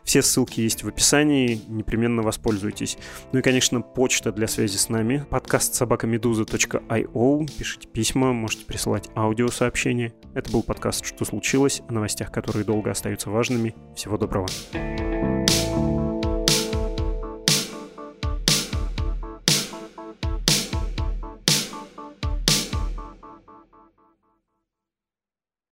Все 0.05 0.23
ссылки 0.23 0.61
есть 0.61 0.83
в 0.83 0.89
описании, 0.89 1.61
непременно 1.69 2.23
воспользуйтесь. 2.23 2.99
Ну 3.33 3.39
и, 3.39 3.43
конечно, 3.43 3.81
почта 3.81 4.33
для 4.33 4.47
связи 4.47 4.77
с 4.77 4.89
нами. 4.89 5.27
Подкаст 5.31 5.75
собакамедуза.io. 5.75 7.51
Пишите 7.59 7.89
письма, 7.89 8.33
можете 8.33 8.65
присылать 8.65 9.09
аудиосообщения. 9.15 10.13
Это 10.35 10.51
был 10.51 10.63
подкаст 10.63 11.05
«Что 11.05 11.25
случилось?» 11.25 11.83
о 11.89 11.93
новостях, 11.93 12.31
которые 12.33 12.65
долго 12.65 12.91
остаются 12.91 13.31
важными. 13.31 13.75
Всего 13.95 14.17
доброго. 14.17 14.47
thank 14.73 15.01
you 15.01 15.88